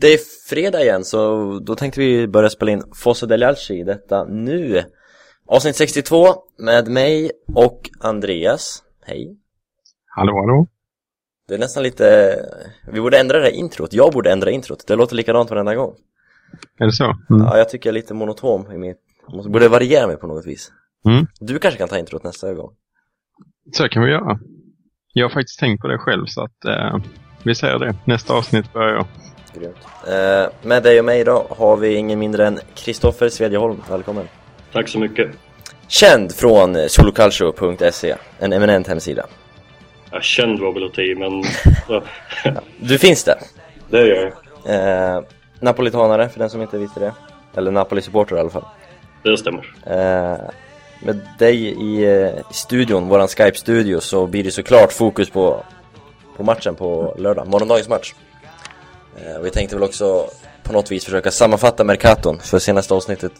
Det 0.00 0.06
är 0.06 0.18
fredag 0.48 0.82
igen 0.82 1.04
så 1.04 1.58
då 1.58 1.74
tänkte 1.74 2.00
vi 2.00 2.28
börja 2.28 2.50
spela 2.50 2.70
in 2.72 2.82
Fosse 2.94 3.26
del 3.26 3.42
Alci 3.42 3.84
detta 3.84 4.24
nu 4.24 4.82
Avsnitt 5.46 5.76
62 5.76 6.26
med 6.58 6.88
mig 6.88 7.30
och 7.54 7.90
Andreas 8.00 8.82
Hej 9.06 9.36
Hallå 10.06 10.32
hallå 10.32 10.66
Det 11.48 11.54
är 11.54 11.58
nästan 11.58 11.82
lite 11.82 12.36
Vi 12.92 13.00
borde 13.00 13.18
ändra 13.18 13.38
det 13.38 13.44
här 13.44 13.52
introt, 13.52 13.92
jag 13.92 14.12
borde 14.12 14.32
ändra 14.32 14.50
introt 14.50 14.86
Det 14.86 14.96
låter 14.96 15.16
likadant 15.16 15.50
varenda 15.50 15.74
gång 15.74 15.94
Är 16.78 16.86
det 16.86 16.92
så? 16.92 17.04
Mm. 17.04 17.46
Ja, 17.46 17.58
jag 17.58 17.68
tycker 17.68 17.88
jag 17.88 17.92
är 17.92 18.00
lite 18.00 18.14
monotom 18.14 18.72
i 18.72 18.78
mitt 18.78 19.00
jag 19.28 19.52
Borde 19.52 19.68
variera 19.68 20.06
mig 20.06 20.16
på 20.16 20.26
något 20.26 20.46
vis 20.46 20.72
Mm. 21.06 21.26
Du 21.40 21.58
kanske 21.58 21.78
kan 21.78 21.88
ta 21.88 21.98
introt 21.98 22.24
nästa 22.24 22.54
gång 22.54 22.70
Så 23.72 23.88
kan 23.88 24.02
vi 24.02 24.10
göra. 24.10 24.38
Jag 25.12 25.24
har 25.24 25.30
faktiskt 25.30 25.60
tänkt 25.60 25.80
på 25.80 25.88
det 25.88 25.98
själv 25.98 26.26
så 26.26 26.42
att 26.42 26.64
eh, 26.64 26.98
vi 27.42 27.54
säger 27.54 27.78
det. 27.78 27.94
Nästa 28.04 28.34
avsnitt 28.34 28.72
börjar 28.72 28.94
jag. 28.94 29.06
Grymt 29.60 29.76
eh, 30.08 30.52
Med 30.62 30.82
dig 30.82 30.98
och 30.98 31.04
mig 31.04 31.20
idag 31.20 31.46
har 31.50 31.76
vi 31.76 31.94
ingen 31.94 32.18
mindre 32.18 32.46
än 32.46 32.60
Kristoffer 32.74 33.28
Svedjeholm, 33.28 33.82
välkommen 33.90 34.28
Tack 34.72 34.88
så 34.88 34.98
mycket. 34.98 35.30
Känd 35.88 36.34
från 36.34 36.88
soloculture.se, 36.88 38.14
en 38.38 38.52
eminent 38.52 38.86
hemsida 38.86 39.26
Jag 40.10 40.24
känd 40.24 40.60
var 40.60 40.72
väl 40.72 40.84
att 40.84 41.18
men 41.18 41.44
ja, 41.88 42.02
Du 42.80 42.98
finns 42.98 43.24
där 43.24 43.38
det 43.90 44.06
gör 44.06 44.32
jag. 44.64 45.16
Eh, 45.16 45.22
Napolitanare, 45.60 46.28
för 46.28 46.38
den 46.38 46.50
som 46.50 46.62
inte 46.62 46.78
visste 46.78 47.00
det. 47.00 47.12
Eller 47.54 47.70
Napoli-supporter 47.70 48.36
i 48.36 48.40
alla 48.40 48.50
fall. 48.50 48.64
Det 49.22 49.36
stämmer. 49.36 49.74
Eh, 49.86 50.50
med 51.02 51.20
dig 51.38 51.56
i, 51.66 52.04
eh, 52.04 52.28
i 52.28 52.54
studion, 52.54 53.08
våran 53.08 53.28
Skype-studio, 53.28 54.00
så 54.00 54.26
blir 54.26 54.44
det 54.44 54.50
såklart 54.50 54.92
fokus 54.92 55.30
på, 55.30 55.64
på 56.36 56.42
matchen 56.42 56.74
på 56.74 57.14
lördag, 57.18 57.48
morgondagens 57.48 57.88
match. 57.88 58.14
Eh, 59.16 59.40
vi 59.42 59.50
tänkte 59.50 59.76
väl 59.76 59.84
också 59.84 60.30
på 60.62 60.72
något 60.72 60.90
vis 60.90 61.04
försöka 61.04 61.30
sammanfatta 61.30 61.84
Mercaton, 61.84 62.38
för 62.38 62.58
senaste 62.58 62.94
avsnittet 62.94 63.32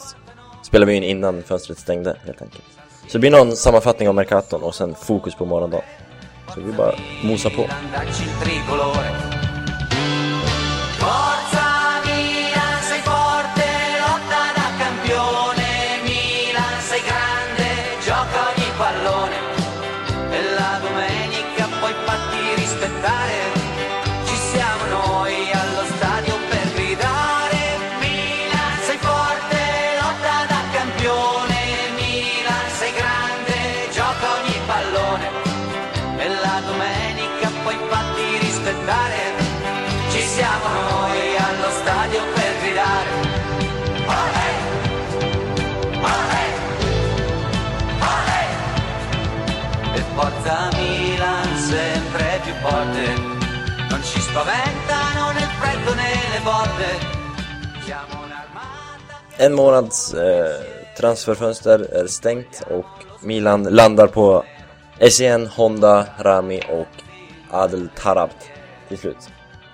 spelade 0.62 0.92
vi 0.92 0.96
in 0.96 1.02
innan 1.02 1.42
fönstret 1.42 1.78
stängde 1.78 2.16
helt 2.24 2.42
enkelt. 2.42 2.64
Så 3.06 3.12
det 3.12 3.18
blir 3.18 3.30
någon 3.30 3.56
sammanfattning 3.56 4.08
av 4.08 4.14
Mercaton 4.14 4.62
och 4.62 4.74
sen 4.74 4.94
fokus 4.94 5.34
på 5.34 5.44
morgondagen. 5.44 5.84
Så 6.54 6.60
vi 6.60 6.72
bara 6.72 6.94
mosar 7.22 7.50
på. 7.50 7.66
En 59.38 59.54
månads 59.54 60.14
eh, 60.14 60.46
transferfönster 60.98 61.78
är 62.02 62.06
stängt 62.06 62.62
och 62.70 62.86
Milan 63.26 63.62
landar 63.62 64.06
på 64.06 64.44
SCN, 65.10 65.46
Honda, 65.46 66.06
Rami 66.18 66.60
och 66.70 66.88
Adel 67.50 67.88
Tarabt 67.96 68.50
till 68.88 68.98
slut. 68.98 69.28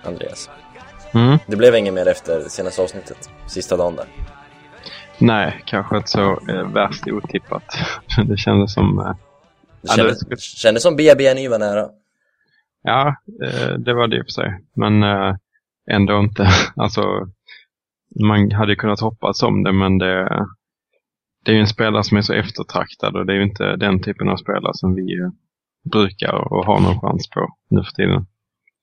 Andreas. 0.05 0.49
Mm. 1.13 1.37
Det 1.47 1.55
blev 1.55 1.75
inget 1.75 1.93
mer 1.93 2.07
efter 2.07 2.43
senaste 2.49 2.81
avsnittet, 2.81 3.29
sista 3.47 3.77
dagen 3.77 3.95
där. 3.95 4.05
Nej, 5.17 5.61
kanske 5.65 5.97
inte 5.97 6.09
så 6.09 6.39
eh, 6.49 6.71
värst 6.73 7.07
otippat. 7.07 7.63
det 8.25 8.37
kändes 8.37 8.73
som... 8.73 8.99
Eh, 8.99 9.05
Det 9.05 9.15
Ja, 9.89 9.93
kändes, 9.95 10.19
det- 10.19 10.39
kändes 10.41 10.83
som 10.83 10.95
BB 10.95 11.47
var 11.47 11.59
nära. 11.59 11.87
ja, 12.83 13.15
eh, 13.43 13.73
det 13.77 13.93
var 13.93 14.07
det 14.07 14.17
i 14.17 14.21
och 14.21 14.25
för 14.25 14.31
sig. 14.31 14.59
Men 14.75 15.03
eh, 15.03 15.35
ändå 15.91 16.19
inte. 16.19 16.47
alltså, 16.75 17.01
man 18.21 18.51
hade 18.51 18.75
kunnat 18.75 18.99
hoppas 18.99 19.43
om 19.43 19.63
det, 19.63 19.73
men 19.73 19.97
det, 19.97 20.29
det 21.45 21.51
är 21.51 21.55
ju 21.55 21.61
en 21.61 21.67
spelare 21.67 22.03
som 22.03 22.17
är 22.17 22.21
så 22.21 22.33
eftertraktad 22.33 23.15
och 23.15 23.25
det 23.25 23.33
är 23.33 23.37
ju 23.37 23.43
inte 23.43 23.75
den 23.75 24.01
typen 24.01 24.29
av 24.29 24.37
spelare 24.37 24.73
som 24.73 24.95
vi 24.95 25.19
eh, 25.19 25.29
brukar 25.91 26.53
och 26.53 26.65
har 26.65 26.79
någon 26.79 26.99
chans 26.99 27.29
på 27.29 27.47
nu 27.69 27.83
för 27.83 27.91
tiden. 27.91 28.25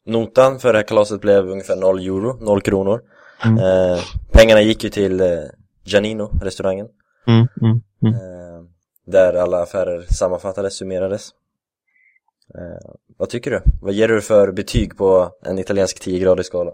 Notan 0.06 0.58
för 0.58 0.72
det 0.72 0.78
här 0.78 0.86
kalaset 0.86 1.20
blev 1.20 1.48
ungefär 1.48 1.76
0 1.76 1.98
euro, 1.98 2.44
0 2.44 2.60
kronor. 2.60 3.00
Mm. 3.44 3.58
Eh, 3.58 3.98
pengarna 4.32 4.60
gick 4.60 4.84
ju 4.84 4.90
till 4.90 5.20
eh, 5.20 5.26
Giannino, 5.84 6.30
restaurangen. 6.42 6.88
Mm, 7.26 7.48
mm, 7.60 7.80
mm. 8.02 8.14
Eh, 8.14 8.62
där 9.06 9.34
alla 9.34 9.62
affärer 9.62 10.02
sammanfattades, 10.08 10.76
summerades. 10.76 11.30
Eh, 12.54 12.90
vad 13.18 13.28
tycker 13.28 13.50
du? 13.50 13.62
Vad 13.80 13.92
ger 13.92 14.08
du 14.08 14.20
för 14.20 14.52
betyg 14.52 14.96
på 14.96 15.30
en 15.42 15.58
italiensk 15.58 16.06
10-gradig 16.06 16.42
skala? 16.42 16.70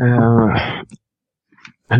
Eh, 0.00 0.56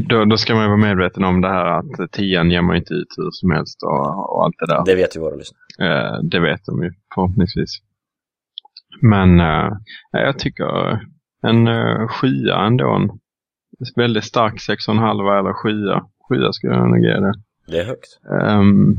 då, 0.09 0.25
då 0.25 0.37
ska 0.37 0.55
man 0.55 0.63
ju 0.63 0.69
vara 0.69 0.89
medveten 0.89 1.25
om 1.25 1.41
det 1.41 1.49
här 1.49 1.67
att 1.67 2.13
tian 2.13 2.51
ger 2.51 2.63
man 2.63 2.77
inte 2.77 2.95
ut 2.95 3.09
hur 3.17 3.31
som 3.31 3.51
helst 3.51 3.83
och, 3.83 4.35
och 4.37 4.45
allt 4.45 4.59
det 4.59 4.67
där. 4.67 4.85
Det 4.85 4.95
vet 4.95 5.17
ju 5.17 5.21
våra 5.21 5.35
lyssnare. 5.35 5.63
Eh, 5.81 6.23
det 6.23 6.41
vet 6.41 6.65
de 6.67 6.83
ju 6.83 6.93
förhoppningsvis. 7.15 7.71
Men 9.01 9.41
eh, 9.41 9.71
jag 10.13 10.39
tycker 10.39 11.01
en 11.43 11.69
uh, 11.69 12.09
sjua 12.09 12.67
ändå. 12.67 12.95
En 12.95 13.11
väldigt 13.97 14.25
stark 14.25 14.55
6,5 14.55 15.39
eller 15.39 15.53
sjua. 15.53 16.07
Sjua 16.29 16.53
skulle 16.53 16.75
jag 16.75 16.91
nog 16.91 17.05
ge 17.05 17.21
det. 17.21 17.35
Det 17.67 17.81
är 17.81 17.85
högt. 17.85 18.21
Ehm, 18.41 18.97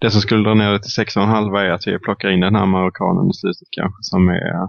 det 0.00 0.10
som 0.10 0.20
skulle 0.20 0.44
dra 0.44 0.54
ner 0.54 0.72
det 0.72 0.78
till 0.78 1.04
6,5 1.04 1.58
är 1.58 1.70
att 1.70 1.86
vi 1.86 1.98
plockar 1.98 2.30
in 2.30 2.40
den 2.40 2.54
här 2.54 2.66
marockanen 2.66 3.30
i 3.30 3.34
slutet 3.34 3.68
kanske 3.70 3.98
som 4.02 4.28
är 4.28 4.68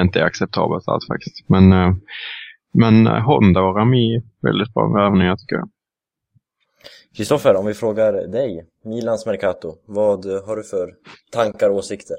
inte 0.00 0.20
är 0.20 0.24
acceptabelt 0.24 0.88
alls 0.88 1.06
faktiskt. 1.06 1.48
Men, 1.48 1.72
eh, 1.72 1.94
men 2.72 3.06
eh, 3.06 3.12
Honda 3.12 3.60
och 3.62 3.76
Rami, 3.76 4.22
väldigt 4.42 4.74
bra 4.74 4.88
värvningar 4.88 5.36
tycker 5.36 5.56
jag. 5.56 5.68
Kristoffer, 7.16 7.56
om 7.56 7.66
vi 7.66 7.74
frågar 7.74 8.12
dig, 8.12 8.66
Milans 8.84 9.26
Mercato, 9.26 9.74
vad 9.86 10.24
har 10.46 10.56
du 10.56 10.62
för 10.62 10.94
tankar 11.32 11.70
och 11.70 11.76
åsikter? 11.76 12.16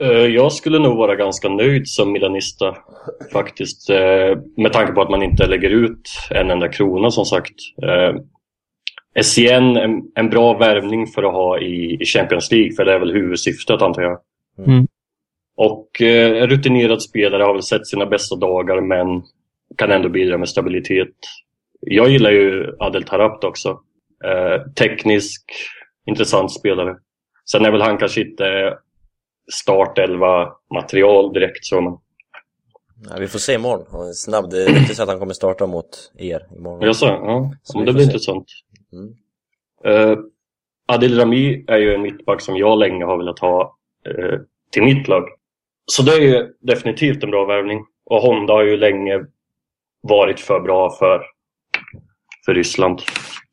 Eh, 0.00 0.08
Jag 0.10 0.52
skulle 0.52 0.78
nog 0.78 0.96
vara 0.96 1.16
ganska 1.16 1.48
nöjd 1.48 1.88
som 1.88 2.12
milanista 2.12 2.76
faktiskt. 3.32 3.88
Med 4.56 4.72
tanke 4.72 4.92
på 4.92 5.02
att 5.02 5.10
man 5.10 5.22
inte 5.22 5.46
lägger 5.46 5.70
ut 5.70 6.08
en 6.30 6.50
enda 6.50 6.68
krona 6.68 7.10
som 7.10 7.24
sagt. 7.24 7.54
SCN, 9.22 9.76
en, 9.76 10.02
en 10.14 10.30
bra 10.30 10.58
värvning 10.58 11.06
för 11.06 11.22
att 11.22 11.32
ha 11.32 11.58
i, 11.58 11.98
i 12.00 12.04
Champions 12.04 12.50
League, 12.50 12.72
för 12.76 12.84
det 12.84 12.92
är 12.92 12.98
väl 12.98 13.12
huvudsyftet 13.12 13.82
antar 13.82 14.02
jag. 14.02 14.18
Mm. 14.66 14.86
Och 15.56 16.02
eh, 16.02 16.42
en 16.42 16.50
rutinerad 16.50 17.02
spelare 17.02 17.42
har 17.42 17.52
väl 17.52 17.62
sett 17.62 17.86
sina 17.86 18.06
bästa 18.06 18.36
dagar 18.36 18.80
men 18.80 19.22
kan 19.76 19.90
ändå 19.90 20.08
bidra 20.08 20.38
med 20.38 20.48
stabilitet. 20.48 21.14
Jag 21.80 22.08
gillar 22.08 22.30
ju 22.30 22.76
Adel 22.78 23.04
Tarabt 23.04 23.44
också. 23.44 23.80
Eh, 24.24 24.72
teknisk, 24.72 25.44
intressant 26.06 26.52
spelare. 26.52 26.96
Sen 27.50 27.64
är 27.64 27.70
väl 27.70 27.82
han 27.82 27.98
kanske 27.98 28.20
inte 28.20 28.78
startelva 29.52 30.52
material 30.74 31.32
direkt 31.32 31.64
så 31.64 31.80
men... 31.80 31.92
Ja, 33.10 33.16
vi 33.20 33.28
får 33.28 33.38
se 33.38 33.54
imorgon. 33.54 34.14
Snabb, 34.14 34.50
det 34.50 34.64
ryktas 34.64 35.00
att 35.00 35.08
han 35.08 35.18
kommer 35.18 35.34
starta 35.34 35.66
mot 35.66 36.12
er 36.18 36.46
imorgon. 36.56 36.82
Jag 36.82 36.96
sa, 36.96 37.06
ja, 37.06 37.52
Så 37.62 37.78
men 37.78 37.86
det 37.86 37.92
blir 37.92 38.04
se. 38.04 38.10
intressant. 38.10 38.46
Mm. 38.92 39.14
Eh, 39.84 40.18
Adil 40.86 41.18
Rami 41.18 41.64
är 41.68 41.78
ju 41.78 41.94
en 41.94 42.02
mittback 42.02 42.40
som 42.40 42.56
jag 42.56 42.78
länge 42.78 43.04
har 43.04 43.16
velat 43.18 43.38
ha 43.38 43.76
eh, 44.06 44.38
till 44.70 44.82
mitt 44.82 45.08
lag. 45.08 45.24
Så 45.86 46.02
det 46.02 46.12
är 46.12 46.20
ju 46.20 46.48
definitivt 46.60 47.24
en 47.24 47.30
bra 47.30 47.44
värvning. 47.44 47.84
Och 48.06 48.20
Honda 48.20 48.52
har 48.52 48.62
ju 48.62 48.76
länge 48.76 49.20
varit 50.02 50.40
för 50.40 50.60
bra 50.60 50.90
för, 50.90 51.22
för 52.44 52.54
Ryssland. 52.54 53.02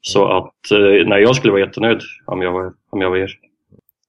Så 0.02 0.26
att 0.38 0.72
eh, 0.72 1.08
nej, 1.08 1.22
jag 1.22 1.36
skulle 1.36 1.52
vara 1.52 1.62
jättenöjd 1.62 2.02
om 2.26 2.42
jag 2.42 2.52
var, 2.52 2.74
om 2.90 3.02
jag 3.02 3.10
var 3.10 3.18
er. 3.18 3.32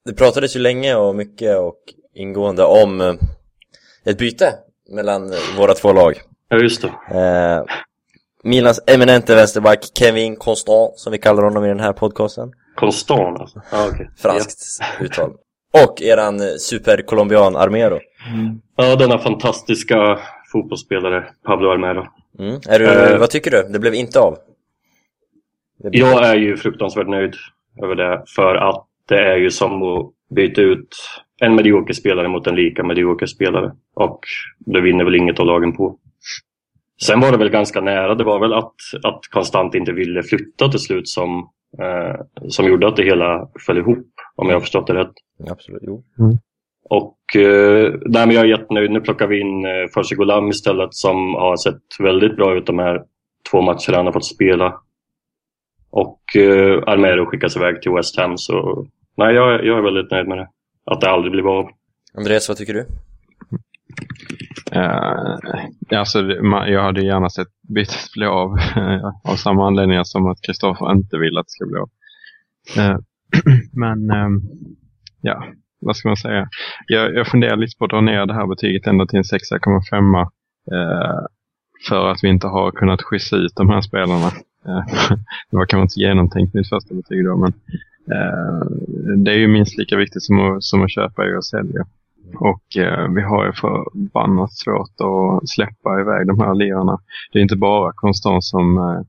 Det 0.05 0.15
pratades 0.15 0.57
ju 0.57 0.61
länge 0.61 0.95
och 0.95 1.15
mycket 1.17 1.59
och 1.59 1.79
ingående 2.15 2.65
om 2.65 3.01
eh, 3.01 3.15
ett 4.05 4.19
byte 4.19 4.55
mellan 4.91 5.33
våra 5.57 5.75
två 5.75 5.93
lag. 5.93 6.15
Ja, 6.49 6.57
just 6.57 6.83
det. 6.83 7.19
Eh, 7.19 7.65
Milans 8.45 8.81
eminente 8.87 9.35
vänsterback 9.35 9.85
Kevin 9.99 10.37
Constant, 10.37 10.99
som 10.99 11.13
vi 11.13 11.19
kallar 11.19 11.43
honom 11.43 11.65
i 11.65 11.69
den 11.69 11.81
här 11.81 11.93
podcasten. 11.93 12.53
Konstant 12.77 13.41
alltså. 13.41 13.63
Ja, 13.73 13.89
okej. 13.93 14.11
Franskt 14.19 14.83
uttal. 15.01 15.33
Och 15.85 16.03
eran 16.03 16.41
supercolombian 16.59 17.57
Armero. 17.57 17.99
Ja, 18.77 18.97
denna 18.97 19.19
fantastiska 19.19 20.19
fotbollsspelare 20.53 21.25
Pablo 21.45 21.71
Armero. 21.71 22.07
Mm. 22.39 22.55
Är 22.69 22.79
du, 22.79 22.87
Eh. 22.87 23.19
vad 23.19 23.31
tycker 23.31 23.51
du? 23.51 23.63
Det 23.73 23.79
blev 23.79 23.95
inte 23.95 24.21
av? 24.21 24.37
Blev... 25.79 25.95
Jag 25.95 26.27
är 26.27 26.35
ju 26.35 26.57
fruktansvärt 26.57 27.09
nöjd 27.09 27.35
över 27.83 27.95
det 27.95 28.23
för 28.27 28.55
att 28.55 28.87
det 29.09 29.19
är 29.19 29.37
ju 29.37 29.51
som 29.51 29.83
att 29.83 30.11
byta 30.35 30.61
ut 30.61 30.89
en 31.41 31.55
medioker 31.55 31.95
spelare 31.95 32.29
mot 32.29 32.47
en 32.47 32.55
lika 32.57 32.83
medioker 32.85 33.27
spelare. 33.27 33.73
Och 33.95 34.21
det 34.59 34.81
vinner 34.81 35.05
väl 35.05 35.15
inget 35.15 35.41
av 35.41 35.47
lagen 35.47 35.77
på. 35.77 35.99
Sen 37.03 37.21
var 37.21 37.33
det 37.33 37.39
väl 37.39 37.51
ganska 37.51 37.81
nära. 37.81 38.15
Det 38.15 38.25
var 38.25 38.41
väl 38.41 38.53
att, 38.53 38.75
att 39.03 39.21
Konstant 39.31 39.75
inte 39.75 39.93
ville 39.93 40.23
flytta 40.23 40.69
till 40.69 40.81
slut 40.81 41.09
som, 41.09 41.49
eh, 41.79 42.21
som 42.49 42.67
gjorde 42.67 42.89
att 42.89 42.97
det 42.97 43.03
hela 43.05 43.49
föll 43.67 43.79
ihop. 43.79 44.07
Om 44.37 44.49
jag 44.49 44.55
har 44.57 44.61
förstått 44.61 44.87
det 44.87 44.95
rätt. 44.95 45.13
Absolut, 45.51 45.83
jo. 45.87 46.03
Och 46.91 47.37
eh, 47.37 47.95
nej, 48.07 48.27
men 48.27 48.31
jag 48.37 48.45
är 48.45 48.49
jättenöjd. 48.49 48.91
Nu 48.91 49.01
plockar 49.01 49.27
vi 49.27 49.41
in 49.41 49.65
eh, 49.65 49.71
Farsi 49.95 50.15
Golam 50.15 50.49
istället 50.49 50.95
som 50.95 51.35
har 51.35 51.57
sett 51.57 51.83
väldigt 51.99 52.37
bra 52.37 52.55
ut 52.57 52.67
de 52.67 52.79
här 52.79 53.03
två 53.51 53.61
matcherna 53.61 53.97
han 53.97 54.07
har 54.07 54.13
fått 54.13 54.25
spela. 54.25 54.75
Och 55.91 56.37
eh, 56.37 56.83
Armero 56.87 57.27
skickas 57.27 57.57
iväg 57.57 57.83
till 57.83 57.93
West 57.93 58.19
Ham. 58.19 58.39
Så 58.39 58.87
nej, 59.17 59.35
jag, 59.35 59.65
jag 59.65 59.79
är 59.79 59.83
väldigt 59.83 60.11
nöjd 60.11 60.29
med 60.29 60.39
det. 60.39 60.49
Att 60.85 61.01
det 61.01 61.11
aldrig 61.11 61.33
blev 61.33 61.49
av. 61.49 61.71
Andreas, 62.15 62.49
vad 62.49 62.57
tycker 62.59 62.75
du? 62.75 62.87
Uh, 64.77 65.39
alltså, 65.99 66.23
det- 66.23 66.41
ma- 66.41 66.67
jag 66.67 66.83
hade 66.83 67.05
gärna 67.05 67.31
sett 67.31 67.49
bytet 67.75 68.13
bli 68.15 68.27
av 68.27 68.51
av 69.25 69.37
samma 69.37 69.67
anledningar 69.67 70.05
som 70.05 70.27
att 70.27 70.43
Kristoffer 70.43 70.93
inte 70.93 71.19
vill 71.19 71.39
att 71.39 71.47
det 71.47 71.51
ska 71.51 71.67
bli 71.67 71.79
av. 71.79 71.91
Eh, 72.79 72.99
men 73.73 74.11
ehm, 74.11 74.41
ja, 75.21 75.45
vad 75.81 75.97
ska 75.97 76.09
man 76.09 76.17
säga? 76.17 76.49
Jag, 76.87 77.15
jag 77.15 77.27
funderar 77.27 77.57
lite 77.57 77.79
på 77.79 77.85
att 77.85 77.91
dra 77.91 78.01
ner 78.01 78.27
det 78.27 78.35
här 78.35 78.47
betyget 78.47 78.87
ända 78.87 79.07
till 79.07 79.17
en 79.17 79.23
6,5 79.23 80.21
eh, 80.23 81.27
för 81.89 82.09
att 82.11 82.25
vi 82.25 82.29
inte 82.29 82.47
har 82.47 82.71
kunnat 82.71 83.03
skissa 83.03 83.37
ut 83.37 83.53
de 83.57 83.69
här 83.69 83.81
spelarna. 83.81 84.27
Eh, 84.67 84.85
det 85.51 85.57
var 85.57 85.67
kanske 85.67 85.83
inte 85.83 85.93
så 85.93 86.01
genomtänkt 86.01 86.55
mitt 86.55 86.69
första 86.69 86.95
betyg 86.95 87.25
då, 87.25 87.37
men 87.37 87.53
eh, 88.13 88.67
det 89.17 89.31
är 89.31 89.39
ju 89.39 89.49
minst 89.49 89.79
lika 89.79 89.97
viktigt 89.97 90.23
som 90.23 90.41
att, 90.41 90.63
som 90.63 90.83
att 90.83 90.91
köpa 90.91 91.37
och 91.37 91.45
sälja. 91.45 91.87
Och 92.35 92.77
eh, 92.77 93.09
vi 93.09 93.23
har 93.23 93.47
ju 93.47 93.53
förbannat 93.53 94.53
svårt 94.53 95.01
att 95.01 95.49
släppa 95.49 96.01
iväg 96.01 96.27
de 96.27 96.41
här 96.41 96.55
lirarna. 96.55 96.99
Det 97.33 97.39
är 97.39 97.43
inte 97.43 97.57
bara 97.57 97.93
Konstant 97.93 98.45
som, 98.45 98.79
eh, 98.79 99.01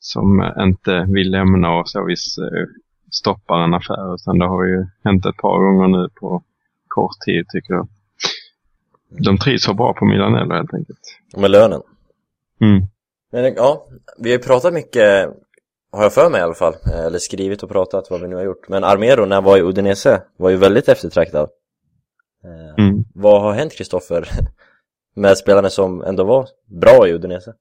som 0.00 0.52
inte 0.58 1.06
vill 1.08 1.30
lämna 1.30 1.78
och 1.78 1.88
så 1.88 2.04
vis 2.04 2.38
eh, 2.38 2.66
stoppar 3.10 3.58
en 3.58 3.74
affär. 3.74 4.14
Utan 4.14 4.38
det 4.38 4.46
har 4.46 4.64
ju 4.64 4.86
hänt 5.04 5.26
ett 5.26 5.36
par 5.36 5.58
gånger 5.58 5.88
nu 5.88 6.08
på 6.20 6.42
kort 6.88 7.20
tid 7.26 7.48
tycker 7.48 7.74
jag. 7.74 7.88
De 9.08 9.38
trivs 9.38 9.62
så 9.64 9.74
bra 9.74 9.92
på 9.94 10.04
Milanello 10.04 10.54
helt 10.54 10.74
enkelt. 10.74 10.98
Med 11.36 11.50
lönen? 11.50 11.82
Mm. 12.60 12.82
Men 13.32 13.54
ja, 13.54 13.86
vi 14.18 14.30
har 14.30 14.38
ju 14.38 14.44
pratat 14.44 14.74
mycket, 14.74 15.28
har 15.92 16.02
jag 16.02 16.12
för 16.12 16.30
mig 16.30 16.40
i 16.40 16.44
alla 16.44 16.54
fall, 16.54 16.74
eh, 16.86 17.06
eller 17.06 17.18
skrivit 17.18 17.62
och 17.62 17.70
pratat 17.70 18.10
vad 18.10 18.20
vi 18.20 18.28
nu 18.28 18.36
har 18.36 18.42
gjort. 18.42 18.68
Men 18.68 18.84
Armero 18.84 19.24
när 19.24 19.36
han 19.36 19.44
var 19.44 19.56
i 19.56 19.62
Udinese 19.62 20.22
var 20.36 20.50
ju 20.50 20.56
väldigt 20.56 20.88
eftertraktad. 20.88 21.48
Eh, 22.44 22.84
Mm. 22.84 23.04
Vad 23.14 23.42
har 23.42 23.52
hänt 23.52 23.72
Kristoffer 23.72 24.28
med 25.14 25.38
spelarna 25.38 25.70
som 25.70 26.02
ändå 26.02 26.24
var 26.24 26.48
bra 26.80 27.08
i 27.08 27.12
Udinese? 27.12 27.54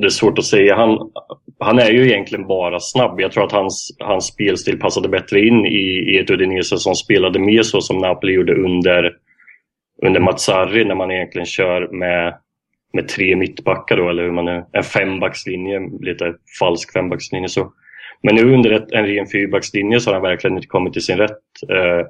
Det 0.00 0.06
är 0.06 0.10
svårt 0.10 0.38
att 0.38 0.44
säga. 0.44 0.76
Han, 0.76 1.10
han 1.64 1.78
är 1.78 1.90
ju 1.90 2.06
egentligen 2.06 2.46
bara 2.46 2.80
snabb. 2.80 3.20
Jag 3.20 3.32
tror 3.32 3.44
att 3.44 3.52
hans, 3.52 3.96
hans 3.98 4.26
spelstil 4.26 4.78
passade 4.78 5.08
bättre 5.08 5.40
in 5.40 5.66
i, 5.66 6.14
i 6.14 6.18
ett 6.18 6.30
Udinese 6.30 6.78
som 6.78 6.94
spelade 6.94 7.38
mer 7.38 7.62
så 7.62 7.80
som 7.80 7.98
Napoli 7.98 8.32
gjorde 8.32 8.54
under, 8.54 9.16
under 10.02 10.20
Mazzarri 10.20 10.84
när 10.84 10.94
man 10.94 11.10
egentligen 11.10 11.46
kör 11.46 11.88
med, 11.88 12.34
med 12.92 13.08
tre 13.08 13.36
mittbackar 13.36 13.96
då, 13.96 14.08
eller 14.08 14.22
hur 14.22 14.32
man 14.32 14.48
är, 14.48 14.64
en 14.72 14.82
fembackslinje, 14.82 15.80
lite 16.00 16.34
falsk 16.58 16.92
fembackslinje 16.92 17.48
så. 17.48 17.72
Men 18.22 18.34
nu 18.34 18.54
under 18.54 18.70
ett, 18.70 18.92
en 18.92 19.06
ren 19.06 19.26
fyrbackslinje 19.26 20.00
så 20.00 20.10
har 20.10 20.14
han 20.14 20.22
verkligen 20.22 20.56
inte 20.56 20.68
kommit 20.68 20.92
till 20.92 21.04
sin 21.04 21.18
rätt. 21.18 21.38
Eh, 21.68 22.06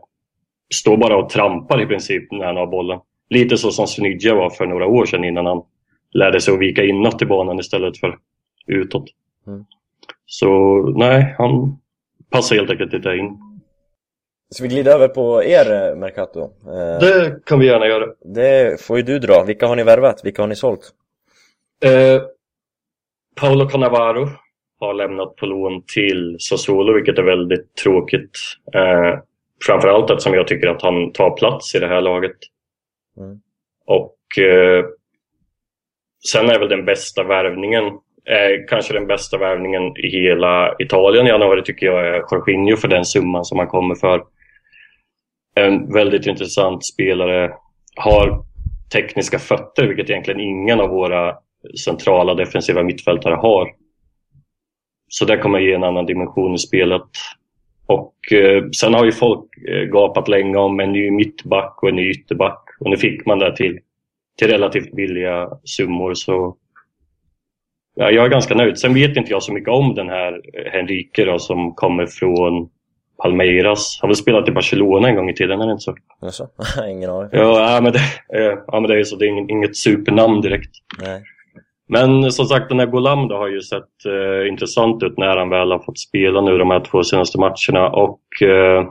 står 0.74 0.96
bara 0.96 1.16
och 1.16 1.28
trampar 1.28 1.82
i 1.82 1.86
princip 1.86 2.32
när 2.32 2.46
han 2.46 2.56
har 2.56 2.66
bollen. 2.66 3.00
Lite 3.30 3.56
så 3.56 3.70
som 3.70 3.86
Snydja 3.86 4.34
var 4.34 4.50
för 4.50 4.66
några 4.66 4.86
år 4.86 5.06
sedan 5.06 5.24
innan 5.24 5.46
han 5.46 5.62
lärde 6.12 6.40
sig 6.40 6.54
att 6.54 6.60
vika 6.60 6.84
inåt 6.84 7.22
i 7.22 7.26
banan 7.26 7.58
istället 7.58 7.98
för 7.98 8.18
utåt. 8.66 9.04
Mm. 9.46 9.64
Så 10.26 10.48
nej, 10.96 11.34
han 11.38 11.76
passar 12.30 12.56
helt 12.56 12.70
enkelt 12.70 12.92
inte 12.92 13.08
in. 13.14 13.38
Ska 14.50 14.62
vi 14.62 14.68
glida 14.68 14.90
över 14.92 15.08
på 15.08 15.42
er 15.44 15.72
eh, 15.90 15.96
Mercato? 15.96 16.40
Eh, 16.42 16.98
Det 17.00 17.40
kan 17.46 17.58
vi 17.58 17.66
gärna 17.66 17.86
göra. 17.86 18.06
det 18.24 18.80
får 18.80 18.96
ju 18.96 19.02
du 19.02 19.18
dra. 19.18 19.44
Vilka 19.44 19.66
har 19.66 19.76
ni 19.76 19.82
värvat? 19.84 20.20
Vilka 20.24 20.42
har 20.42 20.46
ni 20.46 20.56
sålt? 20.56 20.90
Eh, 21.84 22.22
Paolo 23.40 23.68
Cannavaro 23.68 24.28
har 24.80 24.94
lämnat 24.94 25.36
på 25.36 25.46
lån 25.46 25.82
till 25.94 26.36
Sassuolo, 26.40 26.92
vilket 26.94 27.18
är 27.18 27.22
väldigt 27.22 27.74
tråkigt. 27.74 28.30
Eh, 28.74 29.18
framförallt 29.66 30.10
eftersom 30.10 30.34
jag 30.34 30.48
tycker 30.48 30.68
att 30.68 30.82
han 30.82 31.12
tar 31.12 31.30
plats 31.36 31.74
i 31.74 31.78
det 31.78 31.86
här 31.88 32.00
laget. 32.00 32.36
Mm. 33.16 33.40
Och 33.86 34.38
eh, 34.44 34.84
sen 36.28 36.48
är 36.50 36.58
väl 36.58 36.68
den 36.68 36.84
bästa 36.84 37.22
värvningen, 37.22 37.84
eh, 38.28 38.66
kanske 38.68 38.94
den 38.94 39.06
bästa 39.06 39.38
värvningen 39.38 39.96
i 39.96 40.08
hela 40.08 40.74
Italien 40.78 41.26
i 41.26 41.28
januari 41.28 41.62
tycker 41.62 41.86
jag 41.86 42.06
är 42.06 42.24
Jorginho 42.32 42.76
för 42.76 42.88
den 42.88 43.04
summan 43.04 43.44
som 43.44 43.58
han 43.58 43.68
kommer 43.68 43.94
för. 43.94 44.24
En 45.54 45.92
väldigt 45.92 46.26
intressant 46.26 46.84
spelare, 46.84 47.52
har 47.96 48.44
tekniska 48.92 49.38
fötter, 49.38 49.86
vilket 49.86 50.10
egentligen 50.10 50.40
ingen 50.40 50.80
av 50.80 50.88
våra 50.88 51.36
centrala 51.84 52.34
defensiva 52.34 52.82
mittfältare 52.82 53.34
har. 53.34 53.68
Så 55.08 55.24
det 55.24 55.38
kommer 55.38 55.58
ge 55.58 55.72
en 55.72 55.84
annan 55.84 56.06
dimension 56.06 56.54
i 56.54 56.58
spelet. 56.58 57.08
Och 57.86 58.32
eh, 58.32 58.64
sen 58.70 58.94
har 58.94 59.04
ju 59.04 59.12
folk 59.12 59.44
eh, 59.68 59.82
gapat 59.82 60.28
länge 60.28 60.56
om 60.56 60.80
en 60.80 60.92
ny 60.92 61.10
mittback 61.10 61.82
och 61.82 61.88
en 61.88 61.96
ny 61.96 62.10
ytterback. 62.10 62.64
Och 62.80 62.90
nu 62.90 62.96
fick 62.96 63.26
man 63.26 63.38
det 63.38 63.56
till, 63.56 63.78
till 64.38 64.48
relativt 64.48 64.92
billiga 64.92 65.48
summor. 65.64 66.14
Så 66.14 66.56
ja, 67.94 68.10
jag 68.10 68.24
är 68.24 68.28
ganska 68.28 68.54
nöjd. 68.54 68.78
Sen 68.78 68.94
vet 68.94 69.16
inte 69.16 69.30
jag 69.30 69.42
så 69.42 69.52
mycket 69.52 69.68
om 69.68 69.94
den 69.94 70.08
här 70.08 70.32
eh, 70.32 70.72
Henrique 70.72 71.24
då, 71.24 71.38
som 71.38 71.74
kommer 71.74 72.06
från 72.06 72.68
Palmeiras. 73.22 73.98
Han 74.00 74.08
har 74.08 74.14
väl 74.14 74.16
spelat 74.16 74.48
i 74.48 74.52
Barcelona 74.52 75.08
en 75.08 75.16
gång 75.16 75.30
i 75.30 75.34
tiden, 75.34 75.60
är 75.60 75.66
det 75.66 75.72
inte 75.72 75.82
så? 75.82 75.94
Jaså? 76.20 76.48
Ingen 76.88 77.10
aning. 77.10 77.28
Ja, 77.32 77.80
men 77.82 77.92
det, 77.92 77.98
eh, 78.38 78.58
ja, 78.66 78.80
men 78.80 78.90
det 78.90 79.00
är 79.00 79.04
så. 79.04 79.16
Det 79.16 79.24
är 79.26 79.30
ing- 79.30 79.50
inget 79.50 79.76
supernamn 79.76 80.40
direkt. 80.40 80.70
Nej. 81.02 81.22
Men 81.88 82.32
som 82.32 82.46
sagt, 82.46 82.68
den 82.68 82.78
här 82.78 82.86
Golam 82.86 83.28
då 83.28 83.36
har 83.36 83.48
ju 83.48 83.60
sett 83.60 84.04
eh, 84.06 84.48
intressant 84.48 85.02
ut 85.02 85.18
när 85.18 85.36
han 85.36 85.48
väl 85.50 85.70
har 85.72 85.78
fått 85.78 85.98
spela 85.98 86.40
nu 86.40 86.58
de 86.58 86.70
här 86.70 86.80
två 86.80 87.02
senaste 87.04 87.38
matcherna 87.38 87.88
och 87.90 88.20
eh, 88.42 88.84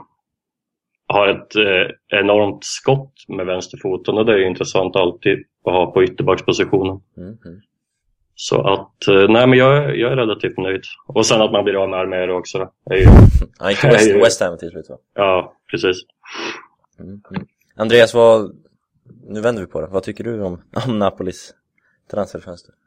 har 1.06 1.28
ett 1.28 1.56
eh, 1.56 2.18
enormt 2.20 2.64
skott 2.64 3.12
med 3.28 3.46
vänsterfoten 3.46 4.18
och 4.18 4.26
det 4.26 4.32
är 4.32 4.36
ju 4.38 4.46
intressant 4.46 4.96
alltid 4.96 5.38
att 5.64 5.72
ha 5.72 5.86
på 5.92 6.04
ytterbackspositionen. 6.04 7.00
Mm, 7.16 7.28
mm. 7.44 7.60
Så 8.48 8.60
att, 8.72 9.08
eh, 9.08 9.28
nej 9.28 9.46
men 9.46 9.58
jag, 9.58 9.76
är- 9.76 9.92
jag 9.94 10.12
är 10.12 10.16
relativt 10.16 10.58
nöjd. 10.58 10.82
Och 11.06 11.26
sen 11.26 11.40
att 11.42 11.52
man 11.52 11.64
blir 11.64 11.82
av 11.82 11.88
med 11.90 11.98
Armero 11.98 12.38
också 12.38 12.70
är 12.90 12.96
ju, 12.96 13.04
Han 13.58 13.70
gick 13.70 13.80
till 13.80 13.90
West, 13.90 14.10
West 14.24 14.40
Ham 14.40 14.58
till 14.58 14.70
slut 14.70 14.86
va? 14.90 14.96
ja, 15.14 15.52
precis. 15.70 15.96
Mm, 16.98 17.20
mm. 17.30 17.46
Andreas, 17.76 18.14
vad... 18.14 18.56
Nu 19.28 19.40
vänder 19.40 19.62
vi 19.62 19.68
på 19.68 19.80
det. 19.80 19.86
Vad 19.86 20.02
tycker 20.02 20.24
du 20.24 20.42
om, 20.42 20.60
om 20.86 20.98
Napolis 20.98 21.54
transferfönster? 22.10 22.74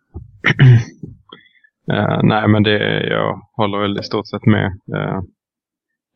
Eh, 1.91 2.19
nej, 2.23 2.47
men 2.47 2.63
det, 2.63 3.07
jag 3.07 3.41
håller 3.51 3.77
väl 3.77 3.99
i 3.99 4.03
stort 4.03 4.27
sett 4.27 4.45
med. 4.45 4.65
Eh, 4.65 5.21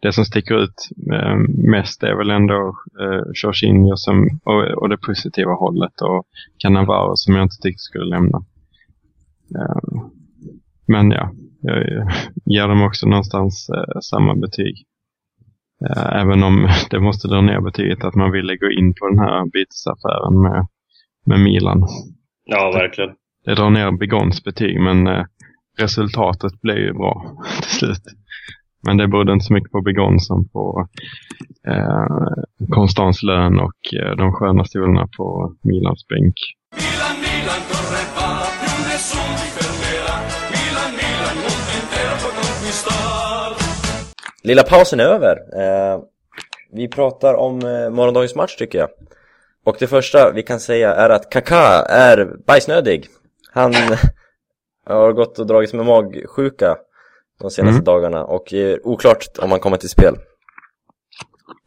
det 0.02 0.12
som 0.14 0.26
sticker 0.26 0.56
ut 0.56 0.90
eh, 1.14 1.36
mest 1.72 2.04
är 2.04 2.16
väl 2.16 2.30
ändå 2.30 2.76
uh, 3.02 3.24
Jorginho 3.44 3.96
som, 3.96 4.40
och, 4.44 4.64
och 4.82 4.90
det 4.90 4.98
positiva 4.98 5.52
hållet 5.54 6.02
och 6.02 6.28
Cannavaro 6.58 7.12
som 7.16 7.36
jag 7.36 7.44
inte 7.44 7.56
tyckte 7.62 7.80
skulle 7.82 8.06
lämna. 8.06 8.42
Eh, 9.56 10.02
men 10.88 11.12
ja, 11.12 11.32
jag 11.62 11.84
ger 12.46 12.68
dem 12.68 12.84
också 12.84 13.08
någonstans 13.08 13.70
eh, 13.70 14.00
samma 14.02 14.36
betyg. 14.36 14.76
Eh, 15.90 16.22
även 16.22 16.44
om 16.44 16.70
det 16.90 17.00
måste 17.00 17.28
dra 17.28 17.42
ner 17.42 17.62
betyget 17.62 18.04
att 18.04 18.16
man 18.16 18.32
ville 18.32 18.56
gå 18.56 18.72
in 18.72 18.94
på 18.94 19.08
den 19.08 19.20
här 19.20 19.46
bytesaffären 19.46 20.42
med, 20.42 20.68
med 21.26 21.40
Milan. 21.40 21.88
Ja, 22.46 22.72
verkligen. 22.72 23.10
Det 23.46 23.56
drar 23.56 23.70
ner 23.70 23.92
Begons 23.92 24.44
betyg, 24.44 24.80
men 24.82 25.08
eh, 25.08 25.26
resultatet 25.80 26.62
blev 26.62 26.78
ju 26.78 26.94
bra 26.94 27.38
till 27.62 27.72
slut. 27.72 28.04
Men 28.86 28.98
det 28.98 29.08
berodde 29.08 29.34
inte 29.34 29.46
så 29.46 29.54
mycket 29.54 29.72
på 29.72 29.82
Begon 29.82 30.20
som 30.20 30.50
på 30.50 30.88
eh, 31.68 32.08
Konstans 32.70 33.24
lön 33.24 33.60
och 33.60 33.94
eh, 34.02 34.16
de 34.16 34.34
sköna 34.34 34.66
stolarna 34.66 35.08
på 35.18 35.56
Milans 35.64 36.08
bänk. 36.08 36.36
Lilla 44.44 44.64
pausen 44.64 45.00
är 45.00 45.04
över. 45.04 45.38
Eh, 45.62 46.00
vi 46.72 46.88
pratar 46.88 47.34
om 47.34 47.60
eh, 47.66 47.90
morgondagens 47.90 48.36
match 48.36 48.56
tycker 48.56 48.80
jag. 48.80 48.90
Och 49.66 49.76
det 49.80 49.88
första 49.88 50.32
vi 50.32 50.44
kan 50.44 50.60
säga 50.60 50.94
är 50.96 51.10
att 51.10 51.30
Kaká 51.32 51.84
är 51.90 52.26
bajsnödig. 52.48 53.08
Han 53.52 53.74
har 54.86 55.14
gått 55.14 55.40
och 55.40 55.48
dragits 55.48 55.74
med 55.74 55.86
magsjuka 55.86 56.78
de 57.40 57.52
senaste 57.52 57.74
Mm. 57.76 57.84
dagarna 57.84 58.24
och 58.26 58.54
är 58.54 58.88
oklart 58.88 59.26
om 59.40 59.52
han 59.52 59.60
kommer 59.60 59.78
till 59.78 59.90
spel. 59.90 60.16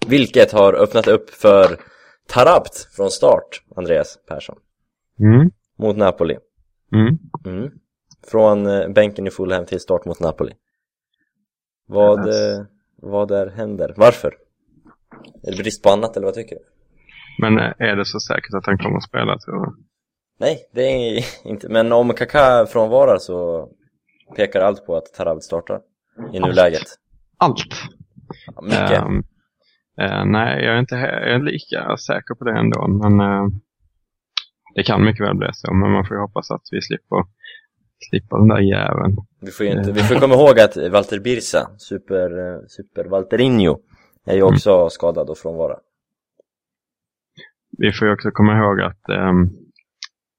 Vilket 0.06 0.52
har 0.52 0.74
öppnat 0.74 1.08
upp 1.08 1.30
för 1.30 1.76
Tarabt 2.28 2.88
från 2.96 3.10
start, 3.10 3.62
Andreas 3.76 4.18
Persson, 4.28 4.56
Mm. 5.20 5.50
mot 5.78 5.96
Napoli. 5.96 6.36
Mm. 6.92 7.18
Mm. 7.46 7.70
Från 8.30 8.66
eh, 8.66 8.88
bänken 8.88 9.26
i 9.26 9.30
Fulham 9.30 9.66
till 9.66 9.80
start 9.80 10.04
mot 10.04 10.20
Napoli. 10.20 10.52
Vad, 11.92 12.26
Yes. 12.26 12.36
eh, 12.58 12.64
vad 12.96 13.28
där 13.28 13.50
händer? 13.50 13.94
Varför? 13.96 14.34
Är 15.46 15.50
det 15.56 15.62
brist 15.62 15.82
på 15.82 15.90
annat 15.90 16.16
eller 16.16 16.26
vad 16.26 16.34
tycker 16.34 16.56
du? 16.56 16.62
Men 17.40 17.58
eh, 17.58 17.72
är 17.78 17.96
det 17.96 18.04
så 18.04 18.20
säkert 18.20 18.54
att 18.54 18.66
han 18.66 18.78
kommer 18.78 18.96
att 18.96 19.04
spela 19.04 19.38
tror 19.38 19.66
du? 19.66 19.72
Nej, 20.40 20.58
det 20.74 20.82
är 20.82 21.24
inte. 21.44 21.68
Men 21.68 21.92
om 21.92 22.10
Kaká 22.12 22.66
frånvarar 22.66 23.18
så 23.18 23.68
pekar 24.36 24.60
allt 24.60 24.86
på 24.86 24.96
att 24.96 25.04
Tarabt 25.14 25.42
startar 25.42 25.80
i 26.32 26.40
nuläget. 26.40 26.82
Allt! 27.38 27.66
Ja, 28.54 28.62
Mycket. 28.62 29.02
Ehm, 29.02 29.18
eh, 30.00 30.24
nej, 30.24 30.64
jag 30.64 30.74
är 30.74 30.78
inte 30.78 30.94
jag 30.94 31.30
är 31.34 31.38
lika 31.38 31.96
säker 31.96 32.34
på 32.34 32.44
det 32.44 32.58
ändå. 32.58 32.88
Men 32.88 33.20
eh, 33.20 33.46
det 34.74 34.82
kan 34.82 35.04
mycket 35.04 35.26
väl 35.26 35.36
bli 35.36 35.48
så. 35.52 35.74
Men 35.74 35.90
man 35.90 36.06
får 36.06 36.16
ju 36.16 36.20
hoppas 36.20 36.50
att 36.50 36.62
vi 36.70 36.82
slipper, 36.82 37.24
slipper 38.10 38.38
den 38.38 38.48
där 38.48 38.60
jäveln. 38.60 39.16
Vi 39.40 39.50
får, 39.50 39.66
ju 39.66 39.72
inte, 39.72 39.92
vi 39.92 40.00
får 40.00 40.14
komma 40.14 40.34
ihåg 40.34 40.60
att 40.60 40.76
Walter 40.76 41.20
Birsa, 41.20 41.70
super, 41.78 42.28
super 42.68 43.04
Walterinho, 43.04 43.78
är 44.26 44.34
ju 44.34 44.42
också 44.42 44.90
skadad 44.90 45.30
och 45.30 45.38
frånvarar. 45.38 45.78
Vi 47.78 47.92
får 47.92 48.08
ju 48.08 48.14
också 48.14 48.30
komma 48.30 48.58
ihåg 48.58 48.80
att, 48.80 49.08
ehm, 49.08 49.50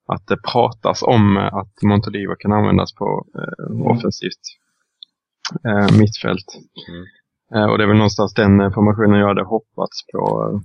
att 0.07 0.27
det 0.27 0.37
pratas 0.51 1.03
om 1.03 1.37
eh, 1.37 1.53
att 1.53 1.81
Montolivo 1.81 2.35
kan 2.39 2.51
användas 2.51 2.93
på 2.93 3.25
eh, 3.35 3.91
offensivt 3.91 4.43
eh, 5.67 5.97
mittfält. 5.99 6.49
Mm. 6.89 7.05
Eh, 7.55 7.71
och 7.71 7.77
det 7.77 7.83
är 7.83 7.87
väl 7.87 7.97
någonstans 7.97 8.33
den 8.33 8.73
formationen 8.73 9.19
jag 9.19 9.27
hade 9.27 9.43
hoppats 9.43 10.05
på. 10.13 10.61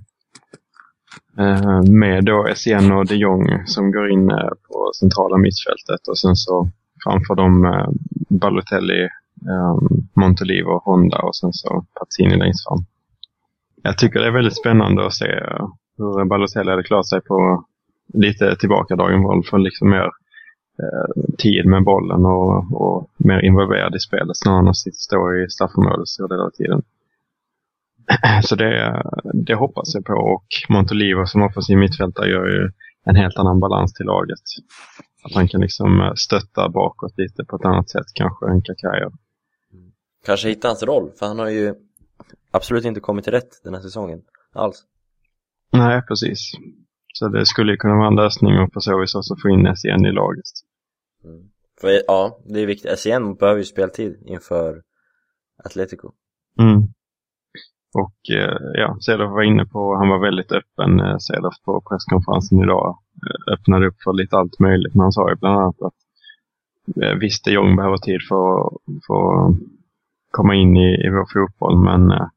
Med 1.89 2.25
då 2.25 2.47
Essien 2.47 2.91
och 2.91 3.05
de 3.05 3.15
Jong 3.15 3.63
som 3.65 3.91
går 3.91 4.09
in 4.09 4.27
på 4.67 4.91
centrala 4.99 5.37
mittfältet 5.37 6.07
och 6.07 6.17
sen 6.17 6.35
så 6.35 6.69
framför 7.03 7.35
dem 7.35 7.65
eh, 7.65 7.89
Balotelli, 8.29 9.03
eh, 9.49 9.77
Montolivo, 10.13 10.81
Honda 10.85 11.17
och 11.17 11.35
sen 11.35 11.53
så 11.53 11.85
Pazzini 11.99 12.37
längst 12.37 12.67
fram. 12.67 12.85
Jag 13.83 13.97
tycker 13.97 14.19
det 14.19 14.27
är 14.27 14.31
väldigt 14.31 14.57
spännande 14.57 15.05
att 15.05 15.13
se 15.13 15.31
eh, 15.31 15.67
hur 15.97 16.25
Balotelli 16.25 16.71
hade 16.71 16.83
klarat 16.83 17.07
sig 17.07 17.21
på 17.21 17.65
lite 18.13 18.55
tillbakadragen 18.55 19.23
roll 19.23 19.43
för 19.43 19.57
liksom 19.57 19.89
mer 19.89 20.09
eh, 20.83 21.23
tid 21.37 21.65
med 21.65 21.83
bollen 21.83 22.25
och, 22.25 22.81
och 22.81 23.09
mer 23.17 23.45
involverad 23.45 23.95
i 23.95 23.99
spelet 23.99 24.37
snarare 24.37 24.59
än 24.59 24.67
att 24.67 24.77
stå 24.77 25.35
i 25.35 25.49
straffområdet 25.49 26.07
och 26.21 26.31
hela 26.31 26.49
tiden. 26.49 26.81
Så 28.43 28.55
det, 28.55 29.03
det 29.33 29.55
hoppas 29.55 29.93
jag 29.93 30.05
på 30.05 30.13
och 30.13 30.45
Montolivo 30.69 31.25
som 31.25 31.43
offensiv 31.43 31.77
mittfältare 31.77 32.29
gör 32.29 32.45
ju 32.47 32.71
en 33.05 33.15
helt 33.15 33.37
annan 33.37 33.59
balans 33.59 33.93
till 33.93 34.05
laget. 34.05 34.39
Att 35.23 35.33
han 35.33 35.47
kan 35.47 35.61
liksom 35.61 36.01
eh, 36.01 36.13
stötta 36.15 36.69
bakåt 36.69 37.17
lite 37.17 37.45
på 37.45 37.55
ett 37.55 37.65
annat 37.65 37.89
sätt 37.89 38.05
kanske 38.13 38.45
än 38.45 38.61
gör. 38.83 39.11
Kanske 40.25 40.49
hitta 40.49 40.67
hans 40.67 40.83
roll, 40.83 41.11
för 41.19 41.25
han 41.25 41.39
har 41.39 41.49
ju 41.49 41.75
absolut 42.51 42.85
inte 42.85 42.99
kommit 42.99 43.23
till 43.23 43.33
rätt 43.33 43.63
den 43.63 43.73
här 43.73 43.81
säsongen. 43.81 44.21
Alls. 44.53 44.83
Nej, 45.71 46.01
precis. 46.07 46.51
Så 47.13 47.27
det 47.27 47.45
skulle 47.45 47.71
ju 47.71 47.77
kunna 47.77 47.95
vara 47.95 48.07
en 48.07 48.15
lösning 48.15 48.59
och 48.59 48.73
på 48.73 48.81
så 48.81 48.99
vis 48.99 49.15
också 49.15 49.35
få 49.41 49.49
in 49.49 49.67
Essien 49.67 50.05
i 50.05 50.11
laget. 50.11 50.45
För 51.81 52.01
ja, 52.07 52.39
det 52.45 52.59
är 52.59 52.65
viktigt. 52.65 52.99
SCM 52.99 53.35
behöver 53.35 53.57
ju 53.57 53.65
speltid 53.65 54.23
inför 54.25 54.81
Atletico. 55.63 56.11
Mm. 56.59 56.87
Och 57.93 58.35
eh, 58.35 58.57
ja, 58.73 58.97
Cedorf 58.99 59.31
var 59.31 59.43
inne 59.43 59.65
på, 59.65 59.95
han 59.95 60.09
var 60.09 60.19
väldigt 60.19 60.51
öppen, 60.51 60.99
eh, 60.99 61.17
på 61.65 61.81
presskonferensen 61.89 62.59
idag. 62.59 62.97
Eh, 63.25 63.53
öppnade 63.53 63.87
upp 63.87 64.01
för 64.03 64.13
lite 64.13 64.37
allt 64.37 64.59
möjligt, 64.59 64.95
men 64.95 65.01
han 65.01 65.11
sa 65.11 65.29
ju 65.29 65.35
bland 65.35 65.59
annat 65.59 65.81
att 65.81 65.99
eh, 67.03 67.15
visst, 67.19 67.45
de 67.45 67.51
Jong 67.51 67.75
behöver 67.75 67.97
tid 67.97 68.21
för, 68.29 68.69
för 69.07 69.47
att 69.47 69.55
komma 70.31 70.55
in 70.55 70.77
i, 70.77 71.05
i 71.05 71.09
vår 71.09 71.25
fotboll, 71.33 71.77
men, 71.83 72.11
eh, 72.11 72.27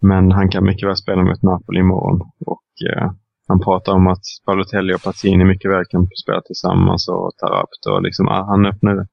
men 0.00 0.32
han 0.32 0.48
kan 0.48 0.64
mycket 0.64 0.88
väl 0.88 0.96
spela 0.96 1.22
mot 1.22 1.42
Napoli 1.42 1.80
imorgon. 1.80 2.20
Och 2.46 2.68
eh, 2.92 3.10
han 3.48 3.60
pratar 3.60 3.92
om 3.92 4.06
att 4.06 4.22
Balotelli 4.46 4.94
och 4.94 5.02
Pazzini 5.02 5.44
mycket 5.44 5.70
väl 5.70 5.84
kan 5.84 6.06
spela 6.24 6.40
tillsammans 6.40 7.08
och 7.08 7.30
Tarabt 7.36 7.86
och 7.90 8.02
liksom, 8.02 8.28
ah, 8.28 8.44
han 8.46 8.66
öppnade, 8.66 9.06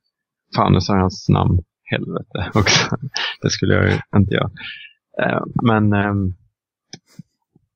fan 0.55 0.73
nu 0.73 0.81
sa 0.81 0.93
jag 0.93 1.01
hans 1.01 1.29
namn, 1.29 1.59
helvete 1.83 2.51
också. 2.59 2.97
det 3.41 3.49
skulle 3.49 3.73
jag 3.73 3.85
ju 3.85 3.99
inte 4.15 4.33
göra. 4.33 4.49
Eh, 5.21 5.41
Men 5.63 5.93
ehm, 5.93 6.33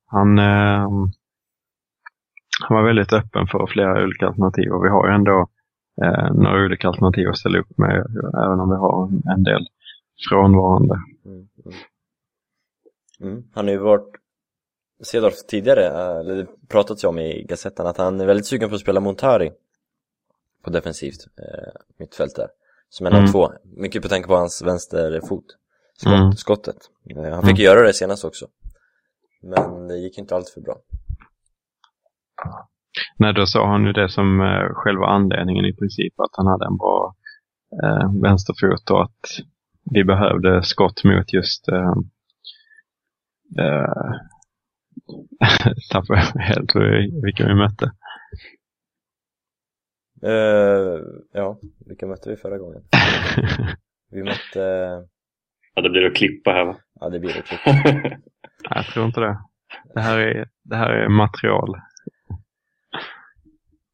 han, 0.06 0.38
ehm, 0.38 1.10
han 2.60 2.76
var 2.76 2.82
väldigt 2.82 3.12
öppen 3.12 3.46
för 3.46 3.66
flera 3.66 4.04
olika 4.04 4.26
alternativ 4.26 4.72
och 4.72 4.84
vi 4.84 4.88
har 4.88 5.08
ju 5.08 5.14
ändå 5.14 5.48
eh, 6.02 6.32
några 6.34 6.64
olika 6.64 6.88
alternativ 6.88 7.28
att 7.28 7.38
ställa 7.38 7.58
upp 7.58 7.78
med 7.78 7.96
även 8.44 8.60
om 8.60 8.70
vi 8.70 8.76
har 8.76 9.08
en 9.34 9.42
del 9.42 9.66
frånvarande. 10.28 10.94
Mm, 11.24 11.48
mm. 11.64 11.78
Mm. 13.20 13.44
Han 13.54 13.64
har 13.64 13.72
ju 13.72 13.78
varit 13.78 14.14
Cedorf 15.02 15.34
tidigare, 15.48 15.86
eh, 15.86 16.18
eller 16.20 16.34
det 16.34 16.46
pratats 16.68 17.04
ju 17.04 17.08
om 17.08 17.18
i 17.18 17.46
Gazettan 17.48 17.86
att 17.86 17.96
han 17.96 18.20
är 18.20 18.26
väldigt 18.26 18.46
sugen 18.46 18.68
på 18.68 18.74
att 18.74 18.80
spela 18.80 19.00
Montari 19.00 19.52
på 20.64 20.70
defensivt 20.70 21.26
eh, 21.38 21.72
mittfält 21.98 22.36
där. 22.36 22.48
Som 22.88 23.06
en 23.06 23.12
av 23.12 23.18
Mm. 23.18 23.32
två. 23.32 23.52
Mycket 23.64 24.02
på 24.02 24.08
tanke 24.08 24.28
på 24.28 24.36
hans 24.36 24.62
vänsterfot. 24.62 25.44
Skott, 25.96 26.12
Mm. 26.12 26.32
Skottet. 26.32 26.76
Eh, 27.10 27.34
han 27.34 27.46
fick 27.46 27.58
ju 27.58 27.64
göra 27.64 27.86
det 27.86 27.92
senast 27.92 28.24
också. 28.24 28.46
Men 29.42 29.88
det 29.88 29.96
gick 29.98 30.18
inte 30.18 30.34
allt 30.36 30.48
för 30.48 30.60
bra. 30.60 30.76
Nej, 33.16 33.34
då 33.34 33.46
sa 33.46 33.66
han 33.66 33.84
ju 33.84 33.92
det 33.92 34.08
som 34.08 34.40
eh, 34.40 34.68
själva 34.74 35.06
anledningen 35.06 35.64
i 35.64 35.76
princip, 35.76 36.20
att 36.20 36.30
han 36.32 36.46
hade 36.46 36.66
en 36.66 36.76
bra 36.76 37.14
eh, 37.82 38.20
vänsterfot 38.22 38.90
och 38.90 39.02
att 39.02 39.20
vi 39.90 40.04
behövde 40.04 40.62
skott 40.62 41.04
mot 41.04 41.32
just 41.32 41.68
eh, 41.68 41.94
eh, 43.58 44.12
tappade 45.90 46.20
helt 46.20 46.70
vilka 47.24 47.46
vi 47.46 47.54
mötte. 47.54 47.92
Eh, 50.22 51.00
ja, 51.32 51.58
vilka 51.86 52.06
mötte 52.06 52.30
vi 52.30 52.36
förra 52.36 52.58
gången? 52.58 52.82
Vi 54.10 54.22
mötte, 54.22 54.88
Ja, 55.74 55.82
det 55.82 55.90
blir 55.90 56.06
att 56.06 56.14
klippa 56.14 56.50
här 56.50 56.64
va? 56.64 56.76
ja 57.00 57.08
det 57.08 57.20
blir 57.20 57.34
det 57.34 57.42
klipp. 57.42 57.60
Nej, 57.66 58.18
jag 58.70 58.86
tror 58.86 59.06
inte 59.06 59.20
det. 59.20 59.38
Det 59.94 60.00
här 60.00 60.18
är, 60.18 60.48
det 60.62 60.76
här 60.76 60.90
är 60.90 61.08
material. 61.08 61.76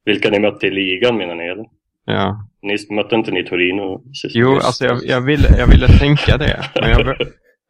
Vilka 0.04 0.30
ni 0.30 0.38
mötte 0.38 0.66
i 0.66 0.70
ligan 0.70 1.16
menar 1.16 1.34
ni 1.34 1.44
eller? 1.48 1.66
Ja. 2.04 2.48
Ni 2.62 2.76
mötte 2.90 3.14
inte 3.14 3.30
ni 3.30 3.44
Torino 3.44 4.12
sist? 4.14 4.34
Jo, 4.36 4.52
alltså 4.52 4.84
jag, 4.84 5.04
jag, 5.04 5.20
ville, 5.20 5.48
jag 5.58 5.66
ville 5.66 5.88
tänka 5.88 6.36
det. 6.36 6.70
Men 6.80 6.90
jag, 6.90 7.16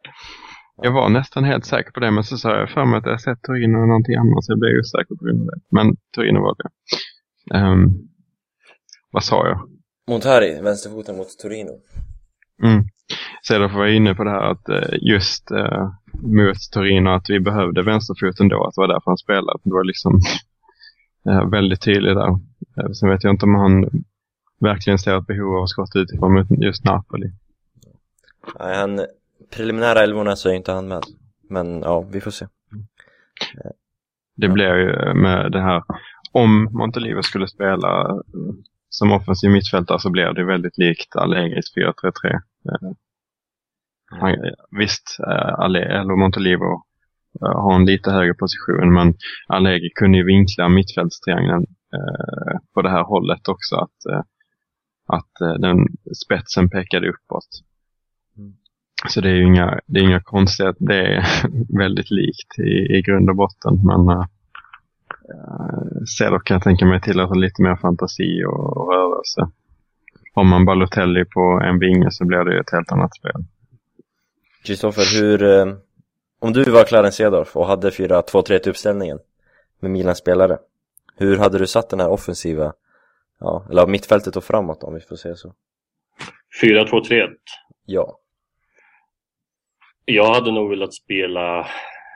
jag 0.82 0.92
var 0.92 1.08
nästan 1.08 1.44
helt 1.44 1.66
säker 1.66 1.90
på 1.90 2.00
det. 2.00 2.10
Men 2.10 2.24
så 2.24 2.36
sa 2.36 2.58
jag 2.58 2.70
för 2.70 2.84
mig 2.84 2.98
att 2.98 3.06
jag 3.06 3.20
sett 3.20 3.42
Torino 3.42 3.78
och 3.78 3.88
någonting 3.88 4.14
annat. 4.14 4.44
Så 4.44 4.52
jag 4.52 4.58
blev 4.58 4.78
osäker 4.80 5.14
på 5.14 5.24
grund 5.24 5.40
av 5.40 5.46
det. 5.46 5.60
Men 5.70 5.96
Torino 6.14 6.40
var 6.40 6.56
det. 6.58 6.70
Ehm, 7.58 7.88
vad 9.10 9.24
sa 9.24 9.48
jag? 9.48 9.68
Montari, 10.08 10.60
vänsterfoten 10.62 11.16
mot 11.16 11.38
Torino. 11.38 11.72
Mm. 12.62 12.84
Därför 13.48 13.78
var 13.78 13.86
inne 13.86 14.14
på 14.14 14.24
det 14.24 14.30
här 14.30 14.50
att 14.50 14.68
eh, 14.68 14.98
just 15.00 15.50
eh, 15.50 15.90
mot 16.12 16.56
Torino 16.72 17.08
att 17.10 17.30
vi 17.30 17.40
behövde 17.40 17.82
vänsterfoten 17.82 18.48
då. 18.48 18.64
Att 18.64 18.74
det 18.74 18.80
var 18.80 18.88
därför 18.88 19.10
han 19.10 19.18
spelade. 19.18 19.58
Det 19.62 19.70
var 19.70 19.84
liksom 19.84 20.20
eh, 21.28 21.50
väldigt 21.50 21.80
tydligt 21.80 22.14
där. 22.14 22.28
Eh, 22.78 22.90
sen 22.92 23.08
vet 23.08 23.24
jag 23.24 23.32
inte 23.32 23.46
om 23.46 23.54
han 23.54 24.04
verkligen 24.60 24.98
ser 24.98 25.18
ett 25.18 25.26
behov 25.26 25.56
av 25.56 25.66
skott 25.66 25.96
utifrån 25.96 26.34
mot 26.34 26.46
just 26.50 26.84
Napoli. 26.84 27.32
Nej, 28.58 28.76
han, 28.76 29.00
preliminära 29.56 30.02
elvorna 30.02 30.36
så 30.36 30.48
är 30.48 30.52
inte 30.52 30.72
han 30.72 30.88
med. 30.88 31.02
Men 31.50 31.80
ja, 31.80 32.00
vi 32.00 32.20
får 32.20 32.30
se. 32.30 32.46
Det 34.36 34.48
blir 34.48 34.76
ju 34.76 35.14
med 35.14 35.52
det 35.52 35.60
här, 35.60 35.82
om 36.32 36.68
Montelivo 36.72 37.22
skulle 37.22 37.48
spela 37.48 38.10
eh, 38.10 38.54
som 38.88 39.12
offensiv 39.12 39.50
mittfältare 39.50 39.98
så 39.98 40.10
blir 40.10 40.32
det 40.32 40.44
väldigt 40.44 40.78
likt 40.78 41.16
Allegris 41.16 41.76
4-3-3. 41.76 42.40
Eh, 42.68 42.90
han- 44.10 44.54
Visst, 44.78 45.18
eh, 45.26 45.64
eller 45.64 46.16
Montelivo 46.16 46.82
eh, 47.42 47.60
har 47.62 47.74
en 47.74 47.86
lite 47.86 48.10
högre 48.10 48.34
position 48.34 48.94
men 48.94 49.14
Allegri 49.46 49.90
kunde 49.94 50.18
ju 50.18 50.24
vinkla 50.24 50.68
mittfältstriangeln 50.68 51.66
eh, 51.94 52.58
på 52.74 52.82
det 52.82 52.90
här 52.90 53.02
hållet 53.04 53.48
också. 53.48 53.76
Att, 53.76 54.06
eh, 54.12 54.22
att 55.06 55.40
eh, 55.40 55.54
den 55.60 55.86
spetsen 56.24 56.70
pekade 56.70 57.08
uppåt. 57.08 57.48
Mm. 58.38 58.52
Så 59.08 59.20
det 59.20 59.30
är 59.30 59.34
ju 59.34 59.46
inga, 59.46 59.80
det 59.86 60.00
är 60.00 60.04
inga 60.04 60.20
konstigheter. 60.22 60.86
Det 60.86 61.14
är 61.16 61.24
väldigt 61.78 62.10
likt 62.10 62.58
i, 62.58 62.96
i 62.96 63.02
grund 63.02 63.30
och 63.30 63.36
botten. 63.36 63.74
Men 63.84 64.16
uh, 64.16 64.24
Cedor 66.18 66.38
kan 66.44 66.54
jag 66.54 66.62
tänka 66.62 66.86
mig 66.86 67.00
tillåter 67.00 67.34
lite 67.34 67.62
mer 67.62 67.76
fantasi 67.76 68.44
och, 68.44 68.76
och 68.76 68.92
rörelse. 68.92 69.50
Om 70.38 70.48
man 70.48 70.64
Balotelli 70.64 71.24
på 71.24 71.60
en 71.64 71.78
vinge 71.78 72.10
så 72.10 72.24
blir 72.24 72.44
det 72.44 72.54
ju 72.54 72.60
ett 72.60 72.72
helt 72.72 72.92
annat 72.92 73.14
spel. 73.16 73.44
Kristoffer, 74.64 75.20
hur... 75.20 75.42
Eh, 75.42 75.74
om 76.38 76.52
du 76.52 76.64
var 76.64 76.84
Clarence 76.84 77.16
Cedorf 77.16 77.56
och 77.56 77.66
hade 77.66 77.90
4-2-3 77.90 78.66
i 78.66 78.70
uppställningen 78.70 79.18
med 79.80 79.90
Milans 79.90 80.18
spelare, 80.18 80.58
hur 81.16 81.36
hade 81.36 81.58
du 81.58 81.66
satt 81.66 81.90
den 81.90 82.00
här 82.00 82.08
offensiva, 82.08 82.72
ja, 83.40 83.66
eller 83.70 83.86
mittfältet 83.86 84.36
och 84.36 84.44
framåt 84.44 84.82
om 84.82 84.94
vi 84.94 85.00
får 85.00 85.16
säga 85.16 85.34
så? 85.34 85.54
4-2-3-1. 86.62 87.28
Ja. 87.86 88.18
Jag 90.04 90.34
hade 90.34 90.52
nog 90.52 90.70
velat 90.70 90.94
spela... 90.94 91.66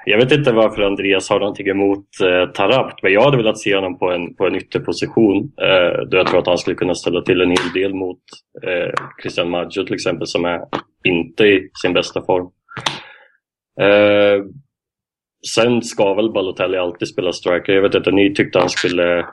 Jag 0.04 0.18
vet 0.18 0.32
inte 0.32 0.52
varför 0.52 0.82
Andreas 0.82 1.30
har 1.30 1.40
någonting 1.40 1.68
emot 1.68 2.06
eh, 2.22 2.52
Tarabt, 2.52 3.02
men 3.02 3.12
jag 3.12 3.22
hade 3.22 3.36
velat 3.36 3.58
se 3.58 3.74
honom 3.74 3.98
på 3.98 4.10
en, 4.10 4.34
på 4.34 4.46
en 4.46 4.54
ytterposition. 4.54 5.52
Eh, 5.62 6.02
då 6.08 6.16
jag 6.16 6.26
tror 6.26 6.38
att 6.38 6.46
han 6.46 6.58
skulle 6.58 6.76
kunna 6.76 6.94
ställa 6.94 7.22
till 7.22 7.40
en 7.40 7.50
hel 7.50 7.72
del 7.74 7.94
mot 7.94 8.18
eh, 8.62 8.94
Christian 9.22 9.50
Maggio 9.50 9.84
till 9.84 9.94
exempel, 9.94 10.26
som 10.26 10.44
är 10.44 10.60
inte 11.04 11.44
i 11.44 11.70
sin 11.82 11.92
bästa 11.92 12.22
form. 12.22 12.50
Eh, 13.80 14.44
sen 15.54 15.82
ska 15.82 16.14
väl 16.14 16.32
Balotelli 16.32 16.78
alltid 16.78 17.08
spela 17.08 17.32
striker. 17.32 17.72
Jag 17.72 17.82
vet 17.82 17.94
inte, 17.94 18.10
ni 18.10 18.34
tyckte 18.34 18.58
han 18.58 18.70
skulle 18.70 19.26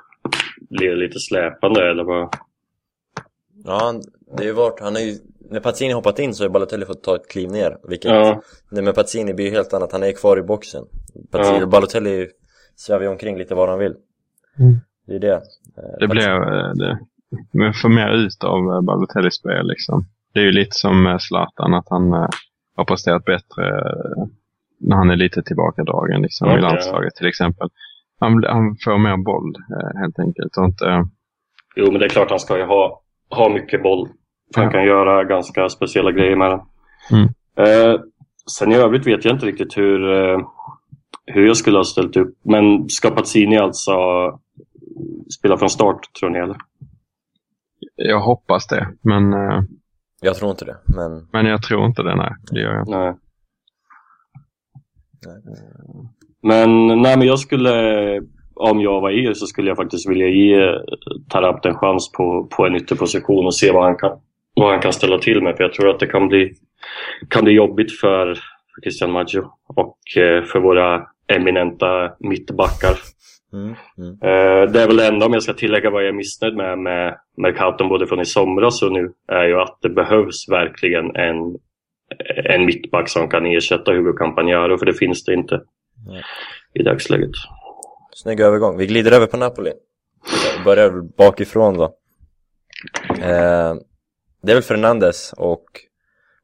bli 0.69 0.95
lite 0.95 1.19
släpande 1.19 1.89
eller 1.89 2.03
vad? 2.03 2.35
Ja, 3.65 3.93
det 4.38 4.47
är 4.47 4.53
vart. 4.53 4.79
han 4.79 4.95
är 4.95 4.99
ju, 4.99 5.13
när 5.51 5.59
Pazzini 5.59 5.93
hoppat 5.93 6.19
in 6.19 6.33
så 6.33 6.43
har 6.43 6.49
Balotelli 6.49 6.85
fått 6.85 7.03
ta 7.03 7.15
ett 7.15 7.27
kliv 7.29 7.49
ner, 7.51 7.77
vilket, 7.89 8.11
Ja. 8.11 8.41
nej 8.71 8.83
men 8.83 8.93
Pazzini 8.93 9.33
blir 9.33 9.45
ju 9.45 9.51
helt 9.51 9.73
annat, 9.73 9.91
han 9.91 10.03
är 10.03 10.11
kvar 10.11 10.39
i 10.39 10.41
boxen. 10.41 10.83
Pazzini, 11.31 11.59
Ja. 11.59 11.65
Balotelli 11.65 12.27
svävar 12.75 13.01
ju 13.03 13.07
omkring 13.09 13.37
lite 13.37 13.55
var 13.55 13.67
han 13.67 13.79
vill. 13.79 13.95
Mm. 14.59 14.77
Det 15.07 15.15
är 15.15 15.19
det. 15.19 15.33
Eh, 15.33 15.41
Det 15.99 16.05
Pazz- 16.05 16.09
blev, 16.09 16.29
eh, 16.35 16.71
det, 16.73 16.99
men 17.53 17.73
får 17.73 17.89
mer 17.89 18.09
ut 18.11 18.43
av 18.43 18.59
eh, 18.73 18.81
Balotellis 18.81 19.33
spel 19.35 19.67
liksom. 19.67 20.05
Det 20.33 20.39
är 20.39 20.43
ju 20.43 20.51
lite 20.51 20.71
som 20.75 21.07
eh, 21.07 21.17
Zlatan, 21.17 21.73
att 21.73 21.89
han 21.89 22.13
eh, 22.13 22.27
har 22.75 22.85
presterat 22.85 23.25
bättre 23.25 23.67
eh, 23.67 24.23
när 24.79 24.95
han 24.95 25.09
är 25.09 25.15
lite 25.15 25.43
tillbakadragen 25.43 26.21
liksom, 26.21 26.47
Okej, 26.47 26.59
i 26.59 26.61
landslaget 26.61 27.15
till 27.15 27.27
exempel. 27.27 27.69
Han, 28.19 28.43
han 28.47 28.75
får 28.83 28.97
mer 28.97 29.17
boll 29.17 29.53
eh, 29.75 29.99
helt 30.01 30.19
enkelt. 30.19 30.57
Och 30.57 30.65
inte, 30.65 31.05
Jo, 31.75 31.91
men 31.91 31.99
det 31.99 32.05
är 32.05 32.09
klart 32.09 32.29
han 32.29 32.39
ska 32.39 32.57
ju 32.57 32.63
ha, 32.63 33.01
ha 33.29 33.49
mycket 33.49 33.83
boll. 33.83 34.09
Han 34.55 34.63
Ja. 34.65 34.71
kan 34.71 34.83
göra 34.85 35.23
ganska 35.23 35.69
speciella 35.69 36.11
grejer 36.11 36.35
med 36.35 36.51
den. 36.51 36.59
Mm. 37.11 37.27
Eh, 37.57 37.99
sen 38.51 38.71
i 38.71 38.75
övrigt 38.75 39.07
vet 39.07 39.25
jag 39.25 39.35
inte 39.35 39.45
riktigt 39.45 39.77
hur, 39.77 40.13
eh, 40.13 40.39
hur 41.25 41.47
jag 41.47 41.57
skulle 41.57 41.77
ha 41.77 41.83
ställt 41.83 42.17
upp. 42.17 42.33
Men 42.43 42.89
ska 42.89 43.09
Pazzini 43.11 43.57
alltså 43.57 43.91
spela 45.39 45.57
från 45.57 45.69
start, 45.69 45.99
tror 46.19 46.29
ni? 46.29 46.39
Eller? 46.39 46.55
jag 47.95 48.19
hoppas 48.19 48.67
det, 48.67 48.87
men, 49.01 49.33
eh, 49.33 49.61
Jag 50.21 50.35
tror 50.35 50.51
inte 50.51 50.65
det, 50.65 50.77
men 50.85 51.27
men 51.33 51.45
jag 51.45 51.63
tror 51.63 51.85
inte 51.85 52.03
det. 52.03 52.15
Nej, 52.15 52.31
det 52.51 52.59
gör 52.59 52.73
jag 52.73 52.81
inte. 52.81 52.97
Nej. 52.97 53.13
Men, 56.41 56.87
nej, 57.01 57.17
men 57.17 57.27
jag 57.27 57.39
skulle, 57.39 57.71
om 58.53 58.79
jag 58.81 59.01
var 59.01 59.09
er 59.11 59.33
så 59.33 59.45
skulle 59.45 59.67
jag 59.67 59.77
faktiskt 59.77 60.09
vilja 60.09 60.27
ge 60.27 60.71
Tarabt 61.29 61.65
en 61.65 61.75
chans 61.75 62.11
på, 62.11 62.47
på 62.57 62.65
en 62.65 62.75
ytterposition 62.75 63.45
och 63.45 63.55
se 63.55 63.71
vad 63.71 63.83
han, 63.83 63.97
kan, 63.97 64.11
vad 64.59 64.71
han 64.71 64.81
kan 64.81 64.93
ställa 64.93 65.17
till 65.17 65.41
med. 65.43 65.57
För 65.57 65.63
jag 65.63 65.73
tror 65.73 65.89
att 65.89 65.99
det 65.99 66.07
kan 66.07 66.27
bli, 66.27 66.51
kan 67.29 67.43
bli 67.43 67.53
jobbigt 67.53 67.99
för, 67.99 68.33
för 68.35 68.81
Christian 68.83 69.11
Maggio 69.11 69.43
och 69.75 69.97
eh, 70.17 70.43
för 70.43 70.59
våra 70.59 71.01
eminenta 71.27 72.11
mittbackar. 72.19 72.95
mm, 73.53 73.75
mm. 73.97 74.11
Eh, 74.11 74.71
Det 74.71 74.81
är 74.81 74.87
väl 74.87 74.97
det 74.97 75.07
enda 75.07 75.25
om 75.25 75.33
jag 75.33 75.43
ska 75.43 75.53
tillägga 75.53 75.89
vad 75.89 76.01
jag 76.01 76.09
är 76.09 76.13
missnöjd 76.13 76.55
med 76.55 76.77
med 76.77 77.17
Mercaton 77.37 77.89
både 77.89 78.07
från 78.07 78.19
i 78.21 78.25
somras 78.25 78.81
och 78.84 78.91
nu 78.91 79.12
är 79.27 79.43
ju 79.43 79.60
att 79.62 79.77
det 79.81 79.89
behövs 79.89 80.49
verkligen 80.49 81.15
en, 81.15 81.38
en 82.45 82.65
mittback 82.65 83.10
som 83.10 83.29
kan 83.29 83.45
ersätta 83.45 83.91
Hugo 83.91 84.13
Campagnaro 84.13 84.77
för 84.77 84.86
det 84.86 84.93
finns 84.93 85.23
det 85.25 85.34
inte 85.34 85.62
Nej. 86.07 86.23
i 86.73 86.84
dagsläget. 86.84 87.31
Snygg 88.15 88.39
övergång. 88.39 88.77
Vi 88.77 88.86
glider 88.88 89.12
över 89.12 89.27
på 89.27 89.38
Napoli. 89.38 89.71
Börjar 90.65 90.89
väl 90.89 91.03
bakifrån 91.17 91.77
då. 91.77 91.84
Eh, 93.21 93.73
det 94.41 94.52
är 94.52 94.56
väl 94.56 94.63
Fernandes 94.63 95.34
och 95.38 95.65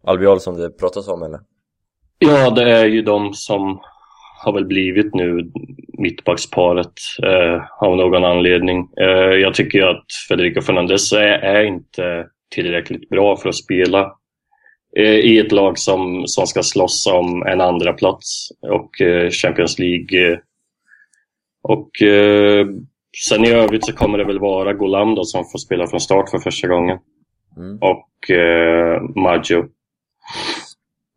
Albiol 0.03 0.39
som 0.39 0.57
det 0.57 0.69
pratas 0.69 1.07
om 1.07 1.23
eller? 1.23 1.39
Ja, 2.19 2.49
det 2.49 2.71
är 2.71 2.85
ju 2.85 3.01
de 3.01 3.33
som 3.33 3.81
har 4.43 4.53
väl 4.53 4.65
blivit 4.65 5.13
nu 5.13 5.51
mittbacksparet 5.97 6.93
eh, 7.23 7.61
av 7.79 7.97
någon 7.97 8.23
anledning. 8.23 8.89
Eh, 8.97 9.33
jag 9.41 9.53
tycker 9.53 9.79
ju 9.79 9.85
att 9.85 10.05
Federico 10.29 10.61
Fernandes 10.61 11.13
är, 11.13 11.27
är 11.27 11.63
inte 11.63 12.27
tillräckligt 12.55 13.09
bra 13.09 13.37
för 13.37 13.49
att 13.49 13.55
spela 13.55 14.11
eh, 14.97 15.15
i 15.15 15.39
ett 15.39 15.51
lag 15.51 15.79
som, 15.79 16.23
som 16.27 16.47
ska 16.47 16.63
slåss 16.63 17.07
om 17.07 17.43
en 17.43 17.61
andra 17.61 17.93
plats 17.93 18.49
och 18.61 19.01
eh, 19.01 19.29
Champions 19.29 19.79
League. 19.79 20.31
Eh, 20.31 20.37
och 21.63 22.01
eh, 22.01 22.67
sen 23.29 23.45
i 23.45 23.51
övrigt 23.51 23.85
så 23.85 23.93
kommer 23.93 24.17
det 24.17 24.25
väl 24.25 24.39
vara 24.39 24.73
Golam 24.73 25.15
då 25.15 25.23
som 25.23 25.45
får 25.51 25.59
spela 25.59 25.87
från 25.87 25.99
start 25.99 26.29
för 26.29 26.39
första 26.39 26.67
gången 26.67 26.97
Mm. 27.57 27.77
och 27.81 28.31
eh, 28.31 29.01
Maggio. 29.15 29.65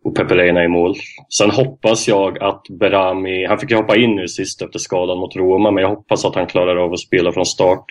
Och 0.05 0.17
Peperena 0.17 0.65
i 0.65 0.69
mål. 0.69 0.95
Sen 1.39 1.51
hoppas 1.51 2.09
jag 2.09 2.43
att 2.43 2.63
Berami, 2.81 3.47
han 3.47 3.59
fick 3.59 3.71
ju 3.71 3.77
hoppa 3.77 3.97
in 3.97 4.17
nu 4.17 4.29
sist 4.29 4.63
efter 4.63 4.79
skadan 4.79 5.19
mot 5.19 5.37
Roma, 5.37 5.71
men 5.71 5.83
jag 5.83 5.89
hoppas 5.89 6.25
att 6.25 6.35
han 6.35 6.47
klarar 6.47 6.77
av 6.77 6.93
att 6.93 6.99
spela 7.01 7.33
från 7.33 7.47
start. 7.47 7.85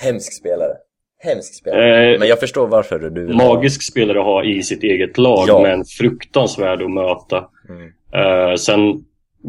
Hemsk 0.00 0.32
spelare. 0.32 0.72
Hemsk 1.24 1.54
spelare. 1.54 2.12
Eh, 2.12 2.18
Men 2.18 2.28
jag 2.28 2.40
förstår 2.40 2.68
varför 2.68 2.98
du 2.98 3.26
vill 3.26 3.34
ha- 3.40 3.54
magisk 3.54 3.82
spelare 3.92 4.18
att 4.18 4.24
ha 4.24 4.44
i 4.44 4.62
sitt 4.62 4.82
eget 4.82 5.18
lag, 5.18 5.44
Ja. 5.48 5.62
men 5.62 5.84
fruktansvärd 5.84 6.82
att 6.82 6.90
möta. 6.90 7.48
Mm. 7.68 7.92
Eh, 8.14 8.54
sen 8.54 8.80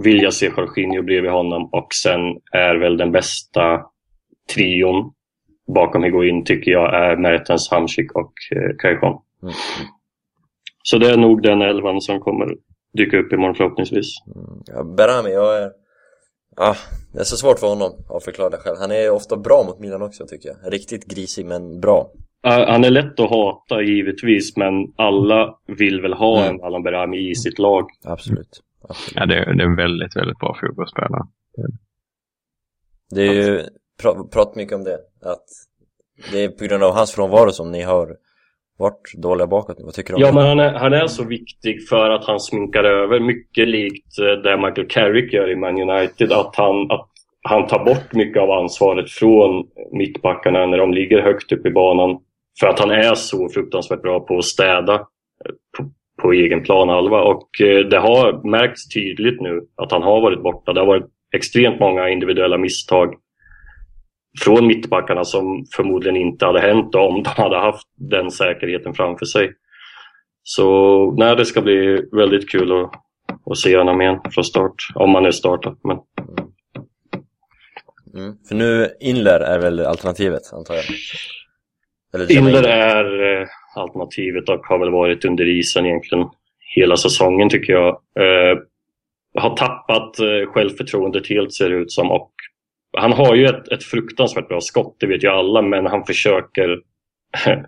vill 0.03 0.21
jag 0.21 0.33
se 0.33 0.45
Jorginho 0.57 1.01
bredvid 1.03 1.31
honom 1.31 1.69
och 1.71 1.87
sen 2.03 2.19
är 2.51 2.75
väl 2.75 2.97
den 2.97 3.11
bästa 3.11 3.81
trion 4.55 5.11
bakom 5.73 6.03
Higuain 6.03 6.43
tycker 6.45 6.71
jag 6.71 6.95
är 6.95 7.17
Mertens, 7.17 7.69
Hamsik 7.71 8.11
och 8.15 8.33
eh, 8.51 8.75
Caijon. 8.77 9.21
Mm. 9.43 9.53
Så 10.83 10.97
det 10.97 11.09
är 11.09 11.17
nog 11.17 11.41
den 11.41 11.61
elvan 11.61 12.01
som 12.01 12.19
kommer 12.19 12.47
dyka 12.93 13.17
upp 13.17 13.33
imorgon 13.33 13.55
förhoppningsvis. 13.55 14.07
Ja, 14.65 14.83
Berami, 14.83 15.29
jag 15.33 15.57
är... 15.63 15.71
Ja, 16.55 16.75
det 17.13 17.19
är 17.19 17.23
så 17.23 17.37
svårt 17.37 17.59
för 17.59 17.67
honom 17.67 17.91
att 18.09 18.23
förklara 18.23 18.49
det 18.49 18.57
själv. 18.57 18.75
Han 18.79 18.91
är 18.91 19.09
ofta 19.11 19.37
bra 19.37 19.63
mot 19.67 19.79
Milan 19.79 20.01
också 20.01 20.25
tycker 20.27 20.49
jag. 20.49 20.73
Riktigt 20.73 21.05
grisig 21.05 21.45
men 21.45 21.79
bra. 21.79 22.11
Han 22.43 22.83
är 22.83 22.89
lätt 22.89 23.19
att 23.19 23.29
hata 23.29 23.81
givetvis, 23.81 24.57
men 24.57 24.73
alla 24.95 25.55
vill 25.67 26.01
väl 26.01 26.13
ha 26.13 26.41
Mm. 26.43 26.55
en 26.55 26.61
Alan 26.63 26.83
Berami 26.83 27.29
i 27.29 27.35
sitt 27.35 27.59
lag. 27.59 27.89
Absolut. 28.03 28.61
Absolut. 28.89 29.15
Ja, 29.15 29.25
det, 29.25 29.35
är- 29.35 29.53
det 29.53 29.63
är 29.63 29.67
en 29.67 29.75
väldigt, 29.75 30.15
väldigt 30.15 30.39
bra 30.39 30.57
fotbollsspelare. 30.61 31.23
Det 33.11 33.21
är 33.27 33.33
ju, 33.33 33.63
pra, 34.01 34.23
pratat 34.33 34.55
mycket 34.55 34.75
om 34.75 34.83
det, 34.83 34.97
att 35.21 35.45
det 36.31 36.43
är 36.43 36.49
på 36.49 36.65
grund 36.65 36.83
av 36.83 36.93
hans 36.93 37.15
frånvaro 37.15 37.51
som 37.51 37.71
ni 37.71 37.81
har 37.81 38.07
varit 38.79 39.13
dåliga 39.17 39.47
bakåt 39.47 39.79
nu. 39.79 39.85
Vad 39.85 39.93
tycker 39.93 40.13
du 40.13 40.15
om 40.15 40.21
Ja, 40.21 40.31
men 40.33 40.47
han 40.47 40.59
är, 40.59 40.73
han 40.73 40.93
är 40.93 41.07
så 41.07 41.23
viktig 41.23 41.87
för 41.89 42.09
att 42.09 42.25
han 42.25 42.39
sminkar 42.39 42.83
över, 42.83 43.19
mycket 43.19 43.67
likt 43.67 44.19
eh, 44.19 44.41
det 44.43 44.57
Michael 44.57 44.87
Carrick 44.87 45.33
gör 45.33 45.51
i 45.51 45.55
Man 45.55 45.89
United, 45.89 46.31
att 46.31 46.55
han, 46.55 46.91
att 46.91 47.09
han 47.41 47.67
tar 47.67 47.85
bort 47.85 48.13
mycket 48.13 48.41
av 48.41 48.51
ansvaret 48.51 49.11
från 49.11 49.65
mittbackarna 49.91 50.65
när 50.65 50.77
de 50.77 50.93
ligger 50.93 51.21
högt 51.21 51.51
upp 51.51 51.65
i 51.65 51.71
banan. 51.71 52.19
För 52.59 52.67
att 52.67 52.79
han 52.79 52.91
är 52.91 53.15
så 53.15 53.49
fruktansvärt 53.49 54.01
bra 54.01 54.19
på 54.19 54.37
att 54.37 54.45
städa 54.45 54.93
eh, 54.93 55.51
på, 55.77 55.89
på 56.21 56.31
egen 56.31 56.63
planhalva. 56.63 57.21
Och 57.21 57.61
eh, 57.61 57.85
det 57.85 57.99
har 57.99 58.49
märkts 58.49 58.89
tydligt 58.89 59.41
nu 59.41 59.61
att 59.75 59.91
han 59.91 60.03
har 60.03 60.21
varit 60.21 60.43
borta. 60.43 60.73
Det 60.73 60.79
har 60.79 60.87
varit 60.87 61.09
extremt 61.35 61.79
många 61.79 62.09
individuella 62.09 62.57
misstag 62.57 63.15
från 64.39 64.67
mittbackarna 64.67 65.25
som 65.25 65.65
förmodligen 65.75 66.17
inte 66.17 66.45
hade 66.45 66.59
hänt 66.61 66.95
om 66.95 67.23
de 67.23 67.29
hade 67.29 67.57
haft 67.57 67.87
den 67.95 68.31
säkerheten 68.31 68.93
framför 68.93 69.25
sig. 69.25 69.53
Så 70.43 71.11
nej, 71.17 71.35
det 71.35 71.45
ska 71.45 71.61
bli 71.61 72.01
väldigt 72.11 72.49
kul 72.49 72.71
att, 72.71 72.91
att 73.45 73.57
se 73.57 73.77
honom 73.77 74.01
igen 74.01 74.19
från 74.33 74.43
start, 74.43 74.75
om 74.95 75.15
han 75.15 75.23
nu 75.23 75.31
startar. 75.31 75.75
Men 75.83 75.97
Mm. 78.13 78.33
För 78.47 78.55
nu, 78.55 78.89
Inler 78.99 79.39
är 79.39 79.59
väl 79.59 79.85
alternativet, 79.85 80.41
antar 80.53 80.75
jag? 80.75 80.83
Eller 82.13 82.31
Inler 82.31 82.63
är 82.67 83.41
eh, 83.41 83.47
alternativet 83.75 84.49
och 84.49 84.65
har 84.65 84.79
väl 84.79 84.91
varit 84.91 85.25
under 85.25 85.45
isen 85.47 85.85
egentligen 85.85 86.25
hela 86.75 86.97
säsongen 86.97 87.49
tycker 87.49 87.73
jag. 87.73 87.89
Eh, 87.89 88.57
har 89.33 89.55
tappat 89.55 90.19
eh, 90.19 90.51
självförtroendet 90.51 91.27
helt 91.29 91.53
ser 91.53 91.69
det 91.69 91.75
ut 91.75 91.91
som 91.91 92.11
och 92.11 92.31
han 92.97 93.13
har 93.13 93.35
ju 93.35 93.45
ett, 93.45 93.67
ett 93.67 93.83
fruktansvärt 93.83 94.47
bra 94.47 94.61
skott, 94.61 94.95
det 94.99 95.07
vet 95.07 95.23
ju 95.23 95.27
alla, 95.27 95.61
men 95.61 95.85
han 95.85 96.05
försöker 96.05 96.79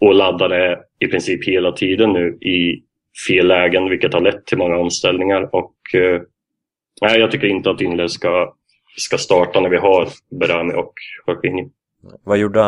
och 0.00 0.14
ladda 0.14 0.48
det 0.48 0.78
i 0.98 1.06
princip 1.06 1.48
hela 1.48 1.72
tiden 1.72 2.12
nu 2.12 2.38
i 2.40 2.82
fel 3.28 3.46
lägen 3.46 3.90
vilket 3.90 4.14
har 4.14 4.20
lett 4.20 4.46
till 4.46 4.58
många 4.58 4.76
omställningar. 4.76 5.54
Och, 5.54 5.94
eh, 5.94 6.22
nej, 7.00 7.20
jag 7.20 7.30
tycker 7.30 7.46
inte 7.46 7.70
att 7.70 7.80
Inler 7.80 8.06
ska, 8.06 8.54
ska 8.96 9.18
starta 9.18 9.60
när 9.60 9.68
vi 9.68 9.76
har 9.76 10.08
Berami 10.40 10.74
och 10.74 10.92
Jorginho. 11.26 11.70
Vad 12.24 12.38
gjorde 12.38 12.62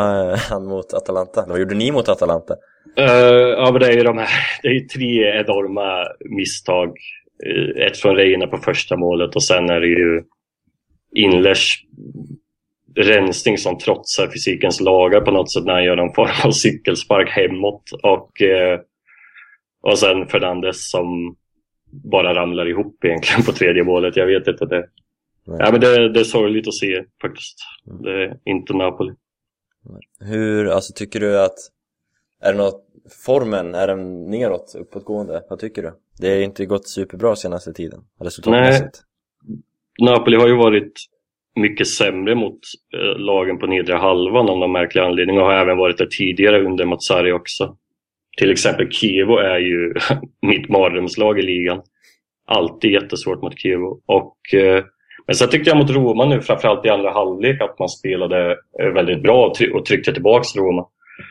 han 0.49 0.65
mot 0.65 0.93
Atalanta? 0.93 1.45
Vad 1.47 1.59
gjorde 1.59 1.75
ni 1.75 1.91
mot 1.91 2.09
Atalanta? 2.09 2.53
Uh, 2.99 3.05
ja, 3.57 3.69
men 3.71 3.81
det 3.81 3.87
är 3.87 3.97
ju 3.97 4.03
de 4.03 4.17
här, 4.17 4.29
det 4.63 4.67
är 4.67 4.79
tre 4.79 5.39
enorma 5.39 6.07
misstag. 6.19 6.97
Ett 7.77 7.97
från 7.97 8.15
Reina 8.15 8.47
på 8.47 8.57
första 8.57 8.97
målet 8.97 9.35
och 9.35 9.43
sen 9.43 9.69
är 9.69 9.79
det 9.79 9.87
ju 9.87 10.23
Inlers 11.15 11.85
rensning 12.95 13.57
som 13.57 13.77
trotsar 13.77 14.27
fysikens 14.27 14.81
lagar 14.81 15.21
på 15.21 15.31
något 15.31 15.51
sätt 15.51 15.65
när 15.65 15.73
han 15.73 15.83
gör 15.83 15.95
någon 15.95 16.13
form 16.13 16.29
av 16.45 16.51
cykelspark 16.51 17.29
hemåt. 17.29 17.83
Och, 18.03 18.41
uh, 18.41 18.79
och 19.81 19.99
sen 19.99 20.27
Fernandes 20.27 20.89
som 20.89 21.35
bara 21.91 22.35
ramlar 22.35 22.69
ihop 22.69 23.05
egentligen 23.05 23.43
på 23.43 23.51
tredje 23.51 23.83
målet. 23.83 24.15
Jag 24.15 24.25
vet 24.25 24.47
inte. 24.47 24.65
Det, 24.65 24.85
ja, 25.45 25.71
men 25.71 25.81
det, 25.81 26.13
det 26.13 26.19
är 26.19 26.23
sorgligt 26.23 26.67
att 26.67 26.75
se 26.75 27.03
faktiskt. 27.21 27.55
Det 28.03 28.23
är 28.23 28.37
inte 28.45 28.73
Napoli. 28.73 29.13
Hur, 30.19 30.67
alltså 30.67 30.93
tycker 30.93 31.19
du 31.19 31.39
att 31.39 31.57
är 32.41 32.51
det 32.51 32.57
något, 32.57 32.85
formen, 33.25 33.75
är 33.75 33.87
den 33.87 34.25
neråt, 34.29 34.75
uppåtgående? 34.79 35.43
Vad 35.49 35.59
tycker 35.59 35.81
du? 35.81 35.93
Det 36.19 36.29
har 36.29 36.37
inte 36.37 36.65
gått 36.65 36.87
superbra 36.87 37.35
senaste 37.35 37.73
tiden, 37.73 37.99
resultatmässigt. 38.21 39.03
Napoli 40.01 40.37
har 40.37 40.47
ju 40.47 40.55
varit 40.55 40.93
mycket 41.55 41.87
sämre 41.87 42.35
mot 42.35 42.59
eh, 42.93 43.19
lagen 43.19 43.59
på 43.59 43.67
nedre 43.67 43.95
halvan 43.95 44.49
av 44.49 44.57
någon 44.57 44.71
märklig 44.71 45.01
anledning 45.01 45.39
och 45.39 45.45
har 45.45 45.53
även 45.53 45.77
varit 45.77 45.97
det 45.97 46.11
tidigare 46.11 46.65
under 46.65 46.85
Mazzari 46.85 47.31
också. 47.31 47.75
Till 48.37 48.51
exempel 48.51 48.91
Kievo 48.91 49.37
är 49.37 49.59
ju 49.59 49.93
mitt 50.41 50.69
mardrömslag 50.69 51.39
i 51.39 51.41
ligan. 51.41 51.81
Alltid 52.47 52.91
jättesvårt 52.91 53.41
mot 53.41 53.59
Kievo. 53.59 54.01
Och, 54.05 54.53
eh, 54.53 54.83
men 55.27 55.35
sen 55.35 55.49
tyckte 55.49 55.69
jag 55.69 55.77
mot 55.77 55.89
Roma 55.91 56.25
nu, 56.25 56.41
framförallt 56.41 56.85
i 56.85 56.89
andra 56.89 57.11
halvlek, 57.11 57.61
att 57.61 57.79
man 57.79 57.89
spelade 57.89 58.57
eh, 58.81 58.87
väldigt 58.87 59.23
bra 59.23 59.47
och, 59.47 59.55
try- 59.55 59.71
och 59.71 59.85
tryckte 59.85 60.13
tillbaks 60.13 60.55
Roma. 60.55 60.85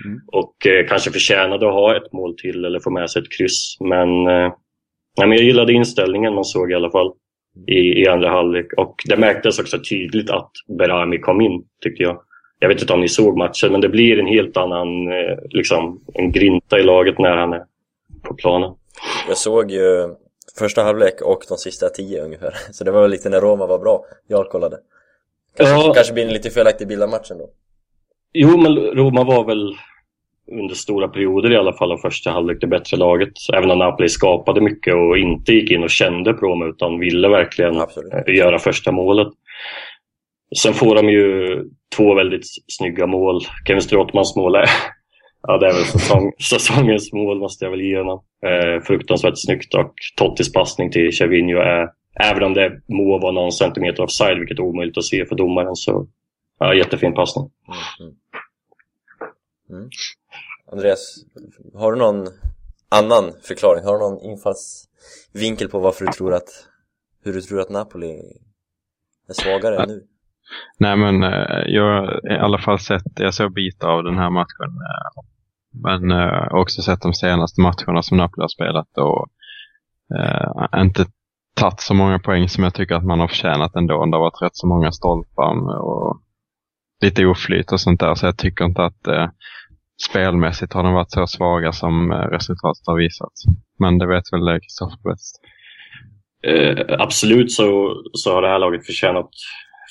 Mm. 0.04 0.20
Och 0.26 0.66
eh, 0.66 0.86
kanske 0.86 1.10
förtjänade 1.10 1.68
att 1.68 1.74
ha 1.74 1.96
ett 1.96 2.12
mål 2.12 2.34
till 2.36 2.64
eller 2.64 2.80
få 2.80 2.90
med 2.90 3.10
sig 3.10 3.22
ett 3.22 3.32
kryss. 3.32 3.76
Men, 3.80 4.08
eh, 4.26 4.52
nej, 5.18 5.28
men 5.28 5.32
jag 5.32 5.42
gillade 5.42 5.72
inställningen 5.72 6.34
man 6.34 6.44
såg 6.44 6.70
i 6.70 6.74
alla 6.74 6.90
fall 6.90 7.12
i, 7.66 8.02
i 8.02 8.08
andra 8.08 8.28
halvlek. 8.30 8.72
Och 8.76 8.94
det 9.04 9.16
märktes 9.16 9.58
också 9.58 9.78
tydligt 9.90 10.30
att 10.30 10.50
Berami 10.78 11.18
kom 11.18 11.40
in, 11.40 11.64
tyckte 11.82 12.02
jag. 12.02 12.20
Jag 12.58 12.68
vet 12.68 12.80
inte 12.80 12.92
om 12.92 13.00
ni 13.00 13.08
såg 13.08 13.38
matchen, 13.38 13.72
men 13.72 13.80
det 13.80 13.88
blir 13.88 14.18
en 14.18 14.26
helt 14.26 14.56
annan 14.56 15.08
eh, 15.08 15.38
liksom, 15.50 16.00
en 16.14 16.32
grinta 16.32 16.78
i 16.78 16.82
laget 16.82 17.18
när 17.18 17.36
han 17.36 17.52
är 17.52 17.62
på 18.22 18.34
planen. 18.34 18.72
Jag 19.28 19.36
såg 19.36 19.70
ju 19.70 20.08
första 20.58 20.82
halvlek 20.82 21.22
och 21.22 21.42
de 21.48 21.56
sista 21.58 21.88
tio 21.88 22.24
ungefär, 22.24 22.54
så 22.72 22.84
det 22.84 22.90
var 22.90 23.02
väl 23.02 23.10
lite 23.10 23.28
när 23.28 23.40
Roma 23.40 23.66
var 23.66 23.78
bra, 23.78 24.04
jag 24.26 24.48
kollade. 24.48 24.76
Kanske, 25.56 25.74
Ja. 25.74 25.92
kanske 25.94 26.12
blir 26.12 26.24
en 26.26 26.32
lite 26.32 26.50
felaktig 26.50 26.88
bild 26.88 27.02
av 27.02 27.08
matchen 27.08 27.38
då. 27.38 27.48
Jo, 28.32 28.56
men 28.56 28.76
Roma 28.76 29.24
var 29.24 29.44
väl 29.44 29.74
under 30.52 30.74
stora 30.74 31.08
perioder 31.08 31.52
i 31.52 31.56
alla 31.56 31.72
fall 31.72 31.92
av 31.92 31.98
första 31.98 32.30
halvlek 32.30 32.60
det 32.60 32.66
bättre 32.66 32.96
laget. 32.96 33.32
Även 33.52 33.70
om 33.70 33.78
Napoli 33.78 34.08
skapade 34.08 34.60
mycket 34.60 34.94
och 34.94 35.18
inte 35.18 35.52
gick 35.52 35.70
in 35.70 35.82
och 35.82 35.90
kände 35.90 36.32
på 36.32 36.66
utan 36.74 36.98
ville 36.98 37.28
verkligen 37.28 37.80
Absolut. 37.80 38.12
eh, 38.12 38.34
göra 38.34 38.58
första 38.58 38.92
målet. 38.92 39.28
Sen 40.56 40.74
får 40.74 40.94
de 40.94 41.08
ju 41.08 41.64
två 41.96 42.14
väldigt 42.14 42.46
snygga 42.68 43.06
mål. 43.06 43.40
Kevin 43.66 43.82
Strootmans 43.82 44.36
mål 44.36 44.54
är, 44.54 44.64
ja, 45.42 45.58
det 45.58 45.66
är 45.66 45.72
väl 45.72 45.84
säsong, 45.84 46.32
säsongens 46.50 47.12
mål 47.12 47.38
måste 47.38 47.64
jag 47.64 47.70
väl 47.70 47.80
ge 47.80 47.98
honom. 47.98 48.20
Eh, 48.46 48.82
fruktansvärt 48.82 49.34
snyggt 49.36 49.74
och 49.74 49.94
Tottis 50.16 50.52
passning 50.52 50.90
till 50.90 51.16
Cervinho 51.16 51.58
är, 51.58 51.88
även 52.20 52.42
om 52.42 52.54
det 52.54 52.72
må 52.88 53.18
vara 53.18 53.32
någon 53.32 53.52
centimeter 53.52 54.02
offside, 54.02 54.38
vilket 54.38 54.58
är 54.58 54.62
omöjligt 54.62 54.98
att 54.98 55.04
se 55.04 55.26
för 55.26 55.34
domaren, 55.34 55.76
så 55.76 56.06
ja, 56.58 56.74
jättefin 56.74 57.14
passning. 57.14 57.50
Mm. 58.00 58.14
Mm. 59.70 59.88
Andreas, 60.72 61.16
har 61.74 61.92
du 61.92 61.98
någon 61.98 62.28
annan 62.88 63.32
förklaring? 63.42 63.84
Har 63.84 63.92
du 63.92 63.98
någon 63.98 64.20
infallsvinkel 64.20 65.68
på 65.68 65.78
varför 65.78 66.04
du 66.04 66.12
tror 66.12 66.34
att, 66.34 66.48
hur 67.24 67.32
du 67.32 67.40
tror 67.40 67.60
att 67.60 67.70
Napoli 67.70 68.20
är 69.28 69.34
svagare 69.34 69.82
än 69.82 69.88
nu? 69.88 70.06
Nej 70.78 70.96
men 70.96 71.22
eh, 71.22 71.62
jag 71.66 71.82
har 71.82 72.32
i 72.32 72.38
alla 72.38 72.58
fall 72.58 72.78
sett, 72.78 73.02
jag 73.16 73.34
såg 73.34 73.54
bitar 73.54 73.88
av 73.88 74.04
den 74.04 74.18
här 74.18 74.30
matchen. 74.30 74.70
Eh, 74.88 75.22
men 75.82 76.10
eh, 76.10 76.54
också 76.54 76.82
sett 76.82 77.02
de 77.02 77.14
senaste 77.14 77.60
matcherna 77.60 78.02
som 78.02 78.16
Napoli 78.16 78.42
har 78.42 78.48
spelat 78.48 78.98
och 78.98 79.26
eh, 80.18 80.80
inte 80.82 81.06
tagit 81.54 81.80
så 81.80 81.94
många 81.94 82.18
poäng 82.18 82.48
som 82.48 82.64
jag 82.64 82.74
tycker 82.74 82.94
att 82.94 83.04
man 83.04 83.20
har 83.20 83.28
förtjänat 83.28 83.76
ändå. 83.76 84.06
Det 84.06 84.16
har 84.16 84.20
varit 84.20 84.42
rätt 84.42 84.56
så 84.56 84.66
många 84.66 84.92
stolpar 84.92 85.80
och 85.80 86.20
lite 87.00 87.26
oflyt 87.26 87.72
och 87.72 87.80
sånt 87.80 88.00
där. 88.00 88.14
Så 88.14 88.26
jag 88.26 88.38
tycker 88.38 88.64
inte 88.64 88.82
att 88.82 89.06
eh, 89.06 89.28
spelmässigt 90.10 90.72
har 90.72 90.82
de 90.82 90.92
varit 90.94 91.10
så 91.10 91.26
svaga 91.26 91.72
som 91.72 92.12
eh, 92.12 92.16
resultatet 92.16 92.86
har 92.86 92.98
visat. 92.98 93.32
Men 93.78 93.98
det 93.98 94.06
vet 94.06 94.32
väl 94.32 94.60
Kristoffer 94.60 95.10
bäst. 95.10 95.40
Eh, 96.42 96.96
absolut 96.98 97.52
så, 97.52 97.96
så 98.12 98.34
har 98.34 98.42
det 98.42 98.48
här 98.48 98.58
laget 98.58 98.86
förtjänat 98.86 99.30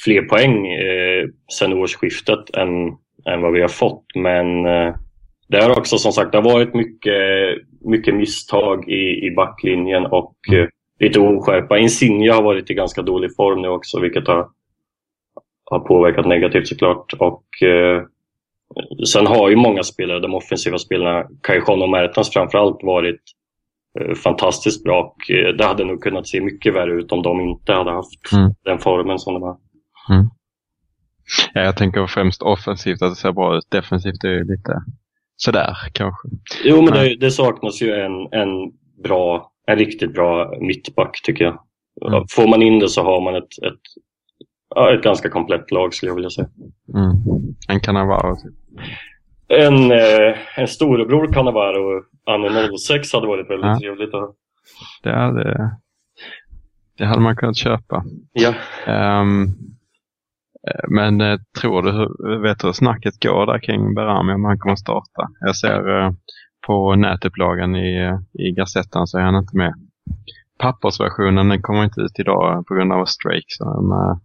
fler 0.04 0.22
poäng 0.22 0.68
eh, 0.68 1.26
sedan 1.52 1.74
årsskiftet 1.74 2.56
än, 2.56 2.88
än 3.30 3.42
vad 3.42 3.54
vi 3.54 3.62
har 3.62 3.68
fått. 3.68 4.06
Men 4.16 4.66
eh, 4.66 4.96
det 5.48 5.64
har 5.64 5.78
också 5.78 5.98
som 5.98 6.12
sagt 6.12 6.32
det 6.32 6.38
har 6.38 6.54
varit 6.54 6.74
mycket, 6.74 7.14
mycket 7.82 8.16
misstag 8.16 8.90
i, 8.90 9.28
i 9.28 9.32
backlinjen 9.36 10.06
och 10.06 10.36
eh, 10.54 10.68
lite 11.00 11.20
oskärpa. 11.20 11.78
Insignia 11.78 12.34
har 12.34 12.42
varit 12.42 12.70
i 12.70 12.74
ganska 12.74 13.02
dålig 13.02 13.36
form 13.36 13.62
nu 13.62 13.68
också 13.68 14.00
vilket 14.00 14.28
har, 14.28 14.48
har 15.66 15.80
påverkat 15.80 16.28
negativt 16.28 16.68
såklart. 16.68 17.14
Och, 17.14 17.64
eh, 17.64 18.04
sen 19.08 19.28
har 19.28 19.50
ju 19.50 19.56
många 19.56 19.84
spelare, 19.84 20.20
de 20.20 20.36
offensiva 20.36 20.78
spelarna, 20.78 21.28
Cajon 21.44 21.82
och 21.82 21.90
Mertens 21.90 22.30
framförallt 22.34 22.84
varit 22.84 23.22
eh, 24.00 24.14
fantastiskt 24.16 24.84
bra 24.84 25.04
och 25.04 25.32
eh, 25.32 25.56
det 25.56 25.66
hade 25.66 25.86
nog 25.86 26.02
kunnat 26.04 26.28
se 26.28 26.42
mycket 26.42 26.74
värre 26.74 26.94
ut 26.94 27.12
om 27.12 27.22
de 27.22 27.42
inte 27.42 27.74
hade 27.74 27.92
haft 27.92 28.32
Mm. 28.34 28.52
den 28.66 28.80
formen 28.80 29.20
som 29.20 29.34
de 29.34 29.44
har. 29.44 29.58
Ja, 31.54 31.62
jag 31.62 31.78
tänker 31.78 32.08
främst 32.08 32.42
offensivt 32.42 33.02
att 33.02 33.12
det 33.12 33.16
ser 33.16 33.32
bra 33.32 33.58
ut. 33.58 33.72
Defensivt 33.72 34.24
är 34.24 34.30
det 34.30 34.52
lite 34.52 34.74
sådär 35.36 35.76
kanske. 35.94 36.28
Jo, 36.64 36.82
men 36.82 36.94
det, 36.94 37.16
det 37.16 37.32
saknas 37.32 37.82
ju 37.82 37.94
en, 37.94 38.34
en 38.34 38.72
bra, 39.04 39.52
en 39.68 39.78
riktigt 39.78 40.14
bra 40.14 40.58
mittback 40.62 41.22
tycker 41.24 41.46
jag. 41.46 41.60
Mm. 42.08 42.24
Får 42.30 42.48
man 42.48 42.62
in 42.62 42.80
det 42.80 42.90
så 42.90 43.04
har 43.04 43.22
man 43.22 43.36
ett, 43.36 43.44
ett, 43.44 43.82
ja, 44.78 44.94
ett 44.94 45.04
ganska 45.04 45.30
komplett 45.30 45.72
lag 45.72 45.94
skulle 45.94 46.10
jag 46.10 46.16
vilja 46.16 46.30
säga. 46.30 46.48
Mm. 46.94 47.14
En 47.70 47.80
Cannavaro 47.80 48.36
typ. 48.36 48.56
En, 49.48 49.92
eh, 49.92 50.36
en 50.60 50.68
storebror 50.68 51.34
Cannavaro, 51.34 52.04
Anno 52.26 52.78
06 52.78 53.14
hade 53.14 53.28
varit 53.28 53.50
väldigt 53.50 53.66
Ja. 53.68 53.80
trevligt 53.80 54.14
att. 54.14 54.36
Det 55.04 55.16
hade, 55.16 55.72
det 56.98 57.06
hade 57.06 57.22
man 57.22 57.36
kunnat 57.36 57.58
köpa. 57.58 58.04
Ja. 58.34 58.54
Eh, 58.88 59.24
men 60.90 61.22
eh, 61.22 61.40
tror 61.62 61.82
du, 61.82 61.92
vet 62.42 62.60
du 62.60 62.68
hur 62.68 62.74
snacket 62.74 63.24
går 63.24 63.46
där 63.46 63.60
kring 63.60 63.94
Berami 63.96 64.34
om 64.34 64.46
han 64.46 64.60
kommer 64.60 64.76
starta? 64.76 65.28
Jag 65.40 65.56
ser 65.56 66.00
eh, 66.06 66.12
på 66.68 66.96
nätupplagan 66.96 67.76
i, 67.76 68.18
i 68.34 68.52
Gazettan 68.52 69.08
så 69.08 69.18
är 69.18 69.22
han 69.22 69.36
inte 69.36 69.58
med. 69.58 69.74
Pappersversionen 70.60 71.50
den 71.50 71.62
kommer 71.62 71.84
inte 71.84 72.02
ut 72.02 72.20
idag 72.20 72.66
på 72.68 72.74
grund 72.76 72.94
av 72.94 73.06
strejk. 73.06 73.46
Så 73.48 73.64
de, 73.64 73.92
eh, 73.92 74.18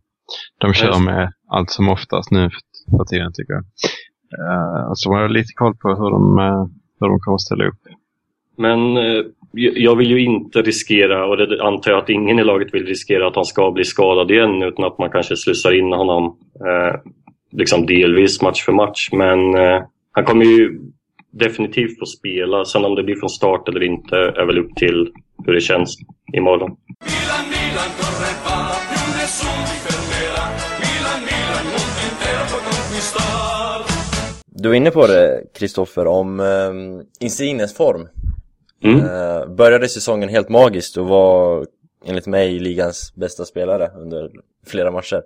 de 0.58 0.74
kör 0.74 0.98
med 1.04 1.32
allt 1.48 1.70
som 1.70 1.88
oftast 1.88 2.30
nu 2.30 2.50
för- 2.50 3.04
tiden 3.04 3.32
tycker 3.34 3.52
jag. 3.52 3.64
Och 4.90 4.98
så 4.98 5.10
har 5.12 5.20
jag 5.20 5.30
lite 5.30 5.52
koll 5.54 5.76
på 5.76 5.88
hur 5.88 6.10
de, 6.10 6.38
eh, 6.38 6.66
hur 7.00 7.08
de 7.08 7.20
kommer 7.20 7.34
att 7.34 7.40
ställa 7.40 7.64
upp. 7.64 7.80
Men 8.58 8.96
eh, 8.96 9.24
jag 9.74 9.96
vill 9.96 10.10
ju 10.10 10.20
inte 10.24 10.62
riskera, 10.62 11.26
och 11.26 11.36
det 11.36 11.62
antar 11.64 11.90
jag 11.90 12.02
att 12.02 12.08
ingen 12.10 12.38
i 12.38 12.44
laget 12.44 12.74
vill 12.74 12.86
riskera, 12.86 13.26
att 13.28 13.36
han 13.36 13.44
ska 13.44 13.70
bli 13.70 13.84
skadad 13.84 14.30
igen 14.30 14.62
utan 14.62 14.84
att 14.84 14.98
man 14.98 15.10
kanske 15.10 15.36
slussar 15.36 15.78
in 15.78 15.92
honom 15.92 16.36
eh, 16.66 17.00
liksom 17.52 17.86
delvis 17.86 18.42
match 18.42 18.64
för 18.64 18.72
match. 18.72 19.08
Men 19.12 19.38
han 20.12 20.24
kommer 20.24 20.44
ju 20.44 20.80
definitivt 21.32 21.98
få 21.98 22.06
spela. 22.06 22.64
Sen 22.64 22.84
om 22.84 22.94
det 22.94 23.02
blir 23.02 23.16
från 23.16 23.28
start 23.30 23.68
eller 23.68 23.82
inte 23.82 24.16
är 24.16 24.46
väl 24.46 24.58
upp 24.58 24.74
till 24.76 25.12
hur 25.46 25.52
det 25.52 25.60
känns 25.60 25.96
imorgon. 26.32 26.70
Milan, 26.70 27.61
Du 34.62 34.68
var 34.68 34.76
inne 34.76 34.90
på 34.90 35.06
det, 35.06 35.44
Kristoffer, 35.54 36.06
om 36.06 36.40
um, 36.40 37.06
Insignes 37.20 37.74
form. 37.74 38.08
Mm. 38.84 39.00
Eh, 39.00 39.46
började 39.46 39.88
säsongen 39.88 40.28
helt 40.28 40.48
magiskt 40.48 40.96
och 40.96 41.06
var 41.06 41.66
enligt 42.04 42.26
mig 42.26 42.58
ligans 42.58 43.14
bästa 43.14 43.44
spelare 43.44 43.90
under 43.96 44.30
flera 44.66 44.90
matcher. 44.90 45.22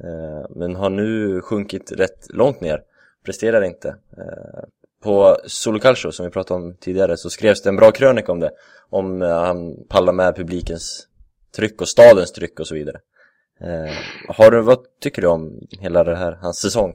Eh, 0.00 0.50
men 0.56 0.76
har 0.76 0.90
nu 0.90 1.40
sjunkit 1.40 1.92
rätt 1.92 2.26
långt 2.28 2.60
ner. 2.60 2.82
Presterar 3.24 3.62
inte. 3.62 3.88
Eh, 3.88 4.64
på 5.02 5.36
Solo 5.44 5.78
Calcio 5.78 6.12
som 6.12 6.26
vi 6.26 6.32
pratade 6.32 6.60
om 6.60 6.74
tidigare 6.80 7.16
så 7.16 7.30
skrevs 7.30 7.62
det 7.62 7.68
en 7.68 7.76
bra 7.76 7.90
krönika 7.90 8.32
om 8.32 8.40
det. 8.40 8.50
Om 8.90 9.22
eh, 9.22 9.28
han 9.28 9.76
pallar 9.88 10.12
med 10.12 10.36
publikens 10.36 11.06
tryck 11.56 11.80
och 11.80 11.88
stadens 11.88 12.32
tryck 12.32 12.60
och 12.60 12.66
så 12.66 12.74
vidare. 12.74 13.00
Eh, 13.60 13.94
har 14.28 14.50
du, 14.50 14.60
vad 14.60 14.78
tycker 15.00 15.22
du 15.22 15.28
om 15.28 15.60
hela 15.70 16.04
det 16.04 16.16
här, 16.16 16.38
hans 16.40 16.58
säsong? 16.58 16.94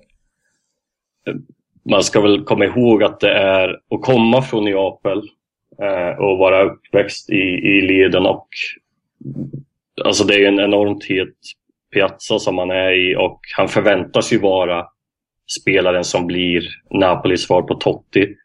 Man 1.83 2.03
ska 2.03 2.21
väl 2.21 2.43
komma 2.43 2.65
ihåg 2.65 3.03
att 3.03 3.19
det 3.19 3.33
är 3.33 3.69
att 3.69 4.01
komma 4.01 4.41
från 4.41 4.65
Neapel 4.65 5.21
eh, 5.81 6.19
och 6.19 6.37
vara 6.37 6.63
uppväxt 6.63 7.29
i, 7.29 7.43
i 7.43 7.81
leden 7.81 8.25
och 8.25 8.47
alltså 10.05 10.23
det 10.23 10.35
är 10.35 10.47
en 10.47 10.59
enormt 10.59 11.03
het 11.03 11.35
piazza 11.93 12.39
som 12.39 12.57
han 12.57 12.71
är 12.71 12.91
i 12.91 13.15
och 13.15 13.39
han 13.57 13.67
förväntas 13.67 14.33
ju 14.33 14.39
vara 14.39 14.85
spelaren 15.61 16.03
som 16.03 16.27
blir 16.27 16.63
Napolis 16.89 17.41
svar 17.41 17.61
på 17.61 17.75
Totti. 17.75 18.35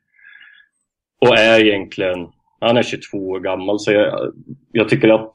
Och 1.21 1.39
är 1.39 1.61
egentligen, 1.61 2.27
han 2.61 2.77
är 2.77 2.83
22 2.83 3.19
år 3.19 3.41
gammal 3.41 3.81
så 3.81 3.93
jag, 3.93 4.33
jag 4.73 4.89
tycker 4.89 5.09
att 5.09 5.33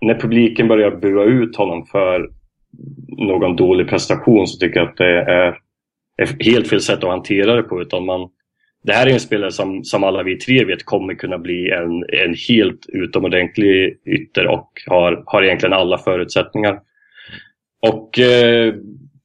när 0.00 0.20
publiken 0.20 0.68
börjar 0.68 0.90
bua 0.90 1.24
ut 1.24 1.56
honom 1.56 1.86
för 1.86 2.30
någon 3.08 3.56
dålig 3.56 3.88
prestation 3.88 4.46
så 4.46 4.58
tycker 4.58 4.80
jag 4.80 4.88
att 4.88 4.96
det 4.96 5.22
är 5.22 5.50
är 5.50 5.58
helt 6.40 6.68
fel 6.68 6.80
sätt 6.80 7.04
att 7.04 7.10
hantera 7.10 7.54
det 7.54 7.62
på. 7.62 7.82
Utan 7.82 8.04
man, 8.04 8.28
det 8.82 8.92
här 8.92 9.06
är 9.06 9.12
en 9.12 9.20
spelare 9.20 9.52
som, 9.52 9.84
som 9.84 10.04
alla 10.04 10.22
vi 10.22 10.38
tre 10.38 10.64
vet 10.64 10.84
kommer 10.84 11.14
kunna 11.14 11.38
bli 11.38 11.70
en, 11.70 12.04
en 12.22 12.34
helt 12.48 12.86
utomordentlig 12.88 13.98
ytter 14.06 14.46
och 14.46 14.70
har, 14.86 15.22
har 15.26 15.42
egentligen 15.42 15.72
alla 15.72 15.98
förutsättningar. 15.98 16.80
Och 17.82 18.18
eh, 18.18 18.74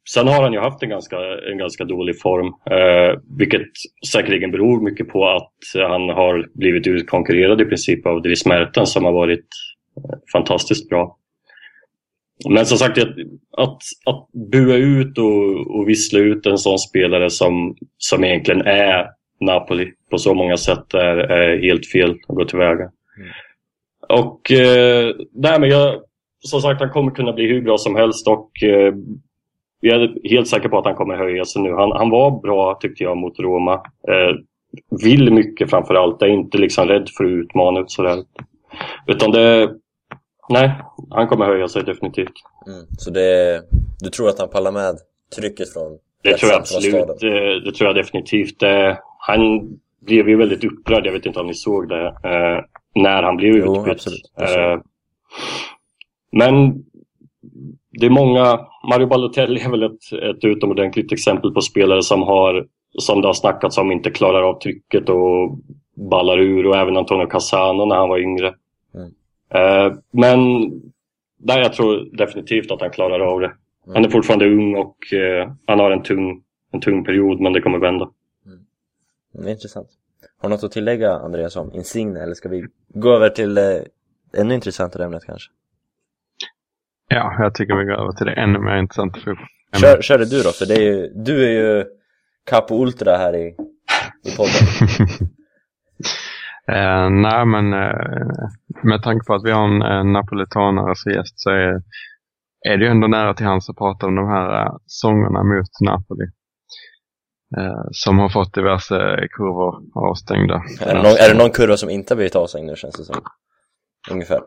sen 0.10 0.27
har 0.27 0.43
han 0.43 0.53
ju 0.53 0.60
haft 0.60 0.84
en 0.84 0.89
ganska, 0.89 1.17
en 1.51 1.58
ganska 1.58 1.86
dålig 1.86 2.21
form. 2.21 2.47
Eh, 2.47 3.19
vilket 3.38 3.67
säkerligen 4.12 4.51
beror 4.51 4.81
mycket 4.81 5.10
på 5.10 5.27
att 5.29 5.88
han 5.89 6.10
har 6.10 6.47
blivit 6.53 6.88
utkonkurrerad 6.88 7.62
i 7.62 7.65
princip 7.65 8.05
av 8.05 8.21
Dries 8.21 8.45
Mertens 8.45 8.93
som 8.93 9.05
har 9.05 9.12
varit 9.12 9.47
eh, 9.97 10.17
fantastiskt 10.34 10.89
bra. 10.89 11.17
Men 12.49 12.65
som 12.65 12.77
sagt, 12.77 12.97
att, 12.97 13.15
att, 13.57 13.77
att 14.05 14.27
bua 14.51 14.75
ut 14.75 15.17
och, 15.17 15.75
och 15.75 15.89
vissla 15.89 16.19
ut 16.19 16.45
en 16.45 16.57
sån 16.57 16.79
spelare 16.79 17.29
som, 17.29 17.75
som 17.97 18.23
egentligen 18.23 18.61
är 18.61 19.07
Napoli 19.39 19.91
på 20.11 20.17
så 20.17 20.33
många 20.33 20.57
sätt 20.57 20.93
är, 20.93 21.17
är 21.17 21.61
helt 21.61 21.87
fel 21.87 22.11
att 22.27 22.35
gå 22.35 22.45
tillväga. 22.45 22.73
Mm. 23.17 23.29
Och 24.09 24.51
eh, 24.51 25.15
nej, 25.33 25.59
men 25.59 25.69
jag, 25.69 26.01
som 26.39 26.61
sagt, 26.61 26.81
han 26.81 26.89
kommer 26.89 27.11
kunna 27.11 27.33
bli 27.33 27.47
hur 27.47 27.61
bra 27.61 27.77
som 27.77 27.95
helst 27.95 28.27
och 28.27 28.63
eh, 28.63 28.93
jag 29.79 30.01
är 30.01 30.29
helt 30.29 30.47
säker 30.47 30.69
på 30.69 30.77
att 30.77 30.85
han 30.85 30.95
kommer 30.95 31.15
höja 31.17 31.45
sig 31.45 31.61
nu. 31.61 31.73
Han, 31.73 31.91
han 31.91 32.09
var 32.09 32.41
bra 32.41 32.77
tyckte 32.81 33.03
jag 33.03 33.17
mot 33.17 33.39
Roma. 33.39 33.73
Eh, 34.07 34.35
vill 35.03 35.33
mycket 35.33 35.69
framför 35.69 35.95
allt. 35.95 36.21
Är 36.21 36.27
inte 36.27 36.57
liksom 36.57 36.87
rädd 36.87 37.09
för 37.17 37.23
att 37.23 37.29
utmana 37.29 37.79
ut 37.79 37.91
sådär. 37.91 38.23
Utan 39.07 39.31
det, 39.31 39.75
Nej, 40.49 40.71
han 41.10 41.27
kommer 41.27 41.45
höja 41.45 41.67
sig 41.67 41.84
definitivt. 41.84 42.34
Mm. 42.67 42.86
Så 42.97 43.12
det, 43.12 43.62
du 43.99 44.10
tror 44.10 44.29
att 44.29 44.39
han 44.39 44.49
pallar 44.49 44.71
med 44.71 44.97
trycket 45.36 45.73
från 45.73 45.97
Det 46.23 46.38
tror 46.38 46.51
jag 46.51 46.60
absolut. 46.60 47.19
Det, 47.19 47.60
det, 47.60 47.71
tror 47.71 47.88
jag 47.88 47.95
definitivt. 47.95 48.60
Det, 48.60 48.99
han 49.19 49.39
blev 50.01 50.29
ju 50.29 50.38
väldigt 50.38 50.63
upprörd, 50.63 51.05
jag 51.05 51.13
vet 51.13 51.25
inte 51.25 51.39
om 51.39 51.47
ni 51.47 51.53
såg 51.53 51.89
det, 51.89 52.08
eh, 52.08 52.63
när 52.95 53.23
han 53.23 53.38
blev 53.38 53.55
jo, 53.55 53.79
utbytt. 53.79 53.93
Absolut. 53.93 54.31
Eh, 54.39 54.79
men 56.31 56.84
det 57.91 58.05
är 58.05 58.10
många, 58.10 58.60
Mario 58.89 59.08
Balotelli 59.08 59.62
är 59.62 59.69
väl 59.69 59.84
ett, 59.84 60.13
ett 60.38 60.45
utomordentligt 60.45 61.12
exempel 61.12 61.51
på 61.51 61.62
spelare 61.62 62.03
som 62.03 62.21
har, 62.21 62.65
som 62.99 63.21
det 63.21 63.27
har 63.27 63.34
snackats 63.34 63.77
om, 63.77 63.91
inte 63.91 64.12
klarar 64.12 64.41
av 64.41 64.60
trycket 64.60 65.10
och 65.10 65.60
ballar 66.10 66.39
ur 66.39 66.67
och 66.67 66.75
även 66.75 66.97
Antonio 66.97 67.25
Cassano 67.25 67.86
när 67.86 67.95
han 67.95 68.10
var 68.10 68.19
yngre. 68.19 68.53
Mm. 69.55 69.91
Eh, 69.91 69.97
men 70.11 70.39
där 71.37 71.59
jag 71.59 71.73
tror 71.73 72.17
definitivt 72.17 72.71
att 72.71 72.81
han 72.81 72.89
klarar 72.89 73.19
av 73.19 73.39
det. 73.39 73.53
Han 73.85 73.95
är 73.95 73.99
mm. 73.99 74.11
fortfarande 74.11 74.45
ung 74.45 74.75
och 74.75 75.13
eh, 75.13 75.51
han 75.65 75.79
har 75.79 75.91
en 75.91 76.03
tung, 76.03 76.43
en 76.71 76.81
tung 76.81 77.03
period 77.03 77.41
men 77.41 77.53
det 77.53 77.61
kommer 77.61 77.79
vända. 77.79 78.09
Mm. 78.45 78.59
Det 79.33 79.49
är 79.49 79.53
intressant. 79.53 79.87
Har 80.37 80.49
du 80.49 80.55
något 80.55 80.63
att 80.63 80.71
tillägga 80.71 81.13
Andreas 81.13 81.55
om 81.55 81.73
Insigne 81.73 82.19
eller 82.19 82.33
ska 82.33 82.49
vi 82.49 82.67
gå 82.87 83.13
över 83.13 83.29
till 83.29 83.57
eh, 83.57 83.63
ännu 84.37 84.55
intressantare 84.55 85.05
ämnet 85.05 85.25
kanske? 85.25 85.51
Ja, 87.07 87.35
jag 87.39 87.55
tycker 87.55 87.75
vi 87.75 87.85
går 87.85 87.93
över 87.93 88.11
till 88.11 88.25
det 88.25 88.33
ännu 88.33 88.59
mer 88.59 88.77
intressanta 88.77 89.19
Kör, 89.81 90.01
kör 90.01 90.17
det 90.17 90.25
du 90.25 90.41
då, 90.41 90.49
för 90.49 90.65
det 90.65 90.73
är 90.73 90.81
ju, 90.81 91.11
du 91.15 91.45
är 91.45 91.49
ju 91.49 91.85
Capo 92.43 92.83
Ultra 92.83 93.17
här 93.17 93.35
i, 93.35 93.55
i 94.23 94.35
podden. 94.37 95.07
Eh, 96.71 97.10
nej, 97.10 97.45
men 97.45 97.73
eh, 97.73 98.49
med 98.84 99.04
tanke 99.04 99.25
på 99.25 99.34
att 99.34 99.45
vi 99.45 99.51
har 99.51 99.65
en 99.67 99.82
eh, 99.82 100.04
napolitanare 100.04 100.95
som 100.95 101.12
gäst 101.12 101.39
så 101.39 101.49
är, 101.49 101.82
är 102.69 102.78
det 102.78 102.86
ju 102.86 102.91
ändå 102.91 103.08
nära 103.08 103.34
till 103.34 103.45
hands 103.45 103.69
att 103.69 103.78
prata 103.78 104.08
om 104.08 104.15
de 104.15 104.28
här 104.28 104.65
eh, 104.65 104.75
sångerna 104.86 105.43
mot 105.43 105.82
Napoli. 105.82 106.25
Eh, 107.58 107.86
som 107.91 108.19
har 108.19 108.30
fått 108.30 108.54
diverse 108.54 109.28
kurvor 109.32 109.75
avstängda. 109.93 110.63
Är 110.82 110.95
det, 110.95 111.01
någon, 111.01 111.12
är 111.12 111.34
det 111.34 111.38
någon 111.38 111.51
kurva 111.51 111.78
som 111.78 111.89
inte 111.89 112.13
har 112.13 112.15
blivit 112.15 112.36
avstängd 112.36 112.67
nu 112.67 112.75
känns 112.75 112.97
det 112.97 113.04
som? 113.04 113.15
Ungefär. 114.12 114.39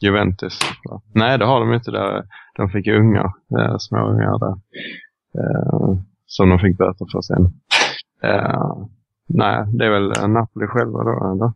Juventus. 0.00 0.58
Va? 0.90 1.02
Nej, 1.14 1.38
det 1.38 1.44
har 1.44 1.60
de 1.60 1.72
inte. 1.74 1.90
Där. 1.90 2.24
De 2.56 2.68
fick 2.70 2.86
ungar, 2.86 3.32
eh, 3.58 3.76
småungar 3.78 4.38
där. 4.38 4.56
Eh, 5.38 5.98
som 6.26 6.48
de 6.48 6.58
fick 6.58 6.78
böter 6.78 7.06
för 7.12 7.20
sen. 7.20 7.44
Eh, 8.22 8.76
nej, 9.28 9.64
det 9.78 9.86
är 9.86 9.90
väl 9.90 10.30
Napoli 10.30 10.66
själva 10.66 11.04
då, 11.04 11.32
eller? 11.32 11.52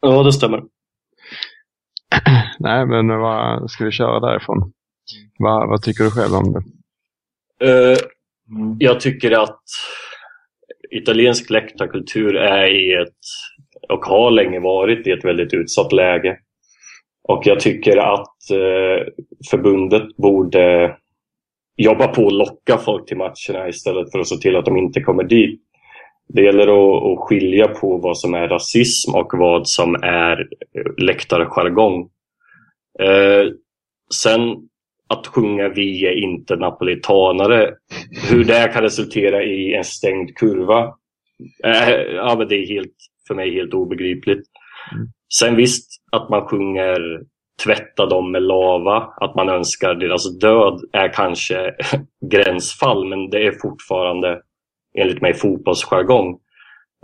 Ja, 0.00 0.22
det 0.22 0.32
stämmer. 0.32 0.62
Nej, 2.58 2.86
men 2.86 3.08
vad 3.08 3.70
ska 3.70 3.84
vi 3.84 3.90
köra 3.90 4.20
därifrån? 4.20 4.72
Vad, 5.38 5.68
vad 5.68 5.82
tycker 5.82 6.04
du 6.04 6.10
själv 6.10 6.34
om 6.34 6.52
det? 6.52 6.62
Uh, 7.64 7.96
jag 8.78 9.00
tycker 9.00 9.42
att 9.42 9.62
italiensk 10.90 11.50
läktarkultur 11.50 12.36
är 12.36 12.66
i 12.66 12.92
ett, 12.92 13.18
och 13.88 14.04
har 14.04 14.30
länge 14.30 14.60
varit 14.60 15.06
i 15.06 15.10
ett 15.10 15.24
väldigt 15.24 15.54
utsatt 15.54 15.92
läge. 15.92 16.38
Och 17.28 17.42
jag 17.46 17.60
tycker 17.60 17.96
att 17.96 18.36
uh, 18.52 19.06
förbundet 19.50 20.16
borde 20.16 20.96
jobba 21.76 22.08
på 22.08 22.26
att 22.26 22.32
locka 22.32 22.78
folk 22.78 23.06
till 23.06 23.16
matcherna 23.16 23.68
istället 23.68 24.12
för 24.12 24.18
att 24.18 24.28
se 24.28 24.36
till 24.36 24.56
att 24.56 24.64
de 24.64 24.76
inte 24.76 25.00
kommer 25.00 25.24
dit. 25.24 25.60
Det 26.32 26.42
gäller 26.42 26.62
att, 26.62 27.02
att 27.02 27.18
skilja 27.18 27.68
på 27.68 27.96
vad 27.96 28.18
som 28.18 28.34
är 28.34 28.48
rasism 28.48 29.14
och 29.14 29.32
vad 29.32 29.68
som 29.68 29.94
är 29.94 30.48
läktarjargong. 31.02 32.08
Eh, 33.00 33.52
sen 34.14 34.56
att 35.08 35.26
sjunga 35.26 35.68
Vi 35.68 36.06
är 36.06 36.12
inte 36.12 36.56
napolitanare, 36.56 37.74
hur 38.30 38.44
det 38.44 38.70
kan 38.72 38.82
resultera 38.82 39.42
i 39.42 39.74
en 39.74 39.84
stängd 39.84 40.36
kurva, 40.36 40.94
eh, 41.64 41.90
ja, 41.90 42.34
men 42.38 42.48
det 42.48 42.54
är 42.54 42.66
helt, 42.66 42.94
för 43.28 43.34
mig 43.34 43.54
helt 43.54 43.74
obegripligt. 43.74 44.46
Mm. 44.92 45.08
Sen 45.34 45.56
visst, 45.56 46.02
att 46.12 46.28
man 46.28 46.46
sjunger 46.46 47.20
tvätta 47.64 48.06
dem 48.06 48.32
med 48.32 48.42
lava, 48.42 49.12
att 49.16 49.34
man 49.34 49.48
önskar 49.48 49.94
deras 49.94 50.38
död 50.38 50.80
är 50.92 51.12
kanske 51.12 51.74
gränsfall, 52.30 53.08
men 53.08 53.30
det 53.30 53.46
är 53.46 53.52
fortfarande 53.62 54.40
enligt 54.98 55.20
mig 55.20 55.34
fotbollsjargong. 55.34 56.38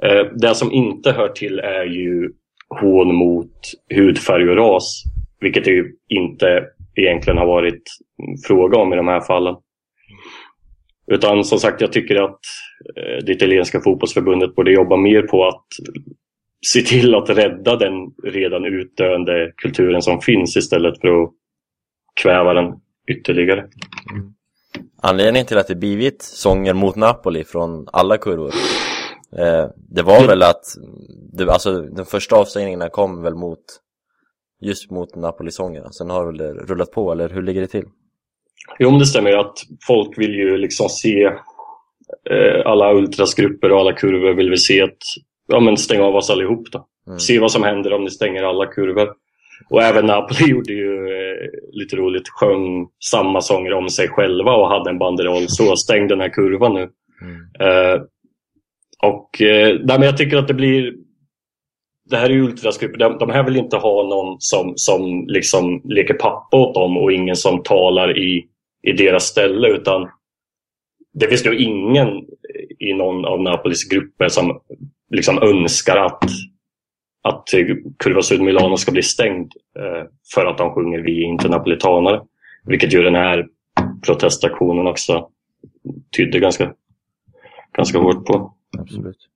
Eh, 0.02 0.26
det 0.40 0.54
som 0.54 0.72
inte 0.72 1.12
hör 1.12 1.28
till 1.28 1.58
är 1.58 1.84
ju 1.84 2.30
hån 2.80 3.14
mot 3.14 3.52
hudfärg 3.94 4.48
och 4.50 4.56
ras, 4.56 5.02
vilket 5.40 5.64
det 5.64 5.70
ju 5.70 5.92
inte 6.08 6.64
egentligen 6.94 7.38
har 7.38 7.46
varit 7.46 7.82
fråga 8.46 8.78
om 8.78 8.92
i 8.92 8.96
de 8.96 9.08
här 9.08 9.20
fallen. 9.20 9.56
Utan 11.06 11.44
som 11.44 11.58
sagt, 11.58 11.80
jag 11.80 11.92
tycker 11.92 12.16
att 12.16 12.40
eh, 12.96 13.24
det 13.26 13.32
italienska 13.32 13.80
fotbollsförbundet 13.80 14.54
borde 14.54 14.72
jobba 14.72 14.96
mer 14.96 15.22
på 15.22 15.46
att 15.46 15.66
se 16.66 16.80
till 16.80 17.14
att 17.14 17.30
rädda 17.30 17.76
den 17.76 17.92
redan 18.24 18.64
utdöende 18.64 19.52
kulturen 19.56 20.02
som 20.02 20.20
finns 20.20 20.56
istället 20.56 21.00
för 21.00 21.22
att 21.22 21.30
kväva 22.22 22.54
den 22.54 22.74
ytterligare. 23.08 23.60
Mm. 23.60 24.35
Anledningen 25.02 25.46
till 25.46 25.58
att 25.58 25.66
det 25.66 25.74
blivit 25.74 26.22
sånger 26.22 26.74
mot 26.74 26.96
Napoli 26.96 27.44
från 27.44 27.88
alla 27.92 28.18
kurvor 28.18 28.52
eh, 29.38 29.66
Det 29.76 30.02
var 30.02 30.26
väl 30.26 30.42
att 30.42 30.64
det, 31.32 31.52
alltså, 31.52 31.82
de 31.82 32.06
första 32.06 32.36
avstängningarna 32.36 32.88
kom 32.88 33.22
väl 33.22 33.34
mot 33.34 33.64
just 34.60 34.90
mot 34.90 35.16
Napoli-sångerna 35.16 35.90
Sen 35.90 36.10
har 36.10 36.26
väl 36.26 36.36
det 36.36 36.52
rullat 36.52 36.90
på, 36.90 37.12
eller 37.12 37.28
hur 37.28 37.42
ligger 37.42 37.60
det 37.60 37.66
till? 37.66 37.84
Jo, 38.78 38.90
men 38.90 38.98
det 38.98 39.06
stämmer 39.06 39.30
att 39.30 39.58
folk 39.86 40.18
vill 40.18 40.34
ju 40.34 40.56
liksom 40.56 40.88
se 40.88 41.24
eh, 42.30 42.66
alla 42.66 42.94
ultrasgrupper 42.94 43.72
och 43.72 43.80
alla 43.80 43.92
kurvor 43.92 44.34
vill 44.34 44.50
vi 44.50 44.56
se 44.56 44.82
att 44.82 44.98
ja, 45.46 45.60
men 45.60 45.76
stäng 45.76 46.00
av 46.00 46.14
oss 46.14 46.30
allihop 46.30 46.72
då. 46.72 46.86
Mm. 47.06 47.18
Se 47.18 47.38
vad 47.38 47.52
som 47.52 47.62
händer 47.62 47.92
om 47.92 48.04
ni 48.04 48.10
stänger 48.10 48.42
alla 48.42 48.66
kurvor. 48.66 49.12
Och 49.70 49.82
även 49.82 50.06
Napoli 50.06 50.46
gjorde 50.50 50.72
ju 50.72 51.08
eh, 51.08 51.48
lite 51.72 51.96
roligt, 51.96 52.28
sjöng 52.28 52.88
samma 53.10 53.40
sånger 53.40 53.72
om 53.72 53.88
sig 53.88 54.08
själva 54.08 54.52
och 54.52 54.68
hade 54.68 54.90
en 54.90 54.98
banderoll. 54.98 55.48
Så 55.48 55.76
stäng 55.76 56.08
den 56.08 56.20
här 56.20 56.28
kurvan 56.28 56.74
nu. 56.74 56.88
Mm. 57.22 57.36
Eh, 57.60 58.00
och 59.02 59.42
eh, 59.42 59.78
nej, 59.84 59.98
men 59.98 60.02
jag 60.02 60.16
tycker 60.16 60.36
att 60.36 60.48
det 60.48 60.54
blir 60.54 60.92
det 62.10 62.16
här 62.16 62.30
är 62.30 62.34
ju 62.34 62.42
ultrasgrupper, 62.42 62.98
de, 62.98 63.18
de 63.18 63.30
här 63.30 63.42
vill 63.44 63.56
inte 63.56 63.76
ha 63.76 64.02
någon 64.02 64.36
som, 64.38 64.72
som 64.76 65.24
liksom 65.26 65.82
leker 65.84 66.14
pappa 66.14 66.56
åt 66.56 66.74
dem 66.74 66.96
och 66.96 67.12
ingen 67.12 67.36
som 67.36 67.62
talar 67.62 68.18
i, 68.18 68.46
i 68.82 68.92
deras 68.92 69.24
ställe 69.24 69.68
utan 69.68 70.08
det 71.14 71.28
finns 71.28 71.44
nog 71.44 71.54
ingen 71.54 72.08
i 72.78 72.94
någon 72.94 73.24
av 73.24 73.42
Napolis 73.42 73.88
grupper 73.88 74.28
som 74.28 74.60
liksom 75.10 75.42
önskar 75.42 75.96
att, 75.96 76.24
att 77.28 77.46
typ 77.46 77.98
Curva 77.98 78.22
Sud 78.22 78.40
Milano 78.40 78.76
ska 78.76 78.92
bli 78.92 79.02
stängd 79.02 79.52
eh, 79.78 80.08
för 80.34 80.46
att 80.46 80.58
de 80.58 80.74
sjunger 80.74 80.98
Vi 80.98 81.24
är 81.24 81.28
inte 81.28 81.48
napolitanare. 81.48 82.20
Vilket 82.64 82.94
ju 82.94 83.02
den 83.02 83.14
här 83.14 83.46
protestaktionen 84.02 84.86
också 84.86 85.28
tydde 86.16 86.38
ganska, 86.38 86.72
ganska 87.76 87.98
hårt 87.98 88.26
på. 88.26 88.54
Absolut. 88.78 89.28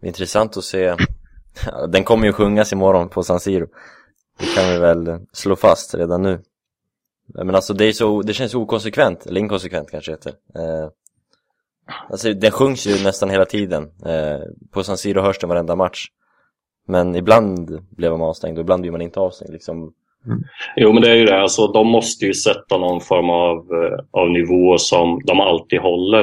Det 0.00 0.06
är 0.06 0.08
intressant 0.08 0.56
att 0.56 0.64
se. 0.64 0.94
Den 1.88 2.04
kommer 2.04 2.26
ju 2.26 2.32
sjungas 2.32 2.72
imorgon 2.72 3.08
på 3.08 3.22
San 3.22 3.40
Siro. 3.40 3.66
Det 4.38 4.46
kan 4.54 4.70
vi 4.70 4.78
väl 4.78 5.18
slå 5.32 5.56
fast 5.56 5.94
redan 5.94 6.22
nu. 6.22 6.40
Men 7.34 7.54
alltså 7.54 7.74
det, 7.74 7.84
är 7.84 7.92
så, 7.92 8.22
det 8.22 8.34
känns 8.34 8.54
okonsekvent, 8.54 9.26
eller 9.26 9.40
inkonsekvent 9.40 9.90
kanske 9.90 10.12
heter. 10.12 10.32
Eh, 10.54 10.88
alltså 12.10 12.32
den 12.32 12.50
sjungs 12.50 12.86
ju 12.86 13.04
nästan 13.04 13.30
hela 13.30 13.44
tiden. 13.44 13.82
Eh, 14.06 14.40
på 14.70 14.84
San 14.84 14.98
Siro 14.98 15.20
hörs 15.20 15.38
den 15.38 15.48
varenda 15.48 15.76
match. 15.76 16.08
Men 16.86 17.16
ibland 17.16 17.80
blev 17.96 18.12
man 18.12 18.20
avstängd 18.20 18.58
och 18.58 18.62
ibland 18.62 18.80
blir 18.82 18.92
man 18.92 19.02
inte 19.02 19.20
avstängd. 19.20 19.52
Liksom. 19.52 19.92
Jo 20.76 20.92
men 20.92 21.02
det 21.02 21.10
är 21.10 21.14
ju 21.14 21.24
det, 21.24 21.40
alltså, 21.40 21.66
de 21.66 21.86
måste 21.86 22.26
ju 22.26 22.34
sätta 22.34 22.78
någon 22.78 23.00
form 23.00 23.30
av, 23.30 23.56
eh, 23.56 24.20
av 24.20 24.30
nivå 24.30 24.78
som 24.78 25.20
de 25.24 25.40
alltid 25.40 25.80
håller. 25.80 26.20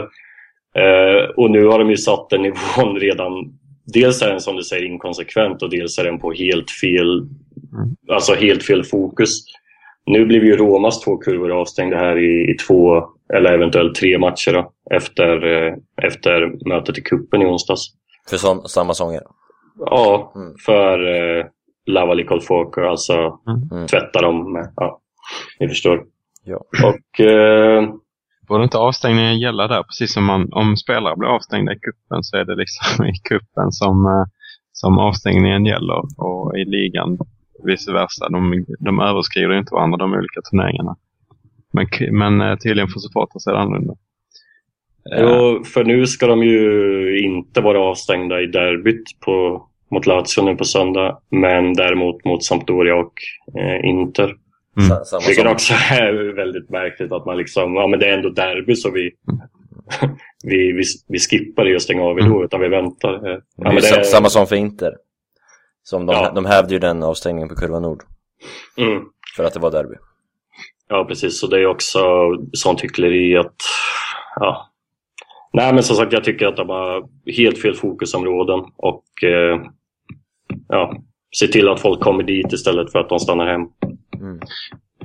Eh, 0.75 1.29
och 1.37 1.51
nu 1.51 1.65
har 1.65 1.79
de 1.79 1.89
ju 1.89 1.97
satt 1.97 2.29
den 2.29 2.41
nivån 2.41 2.99
redan. 2.99 3.31
Dels 3.93 4.21
är 4.21 4.29
den 4.29 4.39
som 4.39 4.55
du 4.55 4.63
säger 4.63 4.85
inkonsekvent 4.85 5.61
och 5.61 5.69
dels 5.69 5.97
är 5.97 6.03
den 6.03 6.19
på 6.19 6.31
helt 6.31 6.71
fel, 6.71 7.27
alltså 8.11 8.33
helt 8.33 8.63
fel 8.63 8.83
fokus. 8.83 9.29
Nu 10.05 10.25
blev 10.25 10.43
ju 10.43 10.57
Romas 10.57 10.99
två 10.99 11.17
kurvor 11.17 11.51
avstängda 11.51 11.97
här 11.97 12.17
i, 12.17 12.51
i 12.51 12.57
två 12.67 13.03
eller 13.33 13.53
eventuellt 13.53 13.95
tre 13.95 14.17
matcher 14.17 14.53
då, 14.53 14.71
efter, 14.95 15.45
eh, 15.45 15.73
efter 16.01 16.67
mötet 16.69 16.97
i 16.97 17.01
kuppen 17.01 17.41
i 17.41 17.45
onsdags. 17.45 17.81
För 18.29 18.37
sån, 18.37 18.67
samma 18.67 18.93
sånger. 18.93 19.21
Ja, 19.79 20.31
Mm. 20.35 20.53
för 20.65 20.99
eh, 21.39 21.45
Lavali 21.85 22.25
Colfoco, 22.25 22.81
alltså 22.81 23.39
Mm. 23.73 23.87
tvätta 23.87 24.21
dem 24.21 24.53
med, 24.53 24.73
ja, 24.75 24.99
ni 25.59 25.67
förstår. 25.67 26.03
Ja. 26.43 26.57
Och 26.83 27.19
eh, 27.25 27.89
Borde 28.47 28.63
inte 28.63 28.77
avstängningen 28.77 29.39
gälla 29.39 29.67
där? 29.67 29.83
Precis 29.83 30.13
som 30.13 30.23
man, 30.25 30.53
om 30.53 30.77
spelare 30.77 31.15
blir 31.15 31.29
avstängda 31.29 31.73
i 31.73 31.79
kuppen 31.79 32.23
så 32.23 32.37
är 32.37 32.45
det 32.45 32.55
liksom 32.55 33.05
i 33.11 33.13
kuppen 33.29 33.71
som, 33.71 34.05
eh, 34.05 34.25
som 34.71 34.99
avstängningen 34.99 35.65
gäller. 35.65 36.01
Och 36.17 36.57
i 36.57 36.65
ligan 36.65 37.17
vice 37.65 37.93
versa. 37.93 38.29
De, 38.29 38.65
de 38.79 38.99
överskrider 38.99 39.53
inte 39.57 39.73
varandra 39.73 39.97
de 39.97 40.13
olika 40.13 40.41
turneringarna. 40.51 40.95
Men, 41.73 41.87
men 42.11 42.41
eh, 42.41 42.55
tydligen 42.57 42.87
för 42.89 42.99
supportrar 42.99 43.39
så 43.39 43.49
är 43.49 43.53
det 43.53 43.59
annorlunda. 43.61 43.93
Eh, 45.11 45.21
Jo, 45.21 45.63
för 45.63 45.83
nu 45.83 46.07
ska 46.07 46.27
de 46.27 46.43
ju 46.43 47.19
inte 47.23 47.61
vara 47.61 47.79
avstängda 47.79 48.41
i 48.41 48.45
derbyt 48.45 49.19
på, 49.19 49.65
mot 49.91 50.05
Lazio 50.05 50.41
nu 50.43 50.55
på 50.55 50.63
söndag. 50.65 51.17
Men 51.31 51.73
däremot 51.73 52.25
mot 52.25 52.43
Sampdoria 52.43 52.95
och 52.95 53.13
eh, 53.59 53.89
Inter. 53.89 54.23
Mm. 54.77 54.89
Sa- 54.89 55.05
Samma 55.05 55.21
Vilket 55.27 55.47
också 55.47 55.73
är 55.91 56.35
väldigt 56.35 56.69
märkligt 56.69 57.11
att 57.11 57.25
man 57.25 57.37
liksom, 57.37 57.75
ja 57.75 57.87
men 57.87 57.99
det 57.99 58.07
är 58.09 58.13
ändå 58.17 58.29
derby 58.29 58.75
så 58.75 58.91
vi, 58.91 59.11
vi, 60.43 60.71
vi, 60.71 60.83
vi 61.07 61.19
skippar 61.19 61.65
det 61.65 61.75
och 61.75 61.81
stänger 61.81 62.03
av 62.03 62.15
då 62.17 62.43
utan 62.43 62.61
vi 62.61 62.67
väntar. 62.67 63.13
Eh, 63.13 63.21
det 63.21 63.41
Ja, 63.57 63.69
är 63.69 63.73
men 63.73 63.81
sa- 63.81 63.95
det, 63.95 64.03
samma 64.05 64.29
som 64.29 64.47
för 64.47 64.55
Inter. 64.55 64.93
Som 65.83 66.05
de, 66.05 66.13
Ja. 66.13 66.31
de 66.35 66.45
hävde 66.45 66.73
ju 66.73 66.79
den 66.79 67.03
avstängningen 67.03 67.49
på 67.49 67.55
kurva 67.55 67.79
Nord. 67.79 68.03
mm, 68.77 69.03
För 69.35 69.43
att 69.43 69.53
det 69.53 69.59
var 69.59 69.71
derby. 69.71 69.95
ja 70.89 71.05
precis, 71.05 71.39
så 71.39 71.47
det 71.47 71.59
är 71.61 71.65
också 71.65 71.99
sånt 72.53 72.81
hyckleri 72.81 73.37
att, 73.37 73.55
ja. 74.35 74.69
Nej 75.53 75.73
men 75.73 75.83
som 75.83 75.95
sagt 75.95 76.13
jag 76.13 76.23
tycker 76.23 76.47
att 76.47 76.57
de 76.57 76.69
har 76.69 77.09
helt 77.37 77.61
fel 77.61 77.75
fokusområden 77.75 78.59
och 78.77 79.23
eh, 79.23 79.61
ja, 80.67 80.97
se 81.39 81.47
till 81.47 81.69
att 81.69 81.79
folk 81.79 82.01
kommer 82.01 82.23
dit 82.23 82.53
istället 82.53 82.91
för 82.91 82.99
att 82.99 83.09
de 83.09 83.19
stannar 83.19 83.45
hem. 83.45 83.61
Mm. 84.15 84.39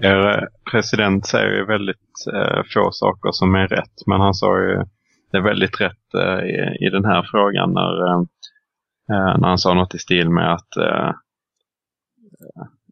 Er 0.03 0.49
president 0.71 1.27
säger 1.27 1.51
ju 1.51 1.65
väldigt 1.67 2.27
eh, 2.35 2.63
få 2.75 2.91
saker 2.93 3.31
som 3.33 3.55
är 3.55 3.69
rätt, 3.69 4.07
men 4.07 4.21
han 4.21 4.35
sa 4.35 4.61
ju 4.61 4.85
det 5.33 5.41
väldigt 5.41 5.81
rätt 5.81 6.15
eh, 6.15 6.47
i, 6.47 6.87
i 6.87 6.91
den 6.91 7.05
här 7.05 7.29
frågan 7.31 7.73
när, 7.73 8.07
eh, 8.07 8.21
eh, 9.13 9.39
när 9.39 9.49
han 9.49 9.59
sa 9.59 9.75
något 9.75 9.95
i 9.95 9.99
stil 9.99 10.31
med 10.31 10.53
att 10.53 10.77
eh, 10.77 11.13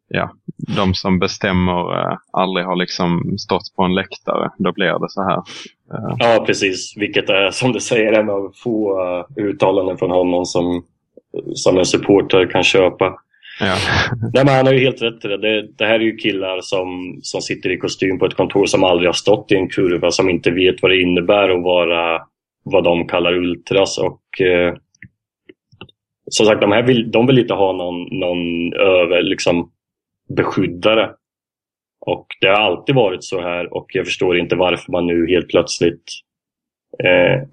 ja, 0.07 0.31
de 0.57 0.93
som 0.93 1.19
bestämmer 1.19 1.99
eh, 1.99 2.17
aldrig 2.31 2.65
har 2.65 2.75
liksom 2.75 3.37
stått 3.37 3.75
på 3.75 3.83
en 3.83 3.95
läktare. 3.95 4.49
Då 4.57 4.71
blir 4.71 4.99
det 4.99 5.09
så 5.09 5.23
här. 5.23 5.37
Eh, 5.93 6.15
Ja 6.19 6.43
precis, 6.45 6.93
vilket 6.97 7.29
är 7.29 7.51
som 7.51 7.71
du 7.71 7.79
säger 7.79 8.13
en 8.13 8.29
av 8.29 8.51
få 8.63 9.01
eh, 9.01 9.43
uttalanden 9.43 9.97
från 9.97 10.11
honom 10.11 10.45
som, 10.45 10.83
som 11.53 11.77
en 11.77 11.85
supporter 11.85 12.51
kan 12.51 12.63
köpa. 12.63 13.05
ja. 13.59 13.75
Nej, 14.33 14.45
men 14.45 14.55
han 14.55 14.65
har 14.65 14.73
ju 14.73 14.79
helt 14.79 15.01
rätt 15.01 15.25
i 15.25 15.27
det. 15.27 15.37
det. 15.37 15.67
Det 15.77 15.85
här 15.85 15.95
är 15.99 16.03
ju 16.03 16.17
killar 16.17 16.61
som, 16.61 17.19
som 17.21 17.41
sitter 17.41 17.69
i 17.69 17.77
kostym 17.77 18.19
på 18.19 18.25
ett 18.25 18.37
kontor 18.37 18.65
som 18.65 18.83
aldrig 18.83 19.07
har 19.07 19.13
stått 19.13 19.51
i 19.51 19.55
en 19.55 19.69
kurva, 19.69 20.11
som 20.11 20.29
inte 20.29 20.51
vet 20.51 20.81
vad 20.81 20.91
det 20.91 21.01
innebär 21.01 21.49
att 21.49 21.63
vara 21.63 22.21
vad 22.63 22.83
de 22.83 23.07
kallar 23.07 23.33
ultras. 23.33 23.97
Och, 23.97 24.41
eh, 24.41 24.73
som 26.31 26.45
sagt, 26.45 26.61
de 26.61 26.71
här 26.71 26.83
vill, 26.83 27.11
de 27.11 27.27
vill 27.27 27.39
inte 27.39 27.53
ha 27.53 27.73
någon, 27.73 28.19
någon 28.19 28.73
över, 28.73 29.21
liksom, 29.21 29.71
beskyddare. 30.29 31.11
Och 31.99 32.27
det 32.41 32.47
har 32.47 32.55
alltid 32.55 32.95
varit 32.95 33.23
så 33.23 33.41
här 33.41 33.73
och 33.73 33.87
jag 33.93 34.05
förstår 34.05 34.37
inte 34.37 34.55
varför 34.55 34.91
man 34.91 35.07
nu 35.07 35.27
helt 35.27 35.47
plötsligt 35.49 36.03
eh, 37.03 37.43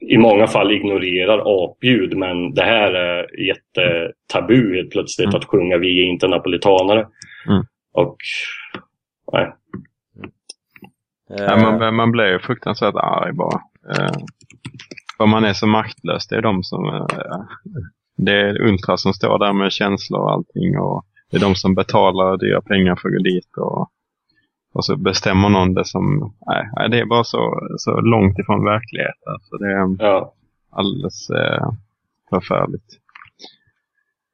i 0.00 0.18
många 0.18 0.46
fall 0.46 0.72
ignorerar 0.72 1.64
apljud 1.64 2.16
men 2.16 2.54
det 2.54 2.62
här 2.62 2.92
är 2.92 3.40
jättetabu 3.40 4.76
helt 4.76 4.90
plötsligt 4.90 5.28
Mm. 5.28 5.38
att 5.38 5.44
sjunga 5.44 5.78
Vi 5.78 5.98
är 6.04 6.10
inte 6.10 6.28
napolitanare. 6.28 7.06
Mm. 7.48 7.64
Och 7.92 8.16
nej. 9.32 9.52
Ja, 11.28 11.56
man, 11.56 11.94
man 11.94 12.12
blir 12.12 12.32
ju 12.32 12.38
fruktansvärt 12.38 12.94
arg 12.94 13.32
bara. 13.32 13.60
Eh, 13.90 14.14
för 15.16 15.26
man 15.26 15.44
är 15.44 15.52
så 15.52 15.66
maktlös. 15.66 16.28
Det 16.28 16.36
är 16.36 16.42
de 16.42 16.62
som... 16.62 16.88
Eh, 16.88 17.40
det 18.16 18.32
är 18.32 18.60
Ultra 18.62 18.96
som 18.96 19.12
står 19.14 19.38
där 19.38 19.52
med 19.52 19.72
känslor 19.72 20.20
och 20.20 20.30
allting. 20.32 20.78
Och 20.78 21.04
det 21.32 21.36
är 21.38 21.40
de 21.40 21.54
som 21.54 21.74
betalar 21.74 22.36
dyra 22.36 22.60
pengar 22.62 22.96
för 22.96 23.08
att 23.08 23.14
gå 23.14 23.22
dit. 23.22 23.56
Och, 23.56 23.88
och 24.74 24.84
så 24.84 24.96
bestämmer 24.96 25.48
någon 25.48 25.74
det 25.74 25.84
som... 25.84 26.34
Nej, 26.76 26.90
det 26.90 26.98
är 27.00 27.06
bara 27.06 27.24
så, 27.24 27.68
så 27.78 28.00
långt 28.00 28.38
ifrån 28.38 28.64
verkligheten. 28.64 29.32
Alltså 29.32 29.56
det 29.56 29.66
är 29.72 29.96
Ja. 30.06 30.34
alldeles 30.70 31.30
eh, 31.30 31.70
förfärligt. 32.30 32.98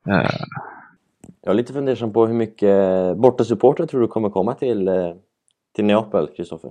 Eh, 0.09 0.31
Jag 1.43 1.51
är 1.53 1.55
lite 1.55 1.73
fundersam 1.73 2.13
på 2.13 2.27
hur 2.27 2.35
mycket 2.35 3.17
bortasupportrar 3.17 3.87
tror 3.87 4.01
du 4.01 4.07
kommer 4.09 4.31
komma 4.31 4.55
till, 4.55 4.89
eh, 4.89 5.13
till 5.77 5.85
Neapel, 5.85 6.29
Kristoffer? 6.37 6.71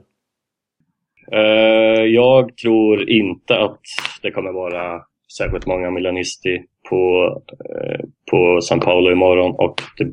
Eh, 1.31 2.03
jag 2.03 2.57
tror 2.57 3.09
inte 3.09 3.59
att 3.59 3.79
det 4.21 4.31
kommer 4.31 4.51
vara 4.51 5.01
särskilt 5.37 5.65
många 5.65 5.91
Milanisti 5.91 6.65
på, 6.89 7.33
eh, 7.49 7.99
på 8.31 8.61
San 8.61 8.79
Paolo 8.79 9.11
imorgon 9.11 9.51
och 9.51 9.81
det 9.97 10.11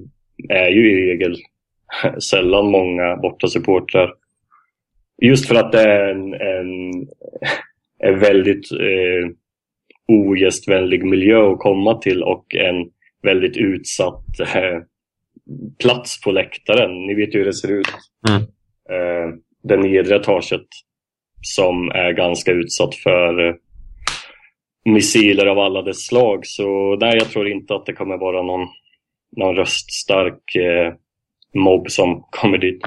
är 0.54 0.68
ju 0.68 0.92
i 0.92 1.06
regel 1.06 1.37
sällan 2.30 2.70
många 2.70 3.16
bortasupportrar. 3.16 4.14
Just 5.22 5.48
för 5.48 5.54
att 5.54 5.72
det 5.72 5.80
är 5.80 6.08
en, 6.10 6.34
en, 6.34 7.08
en 8.12 8.18
väldigt 8.18 8.72
eh, 8.72 9.30
ogästvänlig 10.08 11.04
miljö 11.04 11.52
att 11.52 11.58
komma 11.58 11.94
till 11.98 12.22
och 12.22 12.54
en 12.54 12.90
väldigt 13.22 13.56
utsatt 13.56 14.40
eh, 14.40 14.81
plats 15.83 16.20
på 16.20 16.31
läktaren. 16.31 17.06
Ni 17.06 17.14
vet 17.14 17.35
ju 17.35 17.38
hur 17.38 17.46
det 17.46 17.54
ser 17.54 17.72
ut. 17.72 17.87
Mm. 18.29 18.42
Eh, 18.90 19.35
det 19.62 19.77
nedre 19.77 20.16
etaget 20.16 20.66
som 21.42 21.88
är 21.88 22.12
ganska 22.12 22.52
utsatt 22.52 22.94
för 22.94 23.48
eh, 23.48 23.54
missiler 24.85 25.46
av 25.46 25.58
alla 25.58 25.82
dess 25.82 26.06
slag. 26.06 26.40
Så 26.46 26.96
nej, 27.00 27.16
jag 27.18 27.28
tror 27.30 27.48
inte 27.48 27.74
att 27.74 27.87
det 27.87 27.92
kommer 27.92 28.16
vara 28.18 28.42
någon, 28.42 28.68
någon 29.37 29.56
röststark 29.56 30.54
eh, 30.56 30.94
mobb 31.54 31.90
som 31.90 32.24
kommer 32.30 32.58
dit. 32.58 32.82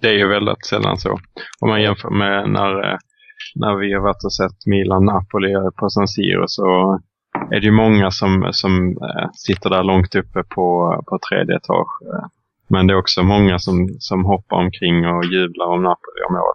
Det 0.00 0.08
är 0.08 0.12
ju 0.12 0.28
väldigt 0.28 0.66
sällan 0.66 0.96
så. 0.96 1.18
Om 1.60 1.68
man 1.68 1.82
jämför 1.82 2.10
med 2.10 2.50
när, 2.50 2.92
eh, 2.92 2.98
när 3.54 3.74
vi 3.76 3.92
har 3.92 4.00
varit 4.00 4.24
och 4.24 4.34
sett 4.34 4.66
Milan-Napoli 4.66 5.54
på 5.76 5.88
San 5.90 6.08
Siro 6.08 6.44
så 6.46 6.98
är 7.50 7.60
det 7.60 7.66
ju 7.66 7.72
många 7.72 8.10
som, 8.10 8.48
som 8.52 8.88
eh, 8.88 9.28
sitter 9.34 9.70
där 9.70 9.82
långt 9.82 10.14
uppe 10.14 10.42
på, 10.54 10.96
på 11.08 11.18
tredje 11.28 11.56
etage. 11.56 12.02
Eh, 12.14 12.26
Men 12.68 12.86
det 12.86 12.92
är 12.94 12.98
också 12.98 13.22
många 13.22 13.58
som, 13.58 13.88
som 13.98 14.24
hoppar 14.24 14.56
omkring 14.56 15.06
och 15.06 15.24
jublar 15.24 15.66
om 15.66 15.82
Napoli 15.82 16.20
och 16.28 16.32
mål. 16.32 16.54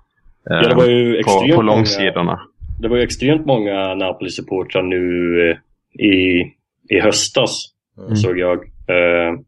Eh, 0.50 0.64
Ja, 0.64 0.70
det 0.70 0.76
var 0.76 0.86
ju 0.86 1.14
på, 1.14 1.20
extremt 1.20 1.56
på 1.56 1.62
många- 1.62 1.76
långsidorna. 1.76 2.40
Det 2.80 2.88
var 2.88 2.98
ju 2.98 3.04
extremt 3.04 3.46
många 3.46 3.96
Napoli-supportrar 3.96 4.82
nu 4.82 5.42
eh, 5.50 5.58
i, 6.06 6.42
i 6.90 7.00
höstas, 7.00 7.74
Mm. 8.00 8.16
såg 8.16 8.40
jag. 8.40 8.58
Eh, 8.66 9.40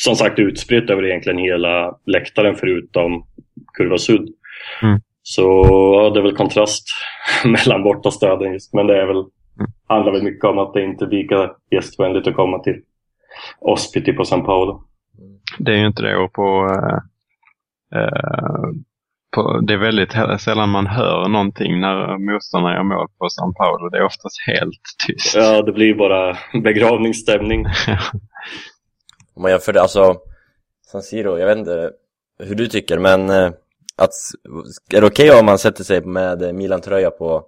som 0.00 0.16
sagt 0.16 0.38
utspritt 0.38 0.90
över 0.90 1.04
egentligen 1.04 1.38
hela 1.38 1.98
läktaren 2.06 2.54
förutom 2.54 3.26
Kurva 3.74 3.98
Sud. 3.98 4.28
Mm. 4.82 5.00
Så 5.22 5.42
ja, 5.94 6.10
det 6.10 6.20
är 6.20 6.22
väl 6.22 6.36
kontrast 6.36 6.84
mellan 7.44 7.82
bortastöden 7.82 8.52
just. 8.52 8.74
Men 8.74 8.86
det 8.86 9.02
är 9.02 9.06
väl, 9.06 9.24
handlar 9.88 10.12
väl 10.12 10.22
mycket 10.22 10.44
om 10.44 10.58
att 10.58 10.74
det 10.74 10.84
inte 10.84 11.04
är 11.04 11.08
lika 11.08 11.50
gästvänligt 11.70 12.26
att 12.26 12.34
komma 12.34 12.58
till 12.58 12.82
Ospiti 13.58 14.12
på 14.12 14.24
San 14.24 14.44
Paolo. 14.44 14.82
Det 15.58 15.72
är 15.72 15.76
ju 15.76 15.86
inte 15.86 16.02
det 16.02 16.16
och 16.16 16.32
på, 16.32 16.68
eh, 17.92 18.00
eh, 18.00 18.68
på 19.36 19.60
det 19.60 19.72
är 19.72 19.78
väldigt 19.78 20.12
sällan 20.40 20.68
man 20.68 20.86
hör 20.86 21.28
någonting 21.28 21.80
när 21.80 22.18
motståndarna 22.32 22.74
gör 22.74 22.82
mål 22.82 23.08
på 23.18 23.28
San 23.28 23.54
Paolo. 23.54 23.88
Det 23.88 23.98
är 23.98 24.04
oftast 24.04 24.36
helt 24.46 24.82
tyst. 25.06 25.34
Ja, 25.34 25.62
det 25.62 25.72
blir 25.72 25.94
bara 25.94 26.36
begravningsstämning. 26.62 27.66
Om 29.34 29.42
man 29.42 29.50
jämför 29.50 29.72
det, 29.72 29.82
alltså 29.82 30.16
San 30.86 31.02
Siro, 31.02 31.38
jag 31.38 31.46
vet 31.46 31.58
inte 31.58 31.90
hur 32.38 32.54
du 32.54 32.66
tycker 32.66 32.98
men 32.98 33.30
eh, 33.30 33.50
att, 33.96 34.12
är 34.94 35.00
det 35.00 35.06
okej 35.06 35.30
om 35.30 35.46
man 35.46 35.58
sätter 35.58 35.84
sig 35.84 36.00
med 36.00 36.54
Milan-tröja 36.54 37.10
på, 37.10 37.44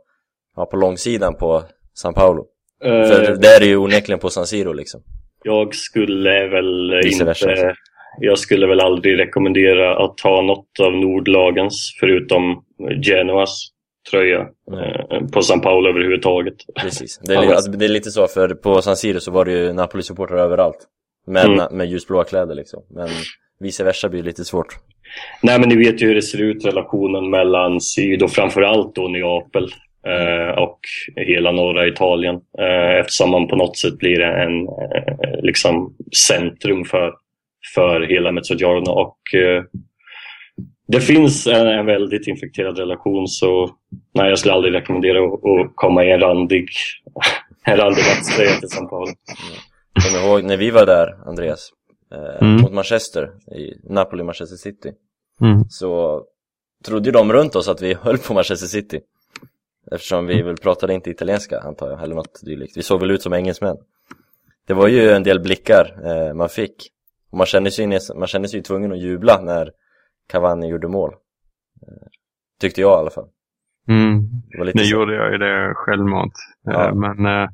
ja, 0.57 0.67
på 0.67 0.77
långsidan 0.77 1.35
på 1.35 1.63
San 1.95 2.15
Paolo? 2.15 2.45
För 2.83 3.31
Eh, 3.31 3.39
det 3.39 3.49
är 3.49 3.61
det 3.61 3.67
ju 3.67 3.77
onekligen 3.77 4.19
på 4.19 4.31
San 4.31 4.47
Siro 4.47 4.73
liksom 4.73 5.03
Jag 5.45 5.75
skulle 5.75 6.49
väl 6.49 7.01
inte... 7.05 7.75
Jag 8.21 8.39
skulle 8.39 8.67
väl 8.67 8.81
aldrig 8.81 9.19
rekommendera 9.19 10.05
att 10.05 10.17
ta 10.19 10.41
något 10.43 10.81
av 10.81 10.93
nordlagens 10.93 11.97
förutom 12.01 12.65
Genoas 13.03 13.69
tröja 14.11 14.41
eh, 14.41 15.27
på 15.33 15.43
San 15.43 15.61
Paolo 15.61 15.89
överhuvudtaget. 15.89 16.55
Precis, 16.83 17.19
det 17.25 17.35
är, 17.35 17.41
li- 17.47 17.49
alltså, 17.49 17.71
det 17.71 17.85
är 17.85 17.89
lite 17.89 18.11
så 18.11 18.27
för 18.27 18.49
på 18.49 18.83
San 18.83 18.97
Siro 18.97 19.21
så 19.21 19.31
var 19.31 19.45
det 19.45 19.53
ju 19.53 19.73
Napoli-supportrar 19.73 20.39
överallt 20.39 20.79
med, 21.27 21.45
Mm. 21.47 21.77
med 21.77 21.87
ljusblåa 21.87 22.25
kläder 22.25 22.55
liksom 22.55 22.83
Men 22.91 23.09
vice 23.61 23.85
versa 23.85 24.09
blir 24.09 24.23
lite 24.23 24.45
svårt 24.45 24.69
Nej 25.43 25.61
men 25.61 25.69
ni 25.69 25.77
vet 25.77 26.03
ju 26.03 26.07
hur 26.07 26.15
det 26.15 26.23
ser 26.23 26.43
ut 26.43 26.65
relationen 26.65 27.31
mellan 27.31 27.81
syd 27.81 28.23
och 28.23 28.31
framförallt 28.31 28.95
då 28.95 29.09
Neapel 29.09 29.65
eh, 30.07 30.59
och 30.59 30.79
hela 31.17 31.53
norra 31.53 31.87
Italien. 31.87 32.35
Eh, 32.59 33.01
eftersom 33.01 33.31
man 33.31 33.49
på 33.49 33.57
något 33.57 33.77
sätt 33.77 33.99
blir 33.99 34.21
en 34.21 34.69
eh, 34.69 35.41
liksom 35.43 35.95
centrum 36.29 36.85
för, 36.85 37.13
för 37.75 38.01
hela 38.01 38.33
Mezzogiorno 38.33 38.91
och 38.91 39.35
eh, 39.35 39.65
det 40.89 41.01
finns 41.01 41.47
en, 41.47 41.67
en 41.67 41.87
väldigt 41.87 42.27
infekterad 42.27 42.79
relation 42.79 43.29
så 43.29 43.71
nej, 44.15 44.29
jag 44.29 44.39
skulle 44.39 44.55
aldrig 44.55 44.75
rekommendera 44.75 45.25
att, 45.25 45.33
att 45.33 45.73
komma 45.75 46.05
i 46.05 46.11
en 46.11 46.21
randig, 46.21 46.69
en 47.65 47.77
randig 47.77 48.03
matchtröja 48.03 48.61
till 48.61 48.69
San 48.69 48.89
Paolo. 48.89 49.13
Kommer 50.03 50.27
ihåg 50.27 50.45
när 50.45 50.57
vi 50.57 50.71
var 50.71 50.87
där, 50.87 51.29
Andreas? 51.29 51.71
Eh, 52.13 52.47
Mm. 52.47 52.63
Mot 52.63 52.73
Manchester, 52.73 53.31
i 53.57 53.93
Napoli-Manchester 53.93 54.57
City 54.57 54.93
Mm. 55.41 55.65
Så 55.69 56.23
trodde 56.85 57.09
ju 57.09 57.13
de 57.13 57.33
runt 57.33 57.57
oss 57.57 57.69
att 57.69 57.83
vi 57.83 57.95
höll 57.95 58.19
på 58.19 58.35
Manchester 58.35 58.67
City 58.67 59.01
Eftersom 59.93 60.27
vi 60.27 60.43
väl 60.43 60.57
pratade 60.57 60.95
inte 60.95 61.11
italienska 61.11 61.61
antar 61.61 61.91
jag, 61.91 62.03
eller 62.03 62.15
något 62.15 62.41
dylikt 62.45 62.77
Vi 62.77 62.83
såg 62.83 63.01
väl 63.01 63.11
ut 63.11 63.23
som 63.23 63.33
engelsmän 63.33 63.77
Det 64.67 64.75
var 64.75 64.89
ju 64.89 65.11
en 65.11 65.23
del 65.23 65.41
blickar 65.41 65.99
eh, 66.05 66.35
man 66.35 66.49
fick 66.49 66.75
Och 67.31 67.39
man 67.39 67.47
kände, 67.47 67.71
sig, 67.71 68.01
man 68.17 68.29
kände 68.29 68.49
sig 68.49 68.59
ju 68.59 68.63
tvungen 68.63 68.93
att 68.93 68.99
jubla 68.99 69.41
när 69.41 69.71
Cavani 70.29 70.69
gjorde 70.69 70.89
mål 70.89 71.13
eh, 71.83 72.07
Tyckte 72.61 72.81
jag 72.81 72.99
i 72.99 73.01
alla 73.01 73.11
fall 73.11 73.29
Mm. 73.89 74.29
Det 74.51 74.59
var 74.59 74.65
lite 74.65 74.79
Nu 74.79 74.85
så. 74.85 74.91
gjorde 74.91 75.15
jag 75.15 75.33
ju 75.33 75.39
det 75.39 75.73
självmant. 75.75 76.33
Eh, 76.69 76.73
Ja. 76.73 76.95
Men, 76.95 77.27
eh, 77.27 77.49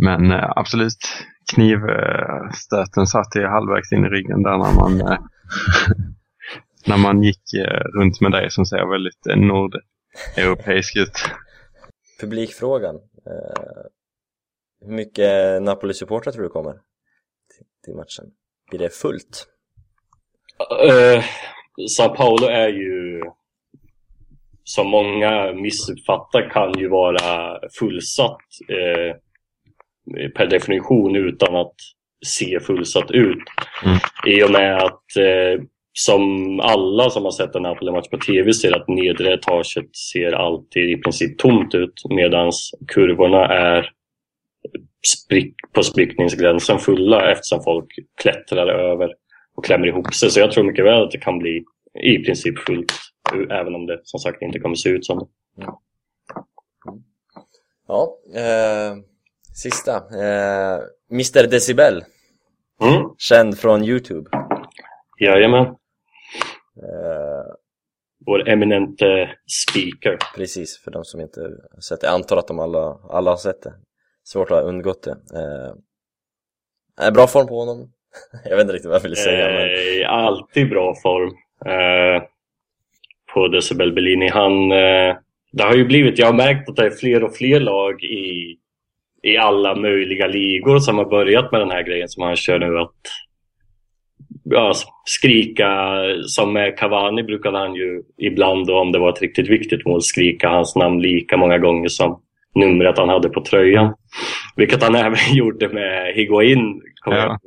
men 0.00 0.32
absolut, 0.32 0.98
knivstöten 1.54 3.06
satt 3.06 3.36
i 3.36 3.42
halvvägs 3.44 3.92
in 3.92 4.04
i 4.04 4.08
ryggen 4.08 4.42
där 4.42 4.58
när 4.58 4.74
man, 4.74 4.98
när 6.86 6.96
man 6.96 7.22
gick 7.22 7.42
runt 7.94 8.20
med 8.20 8.32
dig 8.32 8.50
som 8.50 8.66
ser 8.66 8.90
väldigt 8.90 9.26
nordeuropeisk 10.36 10.96
ut. 10.96 11.12
Publikfrågan 12.20 13.00
Hur 14.80 14.92
mycket 14.92 15.62
Napoli-supportrar 15.62 16.32
tror 16.32 16.42
du 16.42 16.48
kommer 16.48 16.80
till, 17.84 17.94
matchen? 17.94 18.24
Blir 18.70 18.78
det 18.78 18.94
fullt? 18.94 19.46
Eh, 20.88 21.24
Sao 21.88 22.08
Paulo 22.08 22.46
är 22.46 22.68
ju, 22.68 23.22
som 24.64 24.88
många 24.88 25.52
missuppfattar, 25.52 26.50
kan 26.50 26.78
ju 26.78 26.88
vara 26.88 27.58
fullsatt 27.78 28.40
eh, 28.68 29.16
per 30.36 30.46
definition 30.46 31.16
utan 31.16 31.56
att 31.56 31.74
se 32.26 32.60
fullsatt 32.60 33.10
ut. 33.10 33.42
Mm. 33.84 33.98
I 34.26 34.42
och 34.42 34.50
med 34.50 34.76
att 34.76 35.16
eh, 35.16 35.64
som 35.92 36.60
alla 36.60 37.10
som 37.10 37.24
har 37.24 37.30
sett 37.30 37.54
en 37.54 37.62
Napoli-match 37.62 38.08
på 38.08 38.18
tv 38.18 38.52
ser 38.52 38.76
att 38.76 38.88
nedre 38.88 39.34
etaget 39.34 39.96
ser 39.96 40.32
alltid 40.32 40.90
i 40.90 40.96
princip 40.96 41.38
tomt 41.38 41.74
ut 41.74 41.94
medan 42.10 42.52
kurvorna 42.88 43.46
är 43.46 43.90
sprick, 45.06 45.54
på 45.72 45.82
sprickningsgränsen 45.82 46.78
fulla 46.78 47.32
eftersom 47.32 47.62
folk 47.62 47.86
klättrar 48.20 48.66
över 48.66 49.14
och 49.56 49.64
klämmer 49.64 49.86
ihop 49.86 50.14
sig. 50.14 50.30
Så 50.30 50.40
jag 50.40 50.52
tror 50.52 50.64
mycket 50.64 50.84
väl 50.84 51.02
att 51.02 51.10
det 51.10 51.18
kan 51.18 51.38
bli 51.38 51.64
i 52.02 52.18
princip 52.24 52.58
fullt. 52.58 52.92
Även 53.50 53.74
om 53.74 53.86
det 53.86 54.00
som 54.04 54.20
sagt 54.20 54.42
inte 54.42 54.58
kommer 54.58 54.74
se 54.74 54.88
ut 54.88 55.06
som 55.06 55.18
det. 55.18 55.26
Ja, 57.88 58.18
eh, 58.34 58.96
sista. 59.54 59.96
Eh, 59.96 60.80
Mr 61.12 61.46
Decibel, 61.50 62.04
Mm. 62.82 63.02
känd 63.18 63.58
från 63.58 63.84
Youtube. 63.84 64.30
Jajamän. 65.20 65.66
Eh, 65.66 67.44
Vår 68.26 68.48
eminente 68.48 69.30
speaker. 69.66 70.18
precis, 70.36 70.78
för 70.84 70.90
de 70.90 71.04
som 71.04 71.20
inte 71.20 71.40
har 71.40 71.80
sett 71.80 72.00
det. 72.00 72.06
Jag 72.06 72.14
antar 72.14 72.36
att 72.36 72.48
de 72.48 72.58
alla, 72.58 72.98
alla 73.10 73.30
har 73.30 73.36
sett 73.36 73.62
det. 73.62 73.74
Svårt 74.32 74.50
att 74.50 74.56
ha 74.56 74.68
undgått 74.68 75.02
det. 75.02 75.16
Eh, 77.00 77.12
bra 77.12 77.26
form 77.26 77.46
på 77.46 77.58
honom. 77.58 77.92
jag 78.44 78.56
vet 78.56 78.60
inte 78.60 78.72
riktigt 78.72 78.88
vad 78.88 78.96
jag 78.96 79.02
ville 79.02 79.16
säga. 79.16 79.46
Men, 79.46 80.02
eh, 80.02 80.12
alltid 80.12 80.70
bra 80.70 80.94
form 81.02 81.32
eh, 81.66 82.22
på 83.34 83.48
Decibel 83.48 83.92
Bellini. 83.92 84.28
Han, 84.28 84.72
eh, 84.72 85.16
det 85.52 85.62
har 85.62 85.74
ju 85.74 85.84
blivit, 85.84 86.18
jag 86.18 86.26
har 86.26 86.32
märkt 86.32 86.68
att 86.68 86.76
det 86.76 86.86
är 86.86 86.90
fler 86.90 87.24
och 87.24 87.36
fler 87.36 87.60
lag 87.60 88.02
i, 88.02 88.56
i 89.22 89.36
alla 89.36 89.74
möjliga 89.74 90.26
ligor 90.26 90.78
som 90.78 90.98
har 90.98 91.04
börjat 91.04 91.52
med 91.52 91.60
den 91.60 91.70
här 91.70 91.82
grejen 91.82 92.08
som 92.08 92.22
han 92.22 92.36
kör 92.36 92.58
nu. 92.58 92.78
Att 92.78 93.00
ja, 94.44 94.72
skrika, 95.04 95.94
som 96.26 96.52
med 96.52 96.78
Cavani 96.78 97.22
brukade 97.22 97.58
han 97.58 97.74
ju 97.74 98.02
ibland 98.16 98.66
då, 98.66 98.78
om 98.78 98.92
det 98.92 98.98
var 98.98 99.12
ett 99.12 99.22
riktigt 99.22 99.48
viktigt 99.48 99.86
mål 99.86 100.02
skrika 100.02 100.48
hans 100.48 100.76
namn 100.76 101.02
lika 101.02 101.36
många 101.36 101.58
gånger 101.58 101.88
som 101.88 102.22
numret 102.58 102.98
han 102.98 103.08
hade 103.08 103.28
på 103.28 103.44
tröjan. 103.44 103.94
Vilket 104.56 104.82
han 104.82 104.94
även 105.06 105.18
gjorde 105.34 105.68
med 105.68 106.14
Higuain. 106.14 106.80
Ja, 107.04 107.38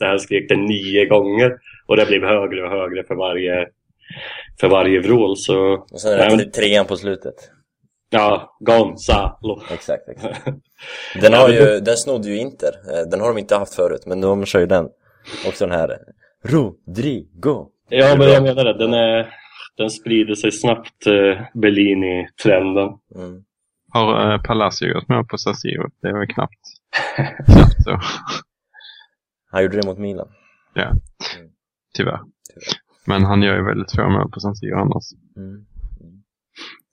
här 0.00 0.18
skrek 0.18 0.48
det 0.48 0.56
nio 0.56 1.06
gånger 1.06 1.52
och 1.86 1.96
det 1.96 2.06
blev 2.06 2.22
högre 2.22 2.62
och 2.64 2.70
högre 2.70 3.04
för 3.04 3.14
varje, 3.14 3.66
för 4.60 4.68
varje 4.68 5.00
vrål. 5.00 5.36
Så 5.36 5.84
och 5.92 6.00
sen 6.00 6.18
det 6.18 6.36
men- 6.36 6.50
trean 6.50 6.86
på 6.86 6.96
slutet. 6.96 7.34
ja, 8.10 8.56
Gonzalo. 8.60 9.62
Exakt, 9.72 10.08
exakt. 10.08 10.44
Den, 11.20 11.32
har 11.32 11.48
ju, 11.48 11.80
den 11.80 11.96
snodde 11.96 12.28
ju 12.28 12.36
Inter. 12.38 12.68
Eh, 12.92 13.10
Den 13.10 13.20
har 13.20 13.28
de 13.28 13.38
inte 13.38 13.56
haft 13.56 13.74
förut, 13.74 14.02
men 14.06 14.20
de 14.20 14.46
kör 14.46 14.60
ju 14.60 14.66
den. 14.66 14.88
Också 15.48 15.66
den 15.66 15.78
här 15.78 15.96
Rodrigo. 16.44 17.66
Ja, 17.88 18.16
men 18.18 18.28
jag 18.32 18.42
menar 18.42 18.64
det. 18.64 18.78
Den, 18.78 18.94
är, 18.94 19.28
den 19.76 19.90
sprider 19.90 20.34
sig 20.34 20.52
snabbt, 20.52 21.06
eh, 21.06 21.40
Bellini-trenden. 21.54 22.88
Mm. 23.14 23.42
Har 23.96 24.32
eh, 24.32 24.40
Palacio 24.42 24.94
gått 24.94 25.08
med 25.08 25.28
på 25.28 25.38
San 25.38 25.56
Siro? 25.56 25.90
Det 26.02 26.08
är 26.08 26.18
väl 26.18 26.26
knappt, 26.26 26.64
knappt 27.46 27.84
så, 27.84 28.00
Han 29.50 29.62
gjorde 29.62 29.76
det 29.80 29.86
mot 29.86 29.98
Milan. 29.98 30.28
tyvärr. 31.94 32.20
Men 33.04 33.24
han 33.24 33.42
gör 33.42 33.56
ju 33.56 33.64
väldigt 33.64 33.92
få 33.96 34.08
mål 34.08 34.30
på 34.30 34.40
San 34.40 34.56
Siro 34.56 34.80
annars. 34.80 35.04
Mm. 35.36 35.64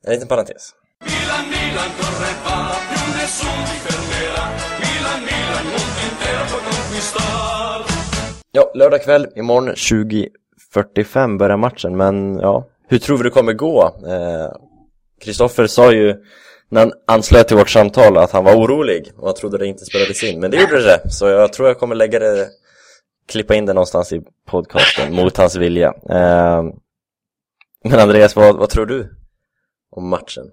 En 0.07 0.13
liten 0.13 0.27
parentes. 0.27 0.73
Milan, 1.05 1.45
Milan 1.53 1.89
correva, 1.99 2.55
più 2.89 3.05
nessuno 3.19 3.63
ti 3.69 3.77
fermerà. 3.85 4.45
Milan, 4.83 5.19
Milan, 5.29 5.65
mondo 5.73 5.99
intero 6.09 6.43
può 6.51 6.59
conquistar. 6.69 7.79
Ja, 8.51 8.71
lördag 8.75 9.03
kväll, 9.03 9.27
imorgon 9.35 9.73
20.45 9.73 11.37
börjar 11.37 11.57
matchen, 11.57 11.97
men 11.97 12.39
ja, 12.39 12.67
hur 12.87 12.97
tror 12.99 13.17
vi 13.17 13.23
det 13.23 13.29
kommer 13.29 13.53
gå? 13.53 13.91
Kristoffer 15.23 15.67
sa 15.67 15.91
ju 15.93 16.15
när 16.69 16.79
han 16.79 16.91
anslöt 17.07 17.47
till 17.47 17.57
vårt 17.57 17.69
samtal 17.69 18.17
att 18.17 18.31
han 18.31 18.43
var 18.43 18.55
orolig 18.55 19.11
och 19.17 19.27
han 19.27 19.35
trodde 19.35 19.57
det 19.57 19.67
inte 19.67 19.85
spelades 19.85 20.23
in, 20.23 20.39
men 20.39 20.51
det 20.51 20.57
gjorde 20.61 20.83
det, 20.83 21.09
så 21.09 21.27
jag 21.27 21.53
tror 21.53 21.67
jag 21.67 21.79
kommer 21.79 21.95
lägga 21.95 22.19
det, 22.19 22.47
klippa 23.31 23.55
in 23.55 23.65
det 23.65 23.73
någonstans 23.73 24.13
i 24.13 24.21
podcasten 24.47 25.15
mot 25.15 25.37
hans 25.37 25.55
vilja. 25.55 25.93
Eh, 26.09 26.63
men 27.83 27.99
Andreas, 27.99 28.35
vad, 28.35 28.57
vad 28.57 28.69
tror 28.69 28.85
du 28.85 29.09
om 29.91 30.09
matchen? 30.09 30.45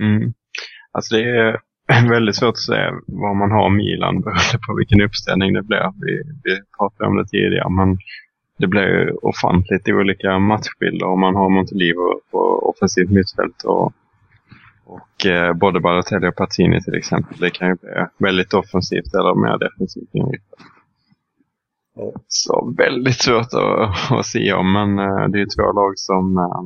Mm. 0.00 0.32
Alltså 0.92 1.16
det 1.16 1.22
är 1.22 1.60
väldigt 2.10 2.36
svårt 2.36 2.48
att 2.48 2.58
säga 2.58 2.92
vad 3.06 3.36
man 3.36 3.50
har 3.50 3.70
Milan 3.70 4.20
beroende 4.20 4.58
på 4.66 4.74
vilken 4.74 5.00
uppställning 5.00 5.52
det 5.52 5.62
blir. 5.62 5.92
Vi, 6.00 6.22
vi 6.44 6.60
pratade 6.78 7.10
om 7.10 7.16
det 7.16 7.28
tidigare 7.28 7.70
men 7.70 7.98
det 8.58 8.66
blir 8.66 8.82
ju 8.82 9.10
ofantligt 9.22 9.88
olika 9.88 10.38
matchbilder 10.38 11.06
om 11.06 11.20
man 11.20 11.34
har 11.34 11.48
Montelivo 11.48 12.20
på 12.30 12.38
offensivt 12.70 13.10
mittfält 13.10 13.62
och, 13.64 13.92
och 14.88 15.26
eh, 15.26 15.52
både 15.52 15.80
Balotelli 15.80 16.28
och 16.28 16.36
Pazzini 16.36 16.82
till 16.82 16.94
exempel. 16.94 17.38
Det 17.38 17.50
kan 17.50 17.68
ju 17.68 17.74
bli 17.74 17.90
väldigt 18.18 18.54
offensivt 18.54 19.14
eller 19.14 19.34
mer 19.34 19.58
defensivt 19.58 20.14
inriktat. 20.14 20.58
Ja. 21.94 22.12
Så 22.28 22.74
väldigt 22.78 23.20
svårt 23.22 23.52
att, 23.52 24.12
att 24.12 24.26
se 24.26 24.52
om 24.52 24.72
men 24.72 24.98
eh, 24.98 25.28
det 25.28 25.40
är 25.40 25.56
två 25.56 25.72
lag 25.72 25.98
som 25.98 26.38
eh, 26.38 26.62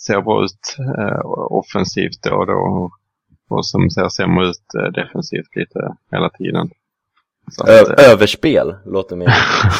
ser 0.00 0.20
bra 0.20 0.44
ut 0.44 0.76
eh, 0.98 1.20
offensivt 1.50 2.22
då 2.22 2.34
och 2.36 2.46
då 2.46 2.90
och, 3.48 3.66
som 3.66 3.90
ser 3.90 4.08
sämre 4.08 4.46
ut 4.48 4.74
eh, 4.78 4.92
defensivt 4.92 5.56
lite 5.56 5.96
hela 6.10 6.30
tiden. 6.30 6.70
Att, 7.60 7.68
Ö- 7.68 7.94
eh, 7.98 8.12
överspel, 8.12 8.76
låter 8.86 9.16
min, 9.16 9.28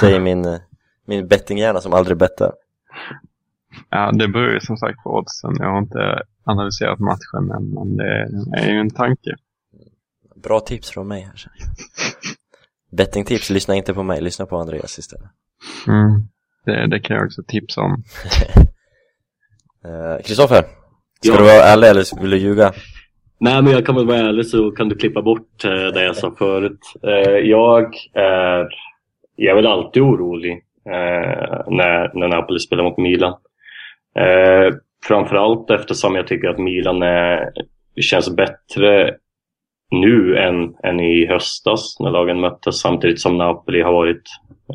säger 0.00 0.20
min, 0.20 0.60
min 1.04 1.28
bettinghjärna 1.28 1.80
som 1.80 1.92
aldrig 1.92 2.16
bettar. 2.16 2.52
Ja, 3.96 4.12
det 4.12 4.28
beror 4.28 4.52
ju 4.52 4.60
som 4.60 4.76
sagt 4.76 5.02
på 5.02 5.10
oddsen. 5.10 5.52
Jag 5.58 5.70
har 5.70 5.78
inte 5.78 6.22
analyserat 6.44 6.98
matchen 6.98 7.50
än, 7.56 7.74
men 7.74 7.96
det 7.96 8.58
är 8.58 8.72
ju 8.72 8.78
en 8.78 8.90
tanke. 8.90 9.30
Bra 10.42 10.60
tips 10.60 10.90
från 10.90 11.08
mig 11.08 11.20
här. 11.22 11.34
Bettingtips, 12.96 13.50
lyssna 13.50 13.74
inte 13.74 13.94
på 13.94 14.02
mig, 14.02 14.20
lyssna 14.20 14.46
på 14.46 14.56
Andreas 14.56 14.98
istället. 14.98 15.30
Mm. 15.88 16.20
Det, 16.64 16.86
det 16.86 17.00
kan 17.00 17.16
jag 17.16 17.26
också 17.26 17.42
tipsa 17.48 17.80
om. 17.80 18.02
Eh, 19.86 20.22
Kristoffer, 20.24 20.62
ska 20.62 21.32
Ja. 21.32 21.36
du 21.36 21.42
vara 21.44 21.62
ärlig 21.64 21.88
eller 21.88 22.20
vill 22.20 22.30
du 22.30 22.36
ljuga? 22.38 22.72
Nej, 23.40 23.62
men 23.62 23.72
jag 23.72 23.86
kan 23.86 23.94
väl 23.94 24.06
vara 24.06 24.18
ärlig 24.18 24.46
så 24.46 24.70
kan 24.70 24.88
du 24.88 24.96
klippa 24.96 25.22
bort 25.22 25.64
eh, 25.64 25.70
det 25.94 26.04
jag 26.04 26.16
sa 26.16 26.34
förut. 26.38 26.78
Eh, 27.02 27.38
jag 27.38 27.94
är, 28.14 28.66
jag 29.36 29.50
är 29.50 29.54
väl 29.54 29.66
alltid 29.66 30.02
orolig 30.02 30.64
när, 31.66 32.18
när 32.18 32.28
Napoli 32.28 32.58
spelar 32.58 32.84
mot 32.84 32.98
Milan. 32.98 33.34
Eh, 34.18 34.74
framförallt 35.06 35.70
eftersom 35.70 36.14
jag 36.14 36.26
tycker 36.26 36.48
att 36.48 36.58
Milan 36.58 37.02
är, 37.02 37.52
känns 38.00 38.36
bättre 38.36 39.14
nu 39.90 40.38
än, 40.38 40.74
än 40.84 41.00
i 41.00 41.26
höstas 41.26 41.96
när 42.00 42.10
lagen 42.10 42.40
möttes 42.40 42.80
samtidigt 42.80 43.20
som 43.20 43.38
Napoli 43.38 43.82
har 43.82 43.92
varit 43.92 44.22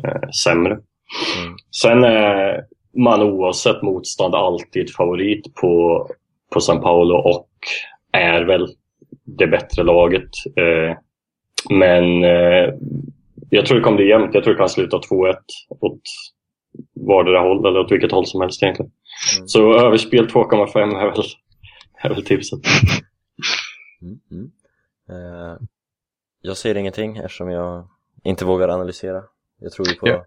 eh, 0.04 0.30
sämre. 0.44 0.72
Mm. 0.72 1.56
Sen 1.82 2.04
är 2.04 2.64
man 2.96 3.22
oavsett 3.22 3.82
motstånd 3.82 4.34
alltid 4.34 4.94
favorit 4.94 5.54
på, 5.54 6.06
på 6.52 6.60
San 6.60 6.80
Paolo 6.80 7.14
och 7.14 7.48
är 8.12 8.44
väl 8.44 8.68
det 9.24 9.46
bättre 9.46 9.82
laget. 9.82 10.30
Eh, 10.56 10.96
men 11.70 12.24
eh, 12.24 12.74
jag 13.50 13.66
tror 13.66 13.78
det 13.78 13.84
kommer 13.84 13.96
bli 13.96 14.08
jämnt. 14.08 14.34
Jag 14.34 14.44
tror 14.44 14.54
det 14.54 14.58
kan 14.58 14.68
sluta 14.68 14.96
2-1 14.96 15.34
åt 15.80 16.00
vardera 16.94 17.40
håll 17.40 17.66
eller 17.66 17.80
åt 17.80 17.92
vilket 17.92 18.12
håll 18.12 18.26
som 18.26 18.40
helst 18.40 18.62
egentligen. 18.62 18.92
Mm. 19.36 19.48
Så 19.48 19.74
överspel 19.74 20.28
2,5 20.28 20.78
är 20.78 21.10
väl, 21.10 21.24
är 22.02 22.08
väl 22.08 22.24
tipset. 22.24 22.60
Mm. 24.02 24.18
Mm. 24.30 24.50
Eh, 25.10 25.56
jag 26.42 26.56
säger 26.56 26.74
ingenting 26.74 27.16
eftersom 27.16 27.50
jag 27.50 27.88
inte 28.24 28.44
vågar 28.44 28.68
analysera. 28.68 29.22
Jag 29.60 29.72
tror 29.72 29.88
ju 29.88 29.94
på... 29.94 30.08
Ja. 30.08 30.24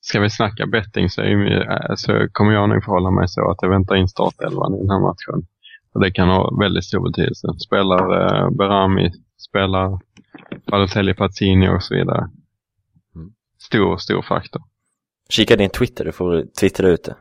Ska 0.00 0.20
vi 0.20 0.30
snacka 0.30 0.66
betting 0.66 1.10
så, 1.10 1.22
ju, 1.22 1.62
eh, 1.62 1.94
så 1.96 2.28
kommer 2.32 2.52
jag 2.52 2.68
nog 2.68 2.84
förhålla 2.84 3.10
mig 3.10 3.28
så 3.28 3.50
att 3.50 3.58
jag 3.62 3.70
väntar 3.70 3.96
in 3.96 4.08
startelvan 4.08 4.74
i 4.74 4.78
den 4.78 4.90
här 4.90 5.00
matchen. 5.00 5.46
Och 5.92 6.00
det 6.00 6.10
kan 6.10 6.28
ha 6.28 6.56
väldigt 6.60 6.84
stor 6.84 7.00
betydelse. 7.00 7.48
Spelar 7.58 8.02
eh, 8.20 8.50
Berami, 8.50 9.12
spelar 9.36 9.98
Balotelli, 10.70 11.14
Pazzini 11.14 11.68
och 11.68 11.82
så 11.82 11.94
vidare. 11.94 12.30
Mm. 13.14 13.32
Stor, 13.58 13.96
stor 13.96 14.22
faktor. 14.22 14.62
Kika 15.32 15.56
din 15.56 15.70
Twitter, 15.70 16.04
du 16.04 16.12
får 16.12 16.44
twittra 16.60 16.88
ut 16.88 17.04
det. 17.04 17.16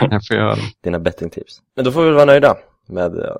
Jag 0.10 0.26
får 0.26 0.36
göra 0.36 0.54
det. 0.54 0.60
Dina 0.80 0.98
bettingtips. 0.98 1.62
Men 1.76 1.84
då 1.84 1.92
får 1.92 2.00
vi 2.00 2.06
väl 2.06 2.14
vara 2.14 2.24
nöjda 2.24 2.56
med 2.86 3.18
eh, 3.18 3.36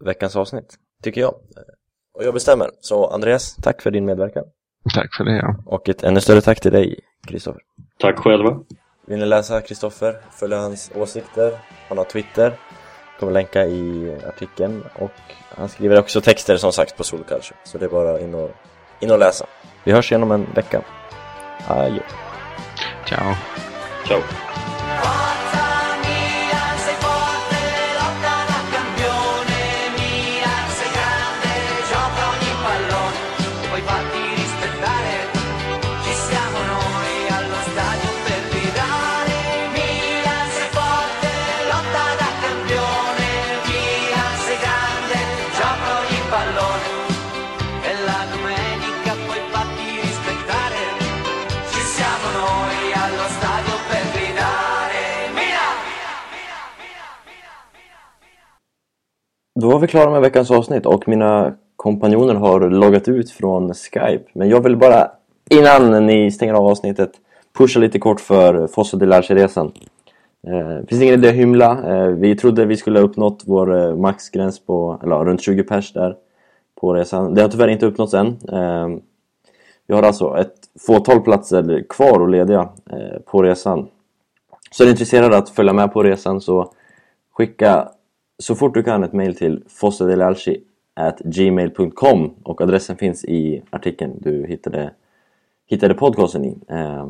veckans 0.00 0.36
avsnitt, 0.36 0.74
tycker 1.02 1.20
jag. 1.20 1.34
Och 2.14 2.24
jag 2.24 2.34
bestämmer. 2.34 2.70
Så 2.80 3.06
Andreas, 3.06 3.56
tack 3.56 3.82
för 3.82 3.90
din 3.90 4.04
medverkan. 4.04 4.44
Tack 4.94 5.14
för 5.16 5.24
det. 5.24 5.36
Ja. 5.36 5.56
Och 5.66 5.88
ett 5.88 6.02
ännu 6.02 6.20
större 6.20 6.40
tack 6.40 6.60
till 6.60 6.72
dig, 6.72 7.00
Kristoffer. 7.26 7.62
Tack 7.98 8.18
själva. 8.18 8.60
Vill 9.06 9.18
ni 9.18 9.26
läsa 9.26 9.60
Kristoffer, 9.60 10.20
följa 10.30 10.58
hans 10.58 10.90
åsikter, 10.94 11.58
han 11.88 11.98
har 11.98 12.04
Twitter, 12.04 12.58
kommer 13.20 13.32
länka 13.32 13.64
i 13.64 14.16
artikeln 14.28 14.84
och 14.98 15.10
han 15.56 15.68
skriver 15.68 15.98
också 15.98 16.20
texter 16.20 16.56
som 16.56 16.72
sagt 16.72 16.96
på 16.96 17.04
Solculture, 17.04 17.56
så 17.64 17.78
det 17.78 17.84
är 17.84 17.90
bara 17.90 18.20
in 18.20 18.34
och, 18.34 18.50
in 19.00 19.10
och 19.10 19.18
läsa. 19.18 19.46
Vi 19.84 19.92
hörs 19.92 20.12
igen 20.12 20.22
om 20.22 20.30
en 20.30 20.46
vecka. 20.54 20.82
Adjö. 21.68 22.00
Ciao. 23.08 23.34
Ciao. 24.04 24.67
Var 59.78 59.82
vi 59.82 59.88
klara 59.88 60.10
med 60.10 60.20
veckans 60.20 60.50
avsnitt 60.50 60.86
och 60.86 61.08
mina 61.08 61.54
kompanjoner 61.76 62.34
har 62.34 62.70
loggat 62.70 63.08
ut 63.08 63.30
från 63.30 63.74
Skype. 63.74 64.24
Men 64.32 64.48
jag 64.48 64.60
vill 64.60 64.76
bara, 64.76 65.10
innan 65.50 66.06
ni 66.06 66.30
stänger 66.30 66.54
av 66.54 66.66
avsnittet, 66.66 67.10
pusha 67.58 67.80
lite 67.80 67.98
kort 67.98 68.20
för 68.20 68.66
Fossa 68.66 68.96
de 68.96 69.12
Arce-resan. 69.12 69.72
Eh, 70.46 70.86
finns 70.88 71.02
ingen 71.02 71.14
idé 71.14 71.28
att 71.28 71.34
hymla. 71.34 71.94
Eh, 71.94 72.06
vi 72.06 72.36
trodde 72.36 72.64
vi 72.64 72.76
skulle 72.76 72.98
ha 72.98 73.06
uppnått 73.06 73.42
vår 73.46 73.78
eh, 73.78 73.96
maxgräns 73.96 74.66
på, 74.66 75.00
eller 75.02 75.16
ja, 75.16 75.24
runt 75.24 75.42
20 75.42 75.62
pers 75.62 75.92
där 75.92 76.16
på 76.80 76.94
resan. 76.94 77.34
Det 77.34 77.42
har 77.42 77.48
tyvärr 77.48 77.68
inte 77.68 77.86
uppnåtts 77.86 78.14
än. 78.14 78.26
Eh, 78.26 78.88
vi 79.86 79.94
har 79.94 80.02
alltså 80.02 80.38
ett 80.38 80.54
fåtal 80.86 81.20
platser 81.20 81.84
kvar 81.88 82.20
och 82.20 82.28
lediga 82.28 82.68
eh, 82.90 83.20
på 83.26 83.42
resan. 83.42 83.88
Så 84.70 84.82
är 84.82 84.84
du 84.84 84.90
intresserad 84.90 85.34
att 85.34 85.48
följa 85.48 85.72
med 85.72 85.92
på 85.92 86.02
resan 86.02 86.40
så 86.40 86.72
skicka 87.32 87.88
så 88.38 88.54
fort 88.54 88.74
du 88.74 88.82
kan 88.82 89.04
ett 89.04 89.12
mail 89.12 89.34
till 89.34 89.64
gmail.com 91.24 92.34
och 92.42 92.60
adressen 92.60 92.96
finns 92.96 93.24
i 93.24 93.62
artikeln 93.70 94.12
du 94.20 94.46
hittade, 94.46 94.90
hittade 95.66 95.94
podcasten 95.94 96.44
i. 96.44 96.58
Eh, 96.68 97.08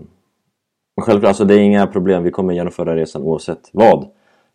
självklart, 1.00 1.28
alltså 1.28 1.44
det 1.44 1.54
är 1.54 1.58
inga 1.58 1.86
problem. 1.86 2.22
Vi 2.22 2.30
kommer 2.30 2.54
genomföra 2.54 2.96
resan 2.96 3.22
oavsett 3.22 3.70
vad. 3.72 4.02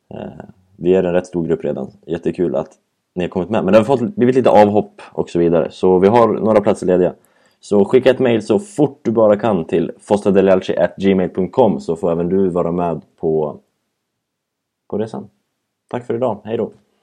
Eh, 0.09 0.45
vi 0.78 0.95
är 0.95 1.03
en 1.03 1.13
rätt 1.13 1.28
stor 1.28 1.47
grupp 1.47 1.63
redan. 1.65 1.91
Jättekul 2.05 2.55
att 2.55 2.69
ni 3.15 3.24
har 3.24 3.30
kommit 3.30 3.49
med. 3.49 3.63
Men 3.63 3.71
det 3.71 3.80
har 3.80 3.86
fått, 3.86 4.15
blivit 4.15 4.36
lite 4.36 4.49
avhopp 4.49 5.01
och 5.11 5.30
så 5.30 5.39
vidare. 5.39 5.71
Så 5.71 5.99
vi 5.99 6.07
har 6.07 6.28
några 6.28 6.61
platser 6.61 6.88
lediga. 6.88 7.13
Så 7.59 7.86
skicka 7.86 8.09
ett 8.09 8.19
mail 8.19 8.41
så 8.41 8.59
fort 8.59 8.99
du 9.01 9.11
bara 9.11 9.36
kan 9.36 9.65
till 9.65 9.91
fostadelalci@gmail.com 9.99 11.80
så 11.80 11.95
får 11.95 12.11
även 12.11 12.30
du 12.30 12.49
vara 12.49 12.71
med 12.71 13.01
på, 13.19 13.59
på 14.89 14.97
resan. 14.97 15.30
Tack 15.93 16.05
för 16.05 16.13
idag. 16.13 16.41
Hej 16.45 16.57
då! 16.57 16.71